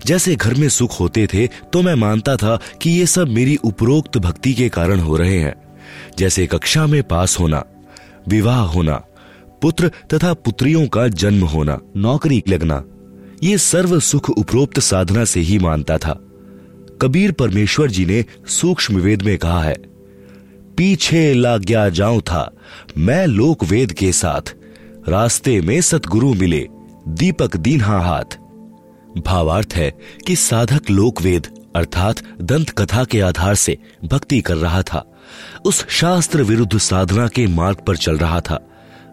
जैसे 0.07 0.35
घर 0.37 0.55
में 0.55 0.69
सुख 0.69 0.99
होते 1.01 1.27
थे 1.27 1.47
तो 1.73 1.83
मैं 1.83 1.95
मानता 1.95 2.37
था 2.37 2.59
कि 2.83 2.91
ये 2.91 3.07
सब 3.07 3.29
मेरी 3.29 3.57
उपरोक्त 3.57 4.19
भक्ति 4.19 4.53
के 4.55 4.69
कारण 4.69 5.01
हो 5.01 5.17
रहे 5.17 5.39
हैं। 5.39 5.55
जैसे 6.19 6.47
कक्षा 6.47 6.87
में 6.87 7.03
पास 7.03 7.39
होना, 7.41 7.65
विवाह 8.29 8.61
होना, 8.67 8.95
पुत्र 9.63 9.91
तथा 10.13 10.33
पुत्रियों 10.35 10.87
का 10.87 11.07
जन्म 11.09 11.45
होना, 11.45 11.79
नौकरी 11.97 12.43
लगना, 12.49 12.83
ये 13.43 13.59
सर्व 13.59 13.99
सुख 14.01 14.31
उपरोक्त 14.31 14.79
साधना 14.81 15.25
से 15.25 15.41
ही 15.41 15.59
मानता 15.59 15.99
था। 15.99 16.19
कबीर 17.03 17.33
परमेश्वर 17.33 17.91
जी 17.91 18.07
ने 18.07 18.25
सूक्ष्म 18.49 18.97
वेद 18.97 19.23
में 19.23 19.37
कहा 19.39 19.63
है, 19.63 19.77
पीछे 20.77 21.33
लाग 21.35 21.65
गया 21.65 21.89
जाऊँ 21.89 22.21
था 22.21 22.51
मैं 22.99 23.27
लोक 23.27 23.65
वेद 23.65 23.93
के 23.93 24.13
साथ 24.13 24.55
रास्ते 25.09 25.61
में 25.61 25.81
सतगुरु 25.81 26.35
मिले, 26.35 26.69
दीपक 27.09 27.57
दीन्हा 27.57 27.99
हाथ। 27.99 28.37
भावार्थ 29.27 29.69
है 29.75 29.91
कि 30.27 30.37
साधक 30.37 30.91
लोकवेद, 30.91 31.47
अर्थात 31.77 32.17
दंत 32.43 32.71
कथा 32.71 33.05
के 33.05 33.21
आधार 33.21 33.55
से 33.55 33.79
भक्ति 34.05 34.41
कर 34.41 34.57
रहा 34.57 34.83
था। 34.83 35.05
उस 35.65 35.89
शास्त्र 35.89 36.43
विरुद्ध 36.43 36.79
साधना 36.79 37.29
के 37.29 37.47
मार्ग 37.47 37.77
पर 37.77 37.97
चल 37.97 38.19
रहा 38.19 38.41
था। 38.41 38.61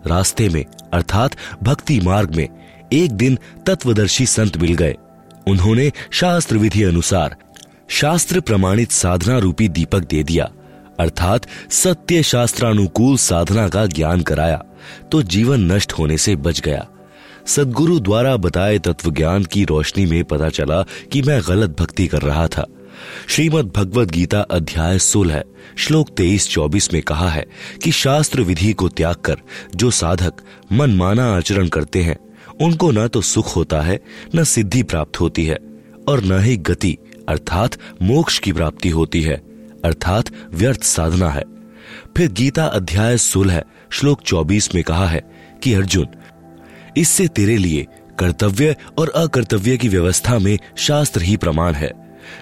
रास्ते 0.08 0.50
में, 0.50 0.66
अर्थात 0.94 1.36
भक्ति 1.64 2.00
मार्ग 2.00 2.36
में, 2.36 2.48
एक 2.94 3.12
दिन 3.12 3.38
तत्वदर्शी 3.68 4.26
संत 4.26 4.58
मिल 4.58 4.74
गए। 4.74 4.96
उन्होंने 5.48 5.92
शास्त्र 6.12 6.58
विधि 6.58 6.84
अनुसार 6.84 7.36
शास्त्र 7.88 8.40
प्रमाणित 8.40 8.92
साधना 8.92 9.38
रूपी 9.38 9.70
दीपक 9.70 10.00
दे 10.00 10.24
दिया, 10.24 10.52
अर्थात 11.00 11.48
सत्य 11.70 12.24
शास्त्रानुकूल 12.24 13.18
साधना 13.18 13.70
का 13.70 13.86
ज्ञान 13.86 14.22
कराया। 14.22 14.64
तो 15.12 15.24
जीवन 15.24 15.72
नष्ट 15.72 15.92
होने 15.92 16.18
से 16.18 16.36
बच 16.36 16.62
गया। 16.62 16.88
सदगुरु 17.48 18.00
द्वारा 18.00 18.38
बताए 18.38 18.80
तत्व 18.80 19.12
ज्ञान 19.12 19.44
की 19.44 19.66
रोशनी 19.66 20.06
में 20.06 20.24
पता 20.24 20.50
चला 20.50 20.82
कि 21.12 21.22
मैं 21.22 21.42
गलत 21.48 21.82
भक्ति 21.82 22.08
कर 22.08 22.22
रहा 22.22 22.48
था। 22.48 22.66
श्रीमद 23.28 23.72
भगवत 23.76 24.08
गीता 24.12 24.42
अध्याय 24.42 25.00
सोलह, 25.00 25.44
श्लोक 25.78 26.10
तेईस 26.10 26.50
चौबीस 26.50 26.94
में 26.94 27.02
कहा 27.02 27.30
है 27.30 27.46
कि 27.84 27.92
शास्त्र 27.92 28.42
विधि 28.42 28.74
को 28.74 28.90
त्याग 28.90 29.16
कर 29.16 29.38
जो 29.76 29.92
साधक 29.92 30.34
मनमाना 30.72 31.36
आचरण 31.38 31.68
करते 31.68 32.04
हैं, 32.04 32.18
उनको 32.62 32.92
न 32.92 33.08
तो 33.08 33.22
सुख 33.22 33.56
होता 33.56 33.82
है, 33.82 34.00
न 34.36 34.44
सिद्धि 34.44 34.84
प्राप्त 34.84 35.20
होती 35.20 35.46
है, 35.46 35.60
और 36.08 36.24
न 36.24 36.44
ही 36.44 36.58
गति, 36.58 36.98
अर्थात 37.30 37.78
मोक्ष 38.02 38.40
की 38.40 38.54
प्राप्ति 38.54 38.90
होती 38.90 39.22
है, 39.22 39.36
अर्थात 39.86 40.26
व्यर्थ 40.54 40.84
साधना 40.84 41.30
है। 41.30 41.44
फिर 42.18 42.32
गीता 42.32 42.66
अध्याय 42.66 43.18
सोलह 43.18 43.64
श्लोक 43.96 44.22
चौबीस 44.22 44.76
में 44.76 44.84
कहा 44.84 45.08
है 45.08 45.22
कि, 45.64 45.74
अर्जुन, 45.74 46.08
इससे 46.98 47.28
तेरे 47.28 47.58
लिए 47.58 47.88
कर्तव्य 48.20 48.76
और 48.98 49.10
अकर्तव्य 49.10 49.78
की 49.78 49.90
व्यवस्था 49.90 50.40
में 50.40 50.60
शास्त्र 50.78 51.22
ही 51.22 51.38
प्रमाण 51.38 51.74
है। 51.74 51.92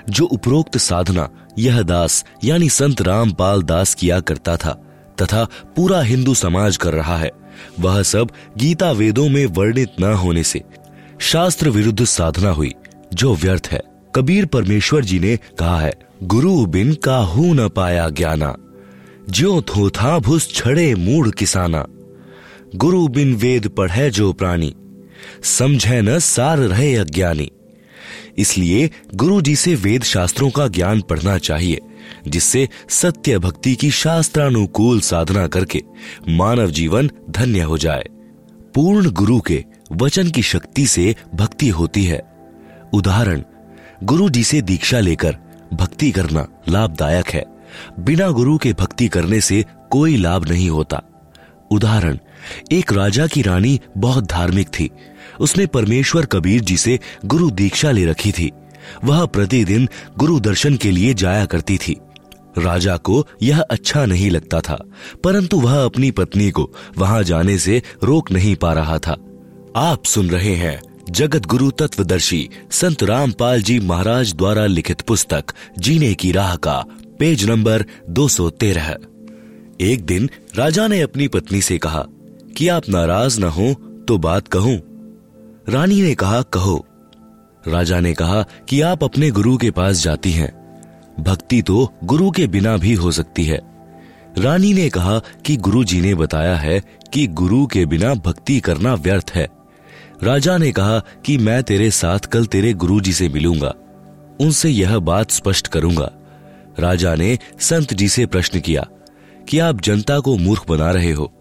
जो 0.09 0.25
उपरोक्त 0.25 0.77
साधना 0.77 1.29
यह 1.59 1.81
दास, 1.81 2.25
यानी 2.43 2.69
संत 2.69 3.01
रामपाल 3.01 3.63
दास 3.63 3.93
किया 3.93 4.19
करता 4.19 4.57
था, 4.57 4.81
तथा 5.21 5.47
पूरा 5.75 6.01
हिंदू 6.01 6.33
समाज 6.33 6.77
कर 6.77 6.93
रहा 6.93 7.17
है, 7.17 7.31
वह 7.79 8.03
सब 8.03 8.29
गीता 8.57 8.91
वेदों 8.91 9.29
में 9.29 9.45
वर्णित 9.45 9.89
न 9.99 10.03
होने 10.03 10.43
से 10.43 10.61
शास्त्र 11.19 11.69
विरुद्ध 11.69 12.03
साधना 12.03 12.49
हुई, 12.49 12.73
जो 13.13 13.35
व्यर्थ 13.35 13.69
है। 13.71 13.81
कबीर 14.15 14.45
परमेश्वर 14.45 15.05
जी 15.05 15.19
ने 15.19 15.37
कहा 15.37 15.79
है, 15.79 15.93
गुरु 16.23 16.65
बिन 16.65 16.93
का 16.93 16.99
काहू 17.05 17.53
न 17.53 17.69
पाया 17.69 18.09
ज्ञाना। 18.09 18.55
ज्यो 19.29 19.61
थो 19.61 19.89
था 19.89 20.19
भूस 20.19 20.53
छड़े 20.53 20.95
मूड 20.95 21.33
किसाना। 21.33 21.85
गुरु 22.75 23.07
बिन 23.07 23.33
वेद 23.33 23.67
पढ़े 23.67 24.09
जो 24.09 24.33
प्राणी, 24.33 24.75
समझे 25.43 26.01
न 26.01 26.19
सार 26.19 26.57
रहे 26.57 26.95
अज्ञानी। 26.95 27.51
इसलिए 28.37 28.89
गुरु 29.15 29.41
जी 29.41 29.55
से 29.55 29.75
वेद 29.75 30.03
शास्त्रों 30.03 30.49
का 30.49 30.67
ज्ञान 30.67 31.01
पढ़ना 31.01 31.37
चाहिए, 31.37 31.79
जिससे 32.27 32.69
सत्य 32.89 33.39
भक्ति 33.39 33.75
की 33.75 33.91
शास्त्रानुकूल 33.91 34.99
साधना 35.01 35.47
करके 35.47 35.83
मानव 36.29 36.71
जीवन 36.71 37.11
धन्य 37.29 37.61
हो 37.61 37.77
जाए। 37.77 38.03
पूर्ण 38.75 39.11
गुरु 39.11 39.39
के 39.41 39.63
वचन 39.91 40.29
की 40.29 40.41
शक्ति 40.41 40.87
से 40.87 41.15
भक्ति 41.35 41.69
होती 41.69 42.03
है। 42.03 42.21
उदाहरण 42.93 43.41
गुरु 44.03 44.29
जी 44.29 44.43
से 44.43 44.61
दीक्षा 44.61 44.99
लेकर 44.99 45.37
भक्ति 45.73 46.11
करना 46.11 46.47
लाभदायक 46.69 47.27
है। 47.27 47.52
बिना 47.99 48.29
गुरु 48.29 48.57
के 48.57 48.73
भक्ति 48.73 49.07
करने 49.07 49.41
से 49.41 49.63
कोई 49.91 50.17
लाभ 50.17 50.47
नहीं 50.49 50.69
होता। 50.69 51.01
उदाहरण, 51.71 52.17
एक 52.71 52.93
राजा 52.93 53.27
की 53.27 53.41
रानी 53.41 53.79
बहुत 53.97 54.27
धार्मिक 54.27 54.67
थी। 54.69 54.89
उसने 55.39 55.65
परमेश्वर 55.65 56.25
कबीर 56.25 56.61
जी 56.61 56.77
से 56.77 56.99
गुरु 57.25 57.49
दीक्षा 57.51 57.91
ले 57.91 58.05
रखी 58.05 58.31
थी। 58.31 58.51
वह 59.03 59.25
प्रतिदिन 59.25 59.87
गुरु 60.17 60.39
दर्शन 60.39 60.75
के 60.75 60.91
लिए 60.91 61.13
जाया 61.13 61.45
करती 61.45 61.77
थी। 61.77 61.95
राजा 62.57 62.95
को 62.97 63.25
यह 63.41 63.61
अच्छा 63.61 64.05
नहीं 64.05 64.29
लगता 64.31 64.59
था, 64.61 64.77
परंतु 65.23 65.59
वह 65.59 65.83
अपनी 65.85 66.09
पत्नी 66.11 66.49
को 66.51 66.69
वहाँ 66.97 67.23
जाने 67.23 67.57
से 67.57 67.81
रोक 68.03 68.31
नहीं 68.31 68.55
पा 68.55 68.73
रहा 68.73 68.97
था। 68.97 69.15
आप 69.75 70.05
सुन 70.05 70.29
रहे 70.29 70.55
हैं 70.55 70.79
जगत 71.09 71.45
गुरु 71.45 71.69
तत्वदर्शी 71.71 72.49
संत 72.71 73.03
रामपाल 73.03 73.61
जी 73.61 73.79
महाराज 73.79 74.33
द्वारा 74.33 74.65
लिखित 74.65 75.01
पुस्तक, 75.01 75.43
जीने 75.79 76.13
की 76.13 76.31
राह 76.31 76.55
का 76.55 76.83
पेज 77.23 77.49
नंबर 77.49 77.85
213 78.09 78.97
एक 79.81 80.05
दिन 80.05 80.29
राजा 80.55 80.87
ने 80.87 81.01
अपनी 81.01 81.27
पत्नी 81.27 81.61
से 81.61 81.77
कहा 81.77 82.05
कि 82.57 82.67
आप 82.67 82.89
नाराज़ 82.89 83.39
न 83.39 83.43
हो 83.43 83.73
तो 84.07 84.17
बात 84.17 84.47
कहूँ। 84.47 84.81
रानी 85.69 86.01
ने 86.01 86.15
कहा, 86.15 86.41
कहो। 86.41 86.85
राजा 87.67 87.99
ने 87.99 88.13
कहा 88.13 88.45
कि 88.69 88.81
आप 88.81 89.03
अपने 89.03 89.31
गुरु 89.31 89.57
के 89.57 89.71
पास 89.71 89.95
जाती 89.95 90.31
हैं। 90.31 90.51
भक्ति 91.19 91.61
तो 91.61 91.93
गुरु 92.03 92.31
के 92.31 92.47
बिना 92.47 92.77
भी 92.77 92.93
हो 92.93 93.11
सकती 93.11 93.43
है। 93.43 93.61
रानी 94.37 94.73
ने 94.73 94.89
कहा 94.89 95.19
कि 95.19 95.57
गुरु 95.57 95.83
जी 95.83 96.01
ने 96.01 96.15
बताया 96.15 96.55
है 96.55 96.83
कि 97.13 97.27
गुरु 97.27 97.65
के 97.65 97.85
बिना 97.85 98.13
भक्ति 98.13 98.59
करना 98.59 98.93
व्यर्थ 98.93 99.31
है। 99.35 99.47
राजा 100.23 100.57
ने 100.57 100.71
कहा 100.71 100.99
कि 100.99 101.37
मैं 101.37 101.63
तेरे 101.63 101.91
साथ 101.91 102.19
कल 102.19 102.45
तेरे 102.45 102.73
गुरु 102.73 103.01
जी 103.01 103.13
से 103.13 103.29
मिलूँगा। 103.29 103.75
उनसे 104.39 104.69
यह 104.69 104.99
बात 104.99 105.31
स्पष्ट 105.31 105.67
करूँगा। 105.67 106.11
राजा 106.79 107.15
ने 107.15 107.39
संत 107.59 107.93
जी 107.93 108.09
से 108.09 108.25
प्रश्न 108.25 108.59
किया 108.59 108.87
कि 109.49 109.59
आप 109.59 109.81
जनता 109.81 110.19
को 110.19 110.37
मूर्ख 110.37 110.69
बना 110.69 110.91
रहे 110.91 111.11
हो 111.11 111.33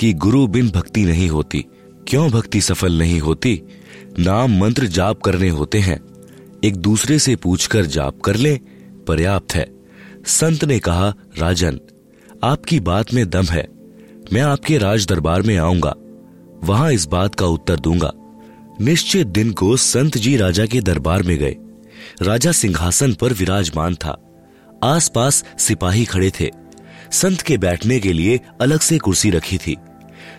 कि 0.00 0.12
गुरु 0.12 0.46
बिन 0.46 0.70
भक्ति 0.70 1.04
नहीं 1.04 1.28
होती। 1.28 1.64
क्यों 2.08 2.30
भक्ति 2.30 2.60
सफल 2.60 2.92
नहीं 2.92 3.20
होती? 3.20 3.62
नाम 4.18 4.60
मंत्र 4.60 4.86
जाप 4.86 5.20
करने 5.20 5.48
होते 5.48 5.78
हैं। 5.78 6.00
एक 6.64 6.76
दूसरे 6.76 7.18
से 7.18 7.36
पूछकर 7.36 7.86
जाप 7.86 8.20
कर 8.20 8.36
ले, 8.36 8.60
पर्याप्त 9.06 9.54
है। 9.54 9.68
संत 10.26 10.64
ने 10.64 10.78
कहा, 10.78 11.14
राजन, 11.38 11.80
आपकी 12.44 12.80
बात 12.80 13.14
में 13.14 13.30
दम 13.30 13.44
है। 13.44 13.68
मैं 14.32 14.40
आपके 14.40 14.78
राज 14.78 15.06
दरबार 15.06 15.42
में 15.42 15.56
आऊँगा। 15.56 15.94
वहाँ 16.64 16.92
इस 16.92 17.06
बात 17.06 17.34
का 17.34 17.46
उत्तर 17.46 17.76
दूँगा। 17.76 18.12
निश्चित 18.80 19.26
दिन 19.26 19.52
को 19.52 19.76
संत 19.76 20.18
जी 20.18 20.36
राजा 20.36 20.66
के 20.66 20.80
दरबार 20.80 21.22
में 21.22 21.38
गए। 21.38 21.56
राजा 22.22 22.52
सिंहासन 22.52 23.12
पर 23.12 23.32
विराजमान 23.32 23.94
था। 23.94 24.27
आसपास 24.84 25.44
सिपाही 25.58 26.04
खड़े 26.04 26.30
थे। 26.40 26.50
संत 27.12 27.40
के 27.40 27.58
बैठने 27.58 28.00
के 28.00 28.12
लिए 28.12 28.40
अलग 28.60 28.80
से 28.80 28.98
कुर्सी 28.98 29.30
रखी 29.30 29.58
थी। 29.58 29.76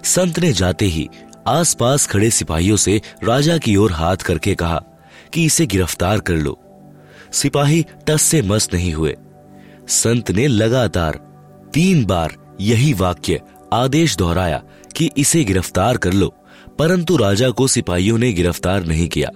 संत 0.04 0.40
ने 0.40 0.52
जाते 0.54 0.86
ही 0.86 1.10
आसपास 1.48 2.06
खड़े 2.08 2.30
सिपाहियों 2.30 2.78
से 2.78 3.02
राजा 3.24 3.58
की 3.58 3.76
ओर 3.76 3.92
हाथ 3.92 4.18
करके 4.18 4.56
कहा 4.56 4.82
कि 5.34 5.46
इसे 5.46 5.66
गिरफ़्तार 5.66 6.20
कर 6.20 6.34
लो। 6.34 6.60
सिपाही 7.32 7.86
टस 8.08 8.22
से 8.22 8.42
मस 8.42 8.70
नहीं 8.74 8.94
हुए। 8.94 9.16
संत 9.88 10.32
ने 10.32 10.48
लगातार 10.48 11.20
तीन 11.74 12.06
बार 12.06 12.36
यही 12.62 12.94
वाक्य, 12.94 13.42
आदेश 13.74 14.16
दोहराया 14.16 14.64
कि 14.96 15.10
इसे 15.18 15.44
गिरफ़्तार 15.44 15.98
कर 15.98 16.14
लो, 16.14 16.36
परंतु 16.80 17.18
राजा 17.18 17.50
को 17.50 17.68
सिपाहियों 17.68 18.18
ने 18.18 18.32
गिरफ़्तार 18.34 18.86
नहीं 18.86 19.08
किया। 19.08 19.30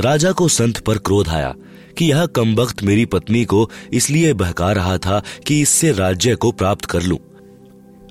राजा 0.00 0.32
को 0.32 0.48
संत 0.48 0.78
पर 0.78 0.98
क्रोध 0.98 1.28
आया 1.28 1.54
कि 1.98 2.10
यह 2.10 2.26
कमबख्त 2.26 2.82
मेरी 2.82 3.04
पत्नी 3.04 3.44
को 3.44 3.70
इसलिए 3.92 4.32
बहका 4.32 4.72
रहा 4.72 4.98
था 4.98 5.22
कि 5.46 5.60
इससे 5.60 5.92
राज्य 5.92 6.34
को 6.34 6.52
प्राप्त 6.52 6.84
कर 6.84 7.02
लूँ। 7.02 7.18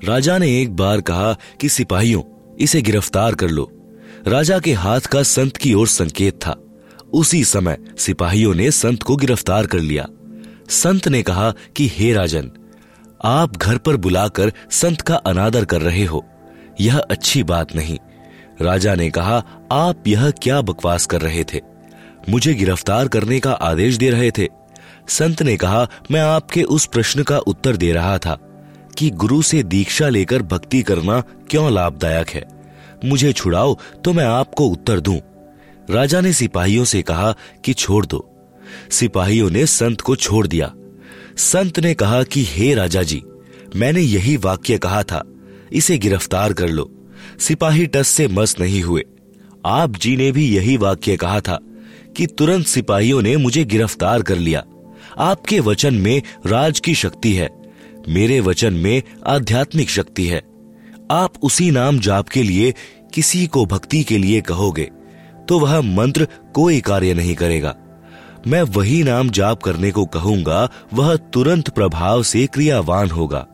राजा 0.05 0.37
ने 0.37 0.61
एक 0.61 0.75
बार 0.75 1.01
कहा 1.01 1.33
कि, 1.33 1.69
सिपाहियों, 1.69 2.21
इसे 2.59 2.81
गिरफ़्तार 2.81 3.35
कर 3.35 3.49
लो। 3.49 3.71
राजा 4.27 4.59
के 4.59 4.73
हाथ 4.73 4.99
का 4.99 5.23
संत 5.23 5.57
की 5.57 5.73
ओर 5.73 5.87
संकेत 5.87 6.33
था। 6.33 6.55
उसी 7.13 7.43
समय 7.43 7.77
सिपाहियों 7.97 8.55
ने 8.55 8.71
संत 8.71 9.03
को 9.03 9.15
गिरफ़्तार 9.15 9.67
कर 9.67 9.79
लिया। 9.79 10.07
संत 10.69 11.07
ने 11.07 11.23
कहा 11.23 11.53
कि, 11.75 11.87
हे 11.87 12.13
राजन, 12.13 12.51
आप 13.23 13.57
घर 13.57 13.77
पर 13.77 13.97
बुलाकर 13.97 14.53
संत 14.71 15.01
का 15.01 15.15
अनादर 15.15 15.65
कर 15.65 15.81
रहे 15.81 16.05
हो। 16.05 16.25
यह 16.81 16.97
अच्छी 16.99 17.43
बात 17.43 17.75
नहीं। 17.75 17.97
राजा 18.61 18.95
ने 18.95 19.09
कहा, 19.09 19.45
आप 19.71 20.03
यह 20.07 20.29
क्या 20.29 20.61
बकवास 20.61 21.05
कर 21.05 21.21
रहे 21.21 21.43
थे? 21.43 21.72
मुझे 22.29 22.53
गिरफ़्तार 22.53 23.07
करने 23.07 23.39
का 23.39 23.51
आदेश 23.51 23.97
दे 23.97 24.09
रहे 24.09 24.31
थे। 24.31 24.47
संत 25.07 25.41
ने 25.41 25.57
कहा, 25.57 25.87
मैं 26.11 26.21
आपके 26.21 26.63
उस 26.63 26.85
प्रश्न 26.85 27.23
का 27.23 27.37
उत्तर 27.37 27.77
दे 27.77 27.91
रहा 27.91 28.17
था 28.17 28.37
कि 28.97 29.09
गुरु 29.09 29.41
से 29.41 29.63
दीक्षा 29.63 30.09
लेकर 30.09 30.41
भक्ति 30.41 30.81
करना 30.81 31.19
क्यों 31.21 31.71
लाभदायक 31.73 32.29
है। 32.29 32.45
मुझे 33.05 33.33
छुड़ाओ 33.33 33.77
तो 34.05 34.13
मैं 34.13 34.25
आपको 34.25 34.67
उत्तर 34.67 34.99
दूँ। 34.99 35.19
राजा 35.89 36.21
ने 36.21 36.33
सिपाहियों 36.33 36.85
से 36.85 37.01
कहा 37.01 37.35
कि 37.65 37.73
छोड़ 37.73 38.05
दो। 38.05 38.29
सिपाहियों 38.91 39.49
ने 39.49 39.65
संत 39.65 40.01
को 40.01 40.15
छोड़ 40.15 40.47
दिया। 40.47 40.73
संत 41.37 41.79
ने 41.79 41.93
कहा 41.93 42.23
कि, 42.23 42.45
हे 42.49 42.73
राजा 42.73 43.03
जी 43.03 43.23
मैंने 43.75 44.01
यही 44.01 44.37
वाक्य 44.37 44.77
कहा 44.77 45.03
था, 45.03 45.23
इसे 45.73 45.97
गिरफ़्तार 45.97 46.53
कर 46.53 46.69
लो। 46.69 46.89
सिपाही 47.39 47.85
टस 47.87 48.07
से 48.07 48.27
मस 48.27 48.55
नहीं 48.59 48.81
हुए। 48.81 49.03
आप 49.65 49.97
जी 49.97 50.17
ने 50.17 50.31
भी 50.31 50.47
यही 50.47 50.77
वाक्य 50.77 51.17
कहा 51.17 51.39
था 51.39 51.59
कि 52.17 52.25
तुरंत 52.27 52.65
सिपाहियों 52.65 53.21
ने 53.21 53.35
मुझे 53.37 53.63
गिरफ़्तार 53.65 54.21
कर 54.21 54.37
लिया। 54.37 54.63
आपके 55.19 55.59
वचन 55.59 55.93
में 55.93 56.21
राज 56.45 56.79
की 56.79 56.95
शक्ति 56.95 57.33
है। 57.33 57.49
मेरे 58.09 58.39
वचन 58.39 58.73
में 58.73 59.01
आध्यात्मिक 59.27 59.89
शक्ति 59.89 60.25
है। 60.27 60.41
आप 61.11 61.33
उसी 61.43 61.69
नाम 61.71 61.99
जाप 61.99 62.29
के 62.29 62.43
लिए 62.43 62.73
किसी 63.13 63.45
को 63.47 63.65
भक्ति 63.65 64.03
के 64.03 64.17
लिए 64.17 64.41
कहोगे 64.41 64.89
तो 65.49 65.59
वह 65.59 65.81
मंत्र 65.81 66.27
कोई 66.53 66.79
कार्य 66.81 67.13
नहीं 67.13 67.35
करेगा। 67.35 67.75
मैं 68.47 68.61
वही 68.67 69.01
नाम 69.03 69.29
जाप 69.29 69.61
करने 69.63 69.91
को 69.91 70.05
कहूँगा, 70.05 70.69
वह 70.93 71.15
तुरंत 71.33 71.69
प्रभाव 71.69 72.23
से 72.23 72.45
क्रियावान 72.47 73.09
होगा। 73.09 73.45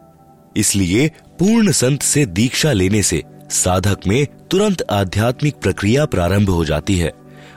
इसलिए 0.56 1.08
पूर्ण 1.40 1.72
संत 1.72 2.02
से 2.02 2.26
दीक्षा 2.26 2.72
लेने 2.72 3.02
से 3.04 3.24
साधक 3.52 4.08
में 4.08 4.26
तुरंत 4.52 4.82
आध्यात्मिक 4.92 5.56
प्रक्रिया 5.56 6.06
प्रारंभ 6.06 6.50
हो 6.50 6.66
जाती 6.66 6.96
है। 6.96 7.12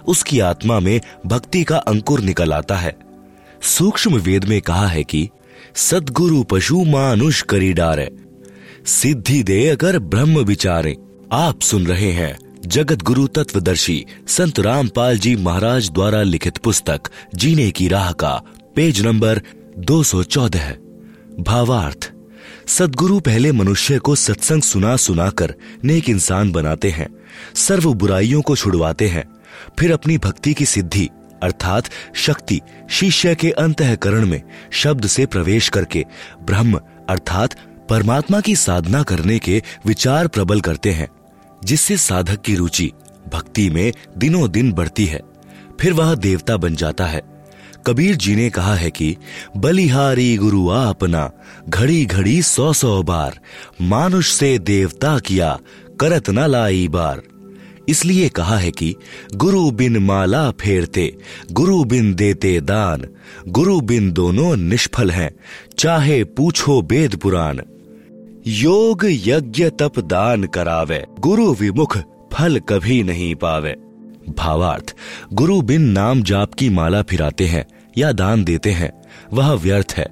उसकी 0.09 0.41
आत्मा 0.41 0.81
में 0.81 1.01
भक्ति 1.27 1.65
का 1.65 1.77
अंकुर 1.77 2.21
निकल 2.21 2.53
आता 2.53 2.77
है। 2.77 2.97
सूक्ष्म 3.63 4.15
वेद 4.15 4.45
में 4.45 4.63
कहा 4.63 4.87
है 4.87 5.05
कि, 5.05 5.31
सदगुरु 5.75 6.43
पशु 6.43 6.85
मानुष 6.85 7.43
करी 7.43 7.73
डारे। 7.73 8.17
सिद्धि 8.87 9.43
दे 9.43 9.69
अगर 9.69 9.99
ब्रह्म 9.99 10.39
विचारे। 10.39 10.97
आप 11.33 11.61
सुन 11.61 11.87
रहे 11.87 12.13
हैं 12.13 12.39
जगत 12.67 13.03
गुरु 13.03 13.27
तत्वदर्शी 13.27 14.07
संत 14.29 14.61
रामपाल 14.61 15.19
जी 15.19 15.37
महाराज 15.37 15.91
द्वारा 15.91 16.23
लिखित 16.23 16.57
पुस्तक, 16.57 17.01
जीने 17.35 17.71
की 17.71 17.89
राह 17.89 18.13
का, 18.13 18.43
पेज 18.77 19.07
नंबर 19.07 19.41
214 19.79 20.77
भावार्थ, 21.41 22.13
सदगुरु 22.67 23.21
पहले 23.21 23.53
मनुष्य 23.53 23.99
को 23.99 24.15
सत्संग 24.15 24.63
सुना 24.63 24.97
सुनाकर 24.97 25.55
नेक 25.85 26.11
इंसान 26.11 26.53
बनाते 26.53 26.91
हैं, 26.91 27.09
सर्व 27.55 27.95
बुराइयों 27.95 28.43
को 28.43 28.57
छुड़वाते 28.57 29.09
हैं 29.09 29.25
फिर 29.79 29.93
अपनी 29.93 30.19
भक्ति 30.19 30.55
की 30.55 30.67
सिद्धि, 30.67 31.09
अर्थात 31.43 31.85
शक्ति, 32.15 32.61
शिष्य 32.91 33.35
के 33.35 33.51
अंतकरण 33.51 34.27
में 34.27 34.43
शब्द 34.73 35.07
से 35.07 35.27
प्रवेश 35.27 35.69
करके 35.69 36.05
ब्रह्म, 36.43 36.81
अर्थात 37.09 37.57
परमात्मा 37.89 38.41
की 38.41 38.57
साधना 38.57 39.03
करने 39.03 39.39
के 39.39 39.63
विचार 39.87 40.29
प्रबल 40.29 40.61
करते 40.61 40.91
हैं, 40.91 41.09
जिससे 41.65 41.97
साधक 41.97 42.41
की 42.41 42.55
रुचि, 42.55 42.93
भक्ति 43.33 43.71
में 43.71 43.93
दिनों 44.19 44.51
दिन 44.51 44.73
बढ़ती 44.73 45.07
है। 45.07 45.21
फिर 45.81 45.93
वह 45.93 46.15
देवता 46.15 46.57
बन 46.57 46.77
जाता 46.77 47.07
है। 47.07 47.23
कबीर 47.87 48.17
जी 48.17 48.37
ने 48.37 48.51
कहा 48.51 48.75
है 48.75 48.91
कि, 48.91 49.17
बलिहारी 49.57 50.37
गुरु 50.37 50.67
अपना 50.67 51.31
घड़ी 51.69 52.07
घड़ी 52.07 52.43
सौ 52.43 52.73
सौ 52.73 53.03
बार, 53.03 53.39
मानुष 53.83 54.31
से 54.31 54.59
देवता 54.59 55.19
किया, 55.19 55.59
करत 56.01 56.31
न 56.31 56.39
लाई 56.39 56.89
बार। 56.89 57.23
इसलिए 57.93 58.29
कहा 58.29 58.57
है 58.57 58.71
कि 58.71 58.95
गुरु 59.35 59.71
बिन 59.71 59.97
माला 59.99 60.51
फेरते 60.51 61.05
गुरु 61.53 61.85
बिन 61.85 62.15
देते 62.15 62.61
दान 62.61 63.07
गुरु 63.49 63.81
बिन 63.81 64.11
दोनों 64.13 64.57
निष्फल 64.57 65.11
हैं, 65.11 65.31
चाहे 65.79 66.23
पूछो 66.25 66.81
वेद 66.83 67.17
पुराण। 67.17 67.61
योग 68.47 69.05
यज्ञ 69.05 69.69
तप 69.71 69.99
दान 69.99 70.45
करावे, 70.45 71.05
गुरु 71.21 71.53
विमुख 71.53 71.99
फल 72.33 72.59
कभी 72.59 73.03
नहीं 73.03 73.35
पावे। 73.35 73.77
भावार्थ 74.39 74.95
गुरु 75.33 75.61
बिन 75.63 75.83
नाम 75.83 76.23
जाप 76.23 76.55
की 76.55 76.69
माला 76.71 77.03
फिराते 77.03 77.47
हैं 77.47 77.67
या 77.99 78.13
दान 78.13 78.45
देते 78.45 78.71
हैं, 78.71 78.93
वह 79.33 79.53
व्यर्थ 79.53 79.95
है। 79.97 80.09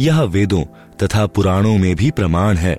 यह 0.00 0.22
वेदों 0.22 0.64
तथा 1.02 1.26
पुराणों 1.26 1.76
में 1.78 1.94
भी 1.96 2.10
प्रमाण 2.10 2.56
है। 2.56 2.78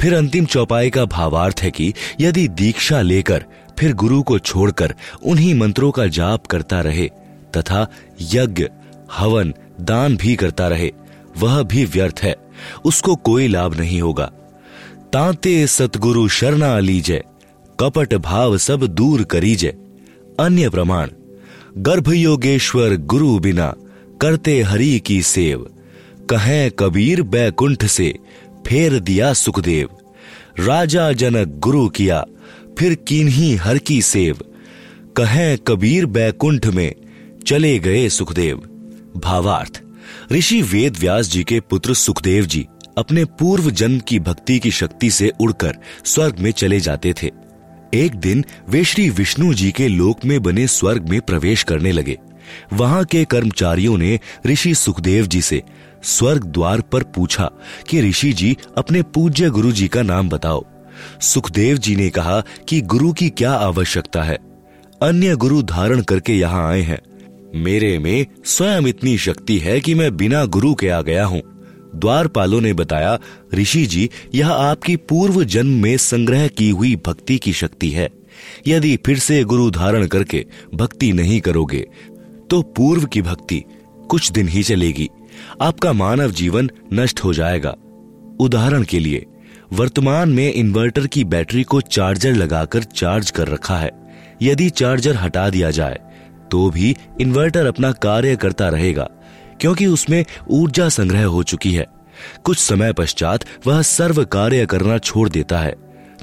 फिर 0.00 0.14
अंतिम 0.14 0.44
चौपाई 0.44 0.90
का 0.90 1.04
भावार्थ 1.04 1.60
है 1.62 1.70
कि 1.70 1.92
यदि 2.20 2.48
दीक्षा 2.48 3.00
लेकर 3.02 3.44
फिर 3.78 3.92
गुरु 3.92 4.22
को 4.22 4.38
छोड़कर 4.38 4.94
उन्हीं 5.22 5.54
मंत्रों 5.54 5.90
का 5.90 6.06
जाप 6.06 6.46
करता 6.46 6.80
रहे, 6.80 7.10
तथा 7.56 7.86
यज्ञ, 8.20 8.68
हवन, 9.12 9.54
दान 9.80 10.16
भी 10.16 10.36
करता 10.36 10.68
रहे। 10.68 10.92
वह 11.36 11.62
भी 11.62 11.84
व्यर्थ 11.84 12.20
है, 12.22 12.36
उसको 12.84 13.16
कोई 13.16 13.48
लाभ 13.48 13.74
नहीं 13.74 14.02
होगा। 14.02 14.32
तांते 15.12 15.66
सतगुरु 15.66 16.28
शरणा 16.28 16.78
लीजे, 16.78 17.22
कपट 17.80 18.14
भाव 18.14 18.58
सब 18.58 18.86
दूर 18.86 19.24
करीजे। 19.24 19.78
अन्य 20.40 20.70
प्रमाण 20.70 21.08
गर्भ 21.78 22.12
योगेश्वर 22.12 22.96
गुरु 22.96 23.38
बिना 23.38 23.74
करते 24.20 24.62
हरि 24.62 25.02
की 25.06 25.22
सेव। 25.22 25.66
कहें 26.30 26.70
कबीर 26.70 27.22
बैकुंठ 27.22 27.84
से, 27.84 28.18
फेर 28.66 29.00
दिया 29.00 29.32
सुखदेव। 29.32 29.88
राजा 30.60 31.12
जनक 31.12 31.48
गुरु 31.48 31.88
किया 31.88 32.24
फिर 32.78 32.94
किन्हीं 32.94 33.56
हर 33.56 33.78
की 33.78 34.02
सेव। 34.02 34.38
कहें 35.16 35.58
कबीर 35.58 36.06
बैकुंठ 36.06 36.66
में 36.66 36.94
चले 37.46 37.78
गए 37.78 38.08
सुखदेव। 38.08 38.56
भावार्थ, 39.16 39.82
ऋषि 40.32 40.62
वेद 40.62 40.96
व्यास 40.96 41.30
जी 41.30 41.44
के 41.44 41.60
पुत्र 41.60 41.94
सुखदेव 41.94 42.46
जी 42.46 42.66
अपने 42.98 43.24
पूर्व 43.24 43.70
जन्म 43.70 43.98
की 43.98 44.20
भक्ति 44.20 44.58
की 44.58 44.70
शक्ति 44.70 45.10
से 45.10 45.32
उड़कर 45.40 45.76
स्वर्ग 46.04 46.38
में 46.38 46.50
चले 46.50 46.80
जाते 46.80 47.14
थे। 47.22 47.30
एक 47.94 48.14
दिन 48.14 48.44
वे 48.68 48.84
श्री 48.84 49.10
विष्णु 49.10 49.54
जी 49.54 49.72
के 49.72 49.88
लोक 49.88 50.24
में 50.24 50.42
बने 50.42 50.66
स्वर्ग 50.66 51.08
में 51.08 51.20
प्रवेश 51.20 51.62
करने 51.62 51.92
लगे। 51.92 52.18
वहाँ 52.72 53.04
के 53.04 53.24
कर्मचारियों 53.24 53.98
ने 53.98 54.20
ऋषि 54.46 54.74
सुखदेव 54.74 55.26
जी 55.26 55.42
से 55.42 55.62
स्वर्ग 56.02 56.44
द्वार 56.44 56.80
पर 56.80 57.02
पूछा 57.02 57.50
कि 57.88 58.02
ऋषि 58.02 58.32
जी, 58.32 58.56
अपने 58.78 59.02
पूज्य 59.02 59.50
गुरु 59.50 59.72
जी 59.72 59.88
का 59.88 60.02
नाम 60.02 60.28
बताओ। 60.28 60.64
सुखदेव 61.20 61.76
जी 61.76 61.96
ने 61.96 62.08
कहा 62.10 62.42
कि 62.68 62.80
गुरु 62.80 63.12
की 63.12 63.28
क्या 63.30 63.52
आवश्यकता 63.52 64.22
है? 64.22 64.38
अन्य 65.02 65.36
गुरु 65.36 65.62
धारण 65.62 66.00
करके 66.00 66.32
यहाँ 66.32 66.68
आए 66.70 66.80
हैं। 66.80 67.00
मेरे 67.54 67.98
में 67.98 68.26
स्वयं 68.44 68.86
इतनी 68.86 69.16
शक्ति 69.18 69.58
है 69.58 69.80
कि 69.80 69.94
मैं 69.94 70.16
बिना 70.16 70.44
गुरु 70.44 70.74
के 70.74 70.88
आ 70.88 71.00
गया 71.02 71.24
हूँ। 71.24 71.42
द्वारपालों 71.96 72.60
ने 72.60 72.72
बताया, 72.72 73.18
ऋषि 73.54 73.84
जी, 73.86 74.08
यह 74.34 74.50
आपकी 74.50 74.96
पूर्व 74.96 75.42
जन्म 75.44 75.82
में 75.82 75.96
संग्रह 75.96 76.46
की 76.48 76.70
हुई 76.70 76.94
भक्ति 76.96 77.38
की 77.38 77.52
शक्ति 77.52 77.90
है। 77.90 78.08
यदि 78.66 78.96
फिर 79.06 79.18
से 79.18 79.42
गुरु 79.44 79.70
धारण 79.70 80.06
करके 80.06 80.44
भक्ति 80.74 81.12
नहीं 81.12 81.40
करोगे 81.40 81.86
तो 82.50 82.60
पूर्व 82.62 83.04
की 83.04 83.22
भक्ति 83.22 83.62
कुछ 84.10 84.30
दिन 84.32 84.48
ही 84.48 84.62
चलेगी। 84.62 85.08
आपका 85.60 85.92
मानव 85.92 86.30
जीवन 86.30 86.70
नष्ट 86.92 87.20
हो 87.24 87.32
जाएगा। 87.34 87.74
उदाहरण 88.40 88.82
के 88.82 88.98
लिए 88.98 89.24
वर्तमान 89.74 90.28
में 90.28 90.52
इन्वर्टर 90.52 91.06
की 91.06 91.22
बैटरी 91.24 91.62
को 91.62 91.80
चार्जर 91.80 92.32
लगाकर 92.32 92.82
चार्ज 92.82 93.30
कर 93.30 93.48
रखा 93.48 93.76
है। 93.76 93.90
यदि 94.42 94.68
चार्जर 94.70 95.16
हटा 95.16 95.48
दिया 95.50 95.70
जाए 95.70 95.98
तो 96.50 96.68
भी 96.70 96.94
इन्वर्टर 97.20 97.66
अपना 97.66 97.90
कार्य 97.92 98.36
करता 98.36 98.68
रहेगा, 98.68 99.08
क्योंकि 99.60 99.86
उसमें 99.86 100.24
ऊर्जा 100.50 100.88
संग्रह 100.88 101.24
हो 101.24 101.42
चुकी 101.42 101.72
है। 101.72 101.86
कुछ 102.44 102.58
समय 102.58 102.92
पश्चात 102.92 103.44
वह 103.66 103.80
सर्व 103.82 104.24
कार्य 104.24 104.66
करना 104.66 104.98
छोड़ 104.98 105.28
देता 105.28 105.58
है। 105.58 105.74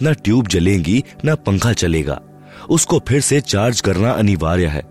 न 0.03 0.13
ट्यूब 0.13 0.47
जलेंगी, 0.47 1.03
न 1.25 1.35
पंखा 1.37 1.73
चलेगा। 1.73 2.19
उसको 2.69 2.99
फिर 3.07 3.21
से 3.21 3.41
चार्ज 3.41 3.81
करना 3.81 4.11
अनिवार्य 4.11 4.67
है। 4.67 4.83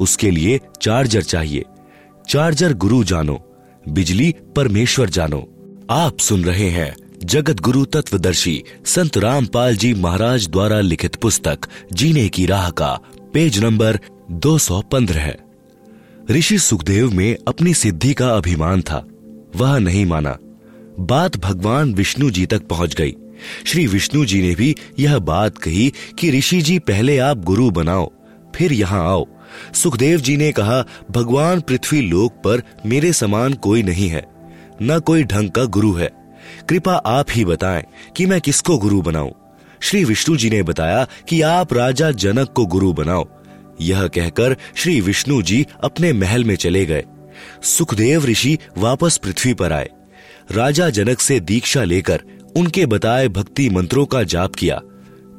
उसके 0.00 0.30
लिए 0.30 0.60
चार्जर 0.82 1.22
चाहिए। 1.24 1.64
चार्जर 2.28 2.74
गुरु 2.74 3.02
जानो, 3.04 3.38
बिजली 3.86 4.34
परमेश्वर 4.56 5.10
जानो। 5.10 5.48
आप 5.90 6.18
सुन 6.18 6.44
रहे 6.44 6.68
हैं 6.70 6.94
जगत 7.24 7.60
गुरु 7.60 7.84
तत्वदर्शी 7.84 8.64
संत 8.86 9.16
रामपाल 9.18 9.76
जी 9.76 9.94
महाराज 9.94 10.48
द्वारा 10.48 10.80
लिखित 10.80 11.16
पुस्तक 11.16 11.58
जीने 11.92 12.28
की 12.28 12.46
राह 12.46 12.70
का 12.70 13.00
पेज 13.34 13.58
नंबर 13.58 13.98
215 14.30 15.16
है। 15.16 15.38
ऋषि 16.30 16.58
सुखदेव 16.58 17.10
में 17.10 17.36
अपनी 17.48 17.74
सिद्धि 17.74 18.14
का 18.14 18.30
अभिमान 18.30 18.82
था। 18.82 19.06
वह 19.56 19.78
नहीं 19.78 20.06
माना। 20.06 20.38
बात 21.00 21.36
भगवान 21.36 21.94
विष्णु 21.94 22.30
जी 22.30 22.46
तक 22.46 22.62
पहुँच 22.62 22.94
गई। 22.94 23.14
श्री 23.66 23.86
विष्णु 23.86 24.24
जी 24.24 24.42
ने 24.42 24.54
भी 24.54 24.76
यह 24.98 25.18
बात 25.18 25.58
कही 25.58 25.92
कि 26.18 26.30
ऋषि 26.38 26.62
जी 26.62 26.78
पहले 26.78 27.18
आप 27.18 27.38
गुरु 27.38 27.70
बनाओ, 27.70 28.12
फिर 28.56 28.72
यहाँ 28.72 29.08
आओ। 29.08 29.26
सुखदेव 29.74 30.20
जी 30.20 30.36
ने 30.36 30.52
कहा, 30.52 30.84
भगवान 31.10 31.60
पृथ्वी 31.60 32.00
लोक 32.00 32.32
पर 32.32 32.62
मेरे 32.86 33.12
समान 33.12 33.54
कोई 33.54 33.82
नहीं 33.82 34.08
है। 34.08 34.26
न 34.82 34.98
कोई 34.98 35.24
ढंग 35.24 35.50
का 35.50 35.64
गुरु 35.64 35.92
है। 35.92 36.21
कृपा 36.72 36.94
आप 36.94 37.26
ही 37.30 37.44
बताएँ 37.44 37.84
कि 38.16 38.26
मैं 38.26 38.40
किसको 38.40 38.78
गुरु 38.78 39.02
बनाऊँ। 39.02 39.32
श्री 39.80 40.04
विष्णु 40.04 40.36
जी 40.36 40.50
ने 40.50 40.62
बताया 40.62 41.06
कि 41.28 41.42
आप 41.42 41.72
राजा 41.72 42.10
जनक 42.10 42.52
को 42.52 42.66
गुरु 42.66 42.92
बनाओ। 42.92 43.28
यह 43.80 44.06
कहकर 44.06 44.56
श्री 44.74 45.00
विष्णु 45.00 45.42
जी 45.42 45.66
अपने 45.84 46.12
महल 46.12 46.44
में 46.44 46.56
चले 46.56 46.86
गए। 46.86 47.04
सुखदेव 47.62 48.24
ऋषि 48.24 48.58
वापस 48.78 49.16
पृथ्वी 49.16 49.54
पर 49.54 49.72
आए। 49.72 49.88
राजा 50.50 50.90
जनक 50.90 51.20
से 51.20 51.40
दीक्षा 51.40 51.84
लेकर 51.84 52.22
उनके 52.56 52.86
बताए 52.86 53.28
भक्ति 53.28 53.70
मंत्रों 53.70 54.06
का 54.06 54.22
जाप 54.22 54.54
किया। 54.54 54.76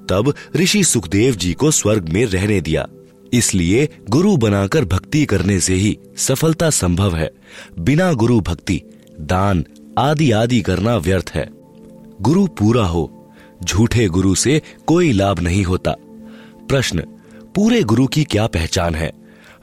तब 0.10 0.34
ऋषि 0.56 0.84
सुखदेव 0.84 1.36
जी 1.36 1.54
को 1.54 1.72
स्वर्ग 1.72 2.10
में 2.10 2.26
रहने 2.26 2.62
दिया। 2.62 2.88
इसलिए 3.34 3.90
गुरु 4.10 4.38
बनाकर 4.38 4.86
भक्ति 4.86 5.26
करने 5.26 5.60
से 5.60 5.74
ही 5.74 6.00
सफलता 6.18 6.70
संभव 6.70 7.16
है। 7.16 7.32
बिना 7.80 8.14
गुरु 8.14 8.42
भक्ति 8.42 8.82
दान 9.20 9.66
आदि 10.00 10.32
आदि 10.32 10.62
करना 10.62 10.98
व्यर्थ 10.98 11.32
है। 11.36 11.48
गुरु 12.22 12.48
पूरा 12.48 12.86
हो, 12.86 13.34
झूठे 13.64 14.08
गुरु 14.08 14.36
से 14.36 14.62
कोई 14.88 15.12
लाभ 15.12 15.40
नहीं 15.40 15.64
होता। 15.64 15.96
प्रश्न, 16.70 17.00
पूरे 17.56 17.84
गुरु 17.84 18.08
की 18.08 18.24
क्या 18.24 18.48
पहचान 18.48 18.96
है? 18.96 19.12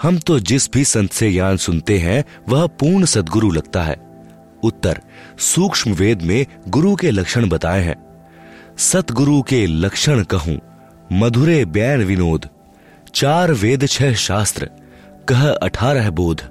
हम 0.02 0.18
तो 0.18 0.40
जिस 0.40 0.72
भी 0.72 0.84
संत 0.84 1.12
से 1.12 1.32
ज्ञान 1.32 1.56
सुनते 1.56 1.98
हैं, 1.98 2.24
वह 2.48 2.66
पूर्ण 2.66 3.04
सदगुरु 3.04 3.50
लगता 3.50 3.82
है। 3.82 3.96
उत्तर, 4.62 5.00
सूक्ष्म 5.38 5.92
वेद 5.92 6.22
में 6.22 6.46
गुरु 6.68 6.94
के 6.94 7.10
लक्षण 7.10 7.48
बताए 7.48 7.82
हैं। 7.82 7.96
सतगुरु 8.78 9.42
के 9.42 9.66
लक्षण 9.66 10.22
कहूँ, 10.22 10.60
मधुरे 11.12 11.64
बैन 11.64 12.04
विनोद। 12.04 12.48
चार 13.14 13.52
वेद 13.52 13.86
छह 13.86 14.14
शास्त्र, 14.14 14.70
कह 15.28 15.50
अठारह 15.52 16.10
बोध। 16.10 16.42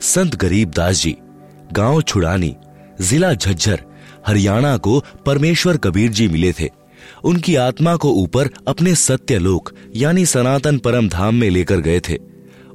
संत 0.00 0.36
गरीब 0.36 0.70
दास 0.70 1.02
जी, 1.02 1.16
गाँव 1.72 2.02
छुड़ानी। 2.02 2.56
जिला 3.00 3.32
झज्जर, 3.34 3.80
हरियाणा 4.26 4.76
को 4.76 5.04
परमेश्वर 5.26 5.76
कबीर 5.76 6.10
जी 6.10 6.28
मिले 6.28 6.52
थे। 6.52 6.68
उनकी 7.24 7.56
आत्मा 7.56 7.96
को 7.96 8.10
ऊपर 8.10 8.50
अपने 8.68 8.94
सत्य 8.94 9.38
लोक, 9.38 9.72
यानी 9.96 10.26
सनातन 10.26 10.78
परम 10.78 11.08
धाम 11.08 11.34
में 11.34 11.50
लेकर 11.50 11.76
गए 11.76 12.00
थे। 12.00 12.18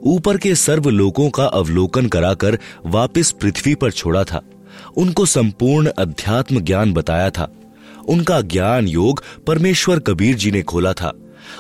ऊपर 0.03 0.37
के 0.37 0.55
सर्व 0.55 0.89
लोकों 0.89 1.29
का 1.29 1.45
अवलोकन 1.45 2.07
कराकर 2.07 2.59
वापस 2.85 3.31
पृथ्वी 3.31 3.75
पर 3.75 3.91
छोड़ा 3.91 4.23
था। 4.23 4.41
उनको 4.97 5.25
संपूर्ण 5.25 5.89
अध्यात्म 5.99 6.59
ज्ञान 6.59 6.93
बताया 6.93 7.29
था। 7.29 7.51
उनका 8.07 8.41
ज्ञान 8.41 8.87
योग 8.87 9.23
परमेश्वर 9.47 9.99
कबीर 9.99 10.35
जी 10.35 10.51
ने 10.51 10.61
खोला 10.61 10.93
था। 10.93 11.13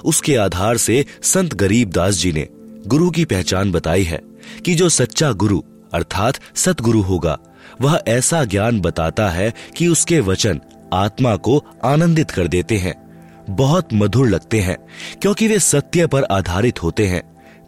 उसके 0.05 0.35
आधार 0.35 0.77
से 0.77 1.05
संत 1.21 1.53
गरीब 1.53 1.89
दास 1.89 2.15
जी 2.15 2.31
ने 2.31 2.47
गुरु 2.87 3.09
की 3.09 3.25
पहचान 3.25 3.71
बताई 3.71 4.03
है 4.03 4.21
कि 4.65 4.75
जो 4.75 4.89
सच्चा 4.89 5.31
गुरु, 5.31 5.61
अर्थात 5.93 6.39
सतगुरु 6.55 7.01
होगा 7.01 7.39
वह 7.81 8.01
ऐसा 8.07 8.43
ज्ञान 8.43 8.79
बताता 8.79 9.29
है 9.29 9.53
कि 9.77 9.87
उसके 9.87 10.19
वचन 10.19 10.61
आत्मा 10.93 11.35
को 11.35 11.63
आनंदित 11.83 12.31
कर 12.31 12.47
देते 12.47 12.77
हैं, 12.77 13.05
बहुत 13.49 13.89
मधुर 13.93 14.29
लगते 14.29 14.59
हैं, 14.59 14.77
क्योंकि 15.21 15.47
वे 15.47 15.59
सत्य 15.59 16.07
पर 16.07 16.23
आधारित 16.23 16.83
होते 16.83 17.07
हैं। 17.07 17.21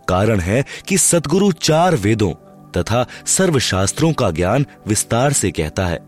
कारण 0.09 0.39
है 0.39 0.65
कि 0.87 0.97
सतगुरु 0.97 1.51
चार 1.51 1.95
वेदों 1.95 2.33
तथा 2.71 3.05
सर्व 3.25 3.59
शास्त्रों 3.59 4.13
का 4.13 4.31
ज्ञान 4.31 4.65
विस्तार 4.87 5.33
से 5.33 5.51
कहता 5.51 5.87
है। 5.87 5.99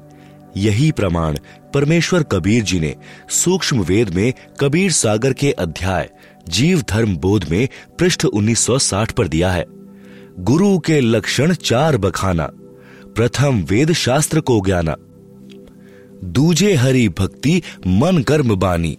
यही 0.58 0.92
प्रमाण 0.92 1.38
परमेश्वर 1.74 2.24
कबीर 2.24 2.64
जी 2.64 2.80
ने 2.80 2.96
सूक्ष्म 3.30 3.80
वेद 3.80 4.10
में 4.10 4.34
कबीर 4.60 4.92
सागर 4.92 5.34
के 5.34 5.52
अध्याय, 5.52 6.10
जीव 6.50 6.84
धर्म 6.90 7.18
बोध 7.18 7.46
में 7.50 7.68
पृष्ठ 8.00 8.26
1960 8.26 9.12
पर 9.12 9.28
दिया 9.28 9.52
है। 9.52 9.66
गुरु 10.40 10.80
के 10.80 11.00
लक्षण 11.00 11.54
चार 11.54 11.98
बखाना 11.98 12.50
प्रथम 13.20 13.64
वेद 13.64 13.92
शास्त्र 13.92 14.42
को 14.42 14.62
ज्ञाना। 14.62 14.96
दूजे 16.24 16.74
हरि 16.74 17.10
भक्ति 17.10 17.62
मन 17.88 18.24
कर्म 18.24 18.56
बानी। 18.56 18.98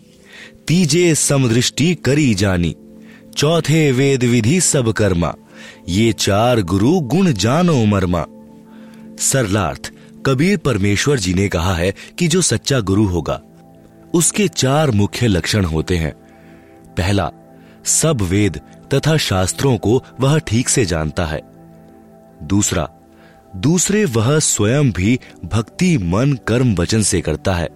तीजे 0.66 1.14
समदृष्टि 1.14 1.94
करी 1.94 2.34
जानी। 2.34 2.76
चौथे 3.36 3.92
वेद 3.92 4.24
विधि 4.24 4.60
सब 4.60 4.92
कर्मा। 4.92 5.34
ये 5.88 6.12
चार 6.12 6.60
गुरु 6.60 7.00
गुण 7.00 7.32
जानो 7.32 7.84
मर्मा। 7.84 8.26
सरलार्थ, 9.18 9.92
कबीर 10.26 10.58
परमेश्वर 10.58 11.18
जी 11.18 11.34
ने 11.34 11.48
कहा 11.48 11.74
है 11.74 11.94
कि 12.18 12.28
जो 12.28 12.42
सच्चा 12.42 12.80
गुरु 12.80 13.04
होगा, 13.04 13.42
उसके 14.14 14.48
चार 14.48 14.90
मुख्य 14.90 15.26
लक्षण 15.26 15.64
होते 15.64 15.96
हैं। 15.96 16.12
पहला, 16.96 17.30
सब 17.84 18.20
वेद 18.20 18.60
तथा 18.94 19.16
शास्त्रों 19.16 19.78
को 19.78 20.04
वह 20.20 20.38
ठीक 20.38 20.68
से 20.68 20.84
जानता 20.84 21.26
है। 21.26 21.42
दूसरा 22.42 22.90
दूसरे 23.56 24.04
वह 24.04 24.38
स्वयं 24.38 24.92
भी 24.92 25.18
भक्ति, 25.44 25.98
मन, 25.98 26.32
कर्म, 26.32 26.74
वचन 26.74 27.02
से 27.02 27.20
करता 27.20 27.54
है। 27.54 27.68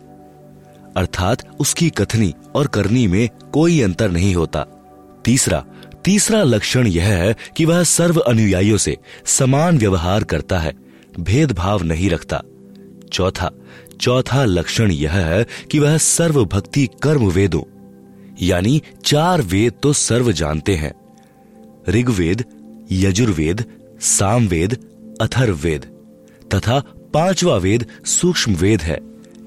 अर्थात 0.97 1.57
उसकी 1.61 1.91
कथनी 1.91 2.35
और 2.55 2.67
करनी 2.67 3.07
में 3.07 3.29
कोई 3.53 3.81
अंतर 3.81 4.11
नहीं 4.11 4.35
होता। 4.35 4.67
तीसरा 5.25 5.65
तीसरा 6.05 6.43
लक्षण 6.43 6.87
यह 6.87 7.05
है 7.05 7.37
कि 7.57 7.65
वह 7.65 7.83
सर्व 7.83 8.19
अनुयायियों 8.21 8.77
से 8.77 8.97
समान 9.25 9.79
व्यवहार 9.79 10.25
करता 10.25 10.59
है, 10.59 10.75
भेदभाव 11.21 11.83
नहीं 11.83 12.11
रखता। 12.11 12.43
चौथा 13.13 13.51
चौथा 14.01 14.45
लक्षण 14.45 14.91
यह 14.91 15.13
है 15.13 15.47
कि 15.71 15.79
वह 15.79 15.97
सर्व 15.99 16.45
भक्ति 16.45 16.89
कर्म 17.03 17.27
वेदों, 17.27 17.63
यानी 18.43 18.83
चार 19.05 19.43
वेद 19.43 19.73
तो 19.83 19.93
सर्व 19.93 20.33
जानते 20.33 20.75
हैं। 20.75 20.93
ऋग्वेद, 21.89 22.45
यजुर्वेद, 22.93 23.65
सामवेद 24.01 24.79
अथर्ववेद 25.21 25.85
तथा 26.55 26.81
पांचवा 27.15 27.57
वेद 27.57 27.87
सूक्ष्म 28.07 28.55
वेद 28.55 28.83
है। 28.83 28.99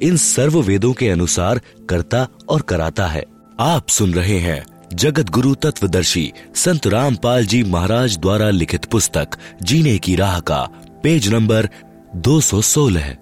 इन 0.01 0.17
सर्व 0.17 0.61
वेदों 0.61 0.93
के 0.93 1.09
अनुसार 1.09 1.61
करता 1.89 2.27
और 2.49 2.61
कराता 2.61 3.07
है। 3.07 3.23
आप 3.59 3.89
सुन 3.89 4.13
रहे 4.13 4.39
हैं 4.39 4.65
जगत 4.93 5.29
गुरु 5.29 5.55
तत्वदर्शी 5.55 6.31
संत 6.55 6.87
रामपाल 6.87 7.45
जी 7.45 7.63
महाराज 7.63 8.17
द्वारा 8.17 8.49
लिखित 8.49 8.85
पुस्तक, 8.85 9.27
जीने 9.63 9.97
की 9.97 10.15
राह 10.15 10.39
का, 10.39 10.67
पेज 11.03 11.33
नंबर 11.33 11.69
216 12.15 13.15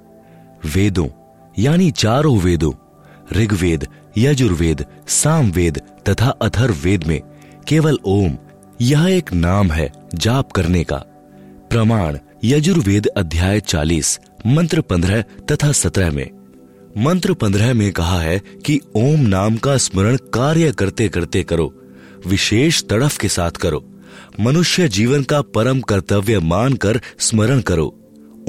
वेदों, 0.66 1.08
यानी 1.60 1.92
चारों 1.92 2.38
वेदों, 2.38 2.72
ऋग्वेद, 3.34 3.88
यजुर्वेद, 4.18 4.86
सामवेद 5.08 5.82
तथा 6.10 6.30
अथर्ववेद 6.30 7.04
में 7.04 7.22
केवल 7.68 7.98
ओम, 8.06 8.38
यह 8.82 9.06
एक 9.06 9.34
नाम 9.34 9.72
है 9.72 9.92
जाप 10.16 10.52
करने 10.52 10.84
का। 10.84 10.98
प्रमाण 11.70 12.18
यजुर्वेद 12.46 13.08
अध्याय 13.08 13.60
40 13.60 14.20
मंत्र 14.48 14.82
15 14.82 15.22
तथा 15.52 15.72
17 15.72 16.12
में। 16.12 16.30
मंत्र 16.98 17.34
15 17.34 17.74
में 17.74 17.92
कहा 17.92 18.20
है 18.22 18.38
कि 18.66 18.80
ओम 18.96 19.20
नाम 19.20 19.58
का 19.58 19.78
स्मरण 19.78 20.18
कार्य 20.34 20.72
करते 20.72 21.08
करते 21.10 21.44
करो, 21.44 21.74
विशेष 22.28 22.84
तड़फ 22.84 23.18
के 23.18 23.28
साथ 23.28 23.52
करो, 23.52 23.84
मनुष्य 24.40 24.88
जीवन 24.88 25.24
का 25.24 25.42
परम 25.42 25.80
कर्तव्य 25.82 26.40
मानकर 26.40 27.02
स्मरण 27.20 27.62
करो। 27.62 27.88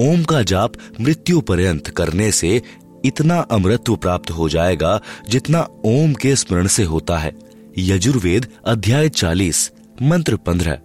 ओम 0.00 0.22
का 0.22 0.42
जाप 0.42 0.72
मृत्यु 1.00 1.40
पर्यंत 1.40 1.88
करने 1.88 2.30
से 2.32 2.62
इतना 3.04 3.40
अमृत्व 3.50 3.96
प्राप्त 3.96 4.30
हो 4.30 4.48
जाएगा 4.48 5.00
जितना 5.28 5.66
ओम 5.84 6.14
के 6.14 6.36
स्मरण 6.36 6.66
से 6.66 6.84
होता 6.84 7.18
है। 7.18 7.32
यजुर्वेद 7.78 8.46
अध्याय 8.66 9.08
40 9.08 9.70
मंत्र 10.02 10.36
15 10.36 10.78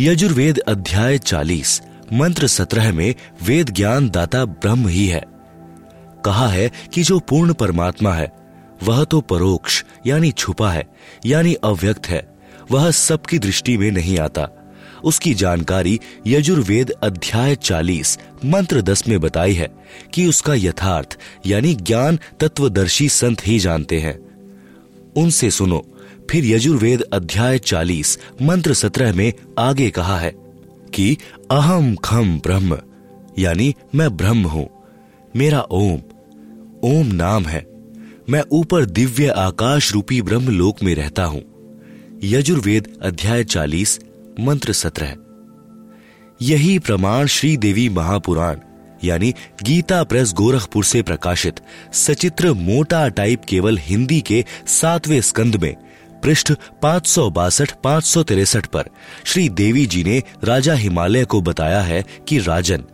यजुर्वेद 0.00 0.58
अध्याय 0.58 1.18
40 1.18 1.80
मंत्र 2.12 2.46
17 2.46 2.92
में 2.92 3.14
वेद 3.42 3.70
ज्ञान 3.70 4.10
दाता 4.10 4.44
ब्रह्म 4.44 4.88
ही 4.88 5.06
है। 5.06 5.22
कहा 6.24 6.48
है 6.48 6.72
कि 6.94 7.02
जो 7.02 7.18
पूर्ण 7.18 7.52
परमात्मा 7.52 8.12
है, 8.12 8.32
वह 8.82 9.04
तो 9.04 9.20
परोक्ष, 9.20 9.84
यानी 10.06 10.32
छुपा 10.32 10.70
है, 10.70 10.84
यानी 11.26 11.54
अव्यक्त 11.54 12.06
है, 12.06 12.34
वह 12.70 12.90
सबकी 12.90 13.38
दृष्टि 13.38 13.76
में 13.76 13.90
नहीं 13.90 14.18
आता। 14.18 14.48
उसकी 15.04 15.34
जानकारी 15.34 16.00
यजुर्वेद 16.26 16.90
अध्याय 16.90 17.56
40 17.56 18.18
मंत्र 18.44 18.82
10 18.82 19.08
में 19.08 19.20
बताई 19.20 19.52
है 19.52 19.68
कि 20.14 20.26
उसका 20.26 20.54
यथार्थ, 20.54 21.18
यानी 21.46 21.74
ज्ञान 21.74 22.18
तत्वदर्शी 22.40 23.08
संत 23.08 23.46
ही 23.46 23.58
जानते 23.58 24.00
हैं। 24.00 24.18
उनसे 25.16 25.50
सुनो, 25.50 25.98
फिर 26.30 26.44
यजुर्वेद 26.44 27.00
अध्याय 27.00 27.58
40 27.58 28.18
मंत्र 28.42 28.74
17 28.74 29.12
में 29.12 29.32
आगे 29.58 29.90
कहा 29.90 30.18
है। 30.18 30.41
कि 30.94 31.16
अहम 31.50 31.94
खम 31.94 32.38
ब्रह्म, 32.38 32.78
यानी 33.38 33.74
मैं 33.94 34.16
ब्रह्म 34.16 34.46
हूँ, 34.46 34.68
मेरा 35.34 35.60
ओम 35.60 36.00
ओम 36.84 37.06
नाम 37.14 37.44
है। 37.44 37.66
मैं 38.30 38.42
ऊपर 38.52 38.84
दिव्य 38.86 39.28
आकाश 39.28 39.92
रूपी 39.92 40.20
ब्रह्म 40.22 40.50
लोक 40.50 40.82
में 40.82 40.94
रहता 40.94 41.24
हूँ। 41.24 41.42
यजुर्वेद 42.24 42.88
अध्याय 43.02 43.44
40 43.44 43.98
मंत्र 44.40 44.72
17 44.74 45.16
यही 46.40 46.78
प्रमाण 46.78 47.26
श्री 47.26 47.56
देवी 47.56 47.88
महापुराण, 47.88 48.58
यानी 49.04 49.32
गीता 49.62 50.02
प्रेस 50.04 50.32
गोरखपुर 50.32 50.84
से 50.84 51.02
प्रकाशित 51.02 51.60
सचित्र 51.94 52.52
मोटा 52.52 53.06
टाइप 53.10 53.44
केवल 53.44 53.78
हिंदी 53.78 54.20
के 54.20 54.44
सातवें 54.70 55.20
स्कंद 55.20 55.56
में 55.56 55.74
पृष्ठ 56.22 56.52
पाँच 56.82 57.06
सौ 57.06 57.30
बासठ, 57.30 57.72
पाँच 57.84 58.04
सौ 58.04 58.22
तिरसठ 58.22 58.66
पर। 58.66 58.84
श्री 59.24 59.48
देवी 59.48 59.86
जी 59.86 60.04
ने 60.04 60.22
राजा 60.44 60.74
हिमालय 60.74 61.24
को 61.24 61.40
बताया 61.40 61.80
है 61.80 62.04
कि, 62.28 62.38
राजन, 62.38 62.84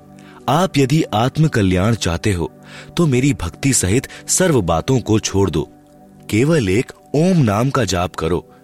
आप 0.49 0.79
यदि 0.79 1.03
आत्म 1.03 1.49
कल्याण 1.49 1.95
चाहते 1.95 2.33
हो 2.33 2.53
तो 2.97 3.07
मेरी 3.07 3.33
भक्ति 3.33 3.72
सहित 3.72 4.09
सर्व 4.29 4.62
बातों 4.62 5.01
को 5.01 5.18
छोड़ 5.18 5.51
दो। 5.51 5.68
केवल 6.31 6.68
एक 6.68 6.93
ओम 7.14 7.37
नाम 7.37 7.70
का 7.70 7.85
जाप 7.85 8.16
करो। 8.16 8.55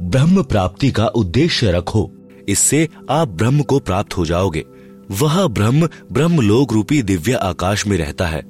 ब्रह्म 0.00 0.42
प्राप्ति 0.42 0.90
का 0.90 1.06
उद्देश्य 1.06 1.72
रखो। 1.72 2.10
इससे 2.48 2.88
आप 3.10 3.28
ब्रह्म 3.28 3.62
को 3.62 3.78
प्राप्त 3.78 4.16
हो 4.16 4.26
जाओगे। 4.26 4.64
वह 5.10 5.46
ब्रह्म 5.46 5.88
ब्रह्म 6.12 6.40
लोक 6.40 6.72
रूपी 6.72 7.02
दिव्य 7.02 7.32
आकाश 7.32 7.86
में 7.86 7.98
रहता 7.98 8.26
है। 8.26 8.42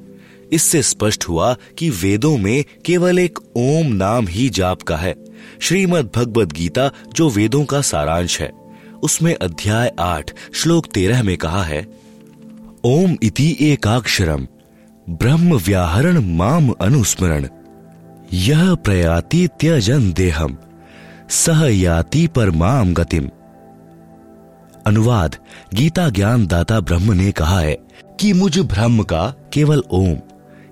इससे 0.53 0.83
स्पष्ट 0.83 1.29
हुआ 1.29 1.57
कि 1.79 1.91
वेदों 1.91 2.39
में 2.39 2.64
केवल 2.85 3.18
एक 3.18 3.39
ओम 3.57 3.87
नाम 3.87 4.27
ही 4.29 4.49
जाप 4.49 4.83
का 4.83 4.97
है। 4.97 5.14
श्रीमद 5.61 6.11
भगवद 6.16 6.53
गीता 6.53 6.90
जो 7.14 7.28
वेदों 7.30 7.64
का 7.64 7.80
सारांश 7.80 8.40
है। 8.40 8.51
उसमें 9.03 9.34
अध्याय 9.34 9.93
आठ, 10.01 10.30
श्लोक 10.55 10.86
तेरह 10.86 11.22
में 11.22 11.36
कहा 11.36 11.62
है, 11.62 11.86
ओम 12.84 13.16
इति 13.22 13.57
एकाक्षरम, 13.61 14.47
ब्रह्म 15.11 15.57
व्याहरण 15.57 16.20
माम 16.36 16.70
अनुस्मरण। 16.70 17.47
यह 18.32 18.74
प्रयाति 18.74 19.49
त्यजन 19.61 20.12
देहम 20.12 20.57
सह 21.30 21.64
याति 21.66 22.26
पर 22.26 22.51
माम 22.51 22.95
गतिम। 22.95 23.30
अनुवाद, 24.86 25.36
गीता 25.74 26.09
ज्ञान 26.09 26.47
दाता 26.47 26.80
ब्रह्म 26.80 27.12
ने 27.12 27.32
कहा 27.32 27.61
है 27.61 27.76
कि 28.20 28.32
मुझ 28.32 28.59
ब्रह्म 28.59 29.03
का 29.03 29.34
केवल 29.53 29.82
ओम, 29.90 30.16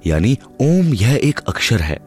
यानी 0.06 0.38
ओम 0.60 0.94
यह 0.94 1.20
एक 1.24 1.40
अक्षर 1.48 1.80
है। 1.80 1.98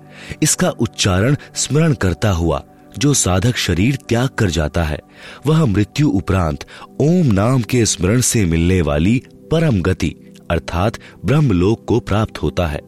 इसका 0.42 0.70
उच्चारण 0.70 1.36
स्मरण 1.56 1.94
करता 1.94 2.32
हुआ, 2.32 2.64
जो 2.98 3.14
साधक 3.14 3.56
शरीर 3.56 3.96
त्याग 3.96 4.30
कर 4.30 4.50
जाता 4.50 4.84
है। 4.84 5.00
वह 5.46 5.66
मृत्यु 5.66 6.10
उपरांत 6.10 6.66
ओम 7.02 7.26
नाम 7.26 7.62
के 7.62 7.86
स्मरण 7.86 8.22
से 8.22 8.46
मिलने 8.46 8.82
वाली 8.82 9.24
परम 9.52 9.82
गति, 9.82 10.16
अर्थात 10.52 10.94
ब्रह्मलोक 11.26 11.86
को 11.86 12.00
प्राप्त 12.00 12.38
होता 12.38 12.68
है। 12.68 12.82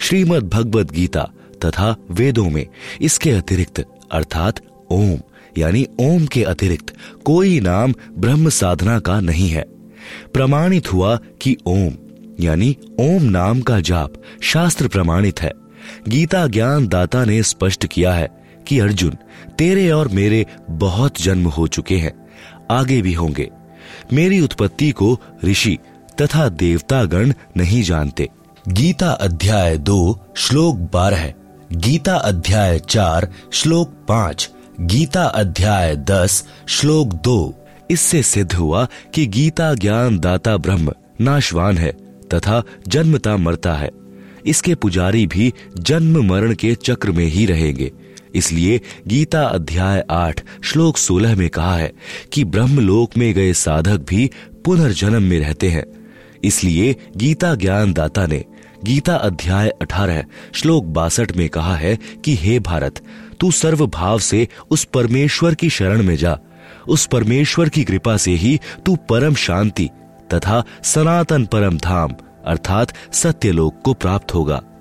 श्रीमद् 0.00 0.48
भगवद 0.48 0.90
गीता 0.90 1.30
तथा 1.64 1.96
वेदों 2.10 2.50
में 2.50 2.66
इसके 3.02 3.30
अतिरिक्त, 3.30 3.84
अर्थात 4.12 4.60
ओम, 4.90 5.18
यानी 5.58 5.86
ओम 6.00 6.26
के 6.26 6.44
अतिरिक्त 6.44 6.94
कोई 7.24 7.60
नाम 7.60 7.94
ब्रह्म 8.18 8.48
साधना 8.48 9.00
का 9.00 9.20
नहीं 9.20 9.48
है। 9.48 9.64
प्रमाणित 10.32 10.92
हुआ 10.92 11.18
कि 11.40 11.56
ओम, 11.66 11.90
यानी 12.40 12.76
ओम 13.00 13.22
नाम 13.22 13.60
का 13.60 13.80
जाप 13.80 14.12
शास्त्र 14.42 14.88
प्रमाणित 14.88 15.40
है। 15.42 15.52
गीता 16.08 16.46
ज्ञान 16.46 16.88
दाता 16.88 17.24
ने 17.24 17.42
स्पष्ट 17.42 17.86
किया 17.86 18.12
है 18.12 18.28
कि 18.66 18.78
अर्जुन, 18.78 19.16
तेरे 19.58 19.90
और 19.90 20.08
मेरे 20.08 20.46
बहुत 20.70 21.22
जन्म 21.22 21.46
हो 21.48 21.66
चुके 21.66 21.96
हैं, 21.96 22.12
आगे 22.70 23.02
भी 23.02 23.12
होंगे। 23.12 23.50
मेरी 24.12 24.40
उत्पत्ति 24.40 24.90
को 24.90 25.18
ऋषि 25.44 25.78
तथा 26.20 26.48
देवतागण 26.48 27.32
नहीं 27.56 27.82
जानते। 27.82 28.28
गीता 28.68 29.10
अध्याय 29.10 29.78
दो, 29.78 30.20
श्लोक 30.36 30.76
बारह, 30.92 31.32
गीता 31.72 32.14
अध्याय 32.14 32.78
चार, 32.78 33.28
श्लोक 33.52 33.94
पाँच, 34.08 34.50
गीता 34.80 35.24
अध्याय 35.24 35.96
दस, 35.96 36.44
श्लोक 36.68 37.12
दो। 37.14 37.54
इससे 37.90 38.22
सिद्ध 38.22 38.52
हुआ 38.54 38.86
कि 39.14 39.26
गीता 39.26 39.74
ज्ञान 39.74 40.18
दाता 40.18 40.56
ब्रह्म 40.56 40.92
नाशवान 41.20 41.78
है 41.78 41.92
तथा 42.34 42.62
जन्मता 42.88 43.36
मरता 43.36 43.74
है। 43.74 43.90
इसके 44.46 44.74
पुजारी 44.74 45.26
भी 45.26 45.52
जन्म 45.78 46.28
मरण 46.28 46.54
के 46.54 46.74
चक्र 46.74 47.12
में 47.12 47.24
ही 47.24 47.46
रहेंगे। 47.46 47.92
इसलिए 48.34 48.80
गीता 49.08 49.42
अध्याय 49.42 50.04
आठ, 50.10 50.40
श्लोक 50.62 50.96
सोलह 50.96 51.36
में 51.36 51.50
कहा 51.50 51.76
है 51.76 51.92
कि 52.32 52.44
ब्रह्मलोक 52.44 53.16
में 53.16 53.34
गए 53.34 53.52
साधक 53.52 53.98
भी 53.98 54.30
पुनर्जन्म 54.64 55.22
में 55.22 55.40
रहते 55.40 55.68
हैं। 55.68 55.84
इसलिए 56.44 56.96
गीता 57.16 57.54
ज्ञान 57.54 57.92
दाता 57.92 58.26
ने 58.26 58.44
गीता 58.84 59.14
अध्याय 59.14 59.68
अठारह, 59.68 60.24
श्लोक 60.54 60.84
बासठ 60.84 61.36
में 61.36 61.48
कहा 61.48 61.76
है 61.76 61.98
कि, 62.24 62.34
हे 62.34 62.58
भारत, 62.58 63.00
तू 63.40 63.50
सर्व 63.50 63.86
भाव 63.86 64.18
से 64.18 64.48
उस 64.70 64.84
परमेश्वर 64.84 65.54
की 65.54 65.70
शरण 65.70 66.02
में 66.02 66.16
जा। 66.16 66.38
उस 66.88 67.06
परमेश्वर 67.06 67.68
की 67.68 67.84
कृपा 67.84 68.16
से 68.16 68.30
ही 68.30 68.60
तू 68.86 68.96
परम 68.96 69.34
शांति 69.34 69.88
तथा 70.34 70.64
सनातन 70.84 71.46
परम 71.46 71.78
धाम 71.78 72.12
अर्थात 72.44 72.92
सत्यलोक 73.12 73.74
को 73.84 73.94
प्राप्त 73.94 74.34
होगा। 74.34 74.62